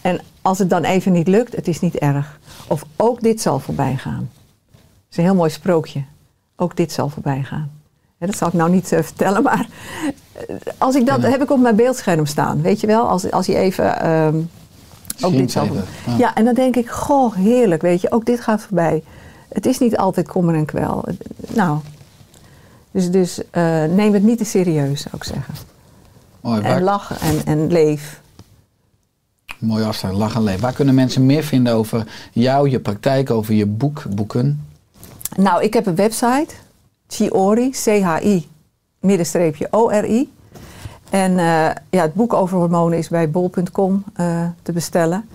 En 0.00 0.20
als 0.42 0.58
het 0.58 0.70
dan 0.70 0.84
even 0.84 1.12
niet 1.12 1.28
lukt, 1.28 1.56
het 1.56 1.68
is 1.68 1.80
niet 1.80 1.94
erg. 1.94 2.38
Of 2.68 2.84
ook 2.96 3.20
dit 3.20 3.40
zal 3.40 3.58
voorbij 3.58 3.96
gaan. 3.96 4.30
Dat 4.70 5.10
is 5.10 5.16
een 5.16 5.24
heel 5.24 5.34
mooi 5.34 5.50
sprookje. 5.50 6.04
Ook 6.56 6.76
dit 6.76 6.92
zal 6.92 7.08
voorbij 7.08 7.42
gaan. 7.42 7.75
Dat 8.18 8.36
zal 8.36 8.48
ik 8.48 8.54
nou 8.54 8.70
niet 8.70 8.92
eh, 8.92 9.02
vertellen, 9.02 9.42
maar 9.42 9.68
eh, 10.32 10.56
als 10.78 10.94
ik 10.94 11.06
dat 11.06 11.22
Ja. 11.22 11.28
heb 11.28 11.42
ik 11.42 11.50
op 11.50 11.60
mijn 11.60 11.76
beeldscherm 11.76 12.26
staan, 12.26 12.62
weet 12.62 12.80
je 12.80 12.86
wel? 12.86 13.08
Als, 13.08 13.30
als 13.30 13.46
je 13.46 13.56
even 13.56 14.00
ehm, 14.00 14.36
ook 15.20 15.32
dit 15.32 15.50
zal 15.50 15.64
ja. 15.64 15.82
ja. 16.18 16.34
en 16.34 16.44
dan 16.44 16.54
denk 16.54 16.76
ik, 16.76 16.88
goh, 16.90 17.34
heerlijk, 17.34 17.82
weet 17.82 18.00
je, 18.00 18.12
ook 18.12 18.24
dit 18.24 18.40
gaat 18.40 18.60
voorbij. 18.62 19.02
Het 19.48 19.66
is 19.66 19.78
niet 19.78 19.96
altijd 19.96 20.28
kommer 20.28 20.54
en 20.54 20.64
kwel. 20.64 21.04
Nou, 21.54 21.78
dus, 22.90 23.10
dus 23.10 23.40
eh, 23.50 23.84
neem 23.84 24.12
het 24.12 24.22
niet 24.22 24.38
te 24.38 24.44
serieus, 24.44 25.00
zou 25.02 25.14
ik 25.16 25.24
zeggen. 25.24 25.54
Mooi, 26.40 26.60
En 26.60 26.68
waar, 26.70 26.80
lach 26.82 27.20
en, 27.20 27.40
en 27.44 27.66
leef. 27.72 28.20
mooi 29.58 29.84
afsluit, 29.84 30.14
lach 30.16 30.34
en 30.34 30.42
leven. 30.42 30.60
Waar 30.60 30.72
kunnen 30.72 30.94
mensen 30.94 31.26
meer 31.26 31.42
vinden 31.42 31.74
over 31.74 32.06
jou, 32.32 32.70
je 32.70 32.80
praktijk, 32.80 33.30
over 33.30 33.54
je 33.54 33.66
boek, 33.66 34.02
boeken? 34.14 34.64
Nou, 35.36 35.62
ik 35.62 35.72
heb 35.74 35.86
een 35.86 35.94
website, 35.94 36.48
Chiori, 37.06 37.70
C-H-I, 37.70 38.48
middenstreepje 39.00 39.68
O-R-I. 39.70 40.34
En 41.10 41.38
eh, 41.38 41.70
ja, 41.90 42.02
het 42.02 42.14
boek 42.14 42.32
over 42.32 42.58
hormonen 42.58 42.98
is 42.98 43.08
bij 43.08 43.30
bol.com 43.30 44.04
eh, 44.14 44.44
te 44.62 44.72
bestellen. 44.72 45.28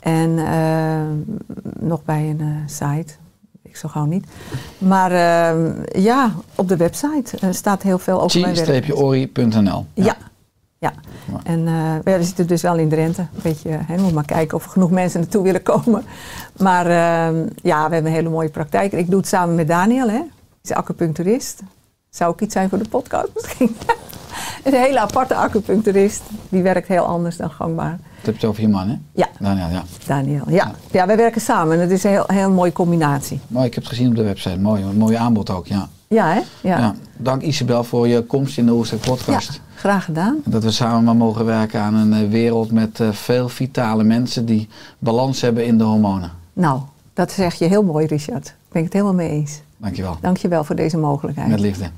En 0.00 0.38
eh, 0.38 1.44
nog 1.78 2.04
bij 2.04 2.28
een 2.38 2.62
site, 2.66 3.12
ik 3.62 3.76
zo 3.76 3.88
gauw 3.88 4.04
niet. 4.04 4.26
Maar 4.78 5.12
ja, 5.98 6.32
op 6.54 6.68
de 6.68 6.76
website 6.76 7.36
staat 7.50 7.82
heel 7.82 7.98
veel 7.98 8.22
over 8.22 8.40
mijn 8.40 8.54
werk. 8.54 8.84
chi-ori.nl 8.84 9.86
Ja. 9.94 10.16
ja. 10.78 10.92
Mooi. 11.24 11.42
En 11.44 11.64
we 12.04 12.24
zitten 12.24 12.46
dus 12.46 12.62
wel 12.62 12.76
in 12.76 12.88
Drenthe. 12.88 13.20
Een 13.20 13.42
beetje, 13.42 13.70
hè, 13.70 13.96
moet 13.96 14.12
maar 14.12 14.24
kijken 14.24 14.56
of 14.56 14.64
er 14.64 14.70
genoeg 14.70 14.90
mensen 14.90 15.20
naartoe 15.20 15.42
willen 15.42 15.62
komen. 15.62 16.04
Maar 16.58 16.88
ja, 17.62 17.88
we 17.88 17.94
hebben 17.94 18.06
een 18.06 18.16
hele 18.16 18.28
mooie 18.28 18.48
praktijk. 18.48 18.92
Ik 18.92 19.10
doe 19.10 19.18
het 19.18 19.28
samen 19.28 19.54
met 19.54 19.68
Daniel, 19.68 20.08
hè. 20.08 20.20
Is 20.64 20.72
acupuncturist. 20.72 21.62
Zou 22.10 22.30
ook 22.30 22.40
iets 22.40 22.52
zijn 22.52 22.68
voor 22.68 22.78
de 22.78 22.88
podcast 22.88 23.28
misschien. 23.34 23.76
een 24.64 24.74
hele 24.74 25.00
aparte 25.00 25.34
acupuncturist. 25.34 26.22
Die 26.48 26.62
werkt 26.62 26.88
heel 26.88 27.04
anders 27.04 27.36
dan 27.36 27.50
gangbaar. 27.50 27.98
Dat 28.16 28.26
heb 28.26 28.36
je 28.36 28.46
over 28.46 28.62
je 28.62 28.68
man, 28.68 28.88
hè? 28.88 28.96
Ja, 29.12 29.28
Daniel, 29.38 29.68
ja. 29.68 29.82
Daniel. 30.06 30.42
Ja, 30.48 30.72
ja 30.90 31.06
wij 31.06 31.16
werken 31.16 31.40
samen. 31.40 31.80
Het 31.80 31.90
is 31.90 32.04
een 32.04 32.10
heel, 32.10 32.24
heel 32.26 32.50
mooie 32.50 32.72
combinatie. 32.72 33.40
Mooi, 33.48 33.66
ik 33.66 33.74
heb 33.74 33.82
het 33.82 33.92
gezien 33.92 34.08
op 34.08 34.14
de 34.14 34.22
website. 34.22 34.58
Mooi, 34.58 34.82
een 34.82 34.96
mooi 34.96 35.14
aanbod 35.14 35.50
ook, 35.50 35.66
ja. 35.66 35.88
Ja, 36.08 36.26
hè? 36.26 36.40
Ja, 36.60 36.78
ja. 36.78 36.94
Dank 37.16 37.42
Isabel 37.42 37.84
voor 37.84 38.08
je 38.08 38.22
komst 38.22 38.58
in 38.58 38.66
de 38.66 38.72
Oerstek 38.72 39.00
podcast. 39.00 39.52
Ja, 39.52 39.60
graag 39.74 40.04
gedaan. 40.04 40.36
Dat 40.44 40.64
we 40.64 40.70
samen 40.70 41.04
maar 41.04 41.16
mogen 41.16 41.44
werken 41.44 41.80
aan 41.80 41.94
een 41.94 42.12
eh, 42.12 42.30
wereld 42.30 42.72
met 42.72 43.00
eh, 43.00 43.12
veel 43.12 43.48
vitale 43.48 44.04
mensen 44.04 44.46
die 44.46 44.68
balans 44.98 45.40
hebben 45.40 45.66
in 45.66 45.78
de 45.78 45.84
hormonen. 45.84 46.30
Nou, 46.52 46.80
dat 47.12 47.32
zeg 47.32 47.54
je 47.54 47.64
heel 47.64 47.82
mooi, 47.82 48.06
Richard. 48.06 48.44
Daar 48.44 48.54
ben 48.68 48.78
ik 48.80 48.84
het 48.84 48.92
helemaal 48.92 49.14
mee 49.14 49.30
eens. 49.30 49.60
Dankjewel. 49.84 50.16
Dank 50.20 50.36
je 50.36 50.48
wel 50.48 50.64
voor 50.64 50.76
deze 50.76 50.98
mogelijkheid. 50.98 51.48
Met 51.48 51.60
liefde. 51.60 51.90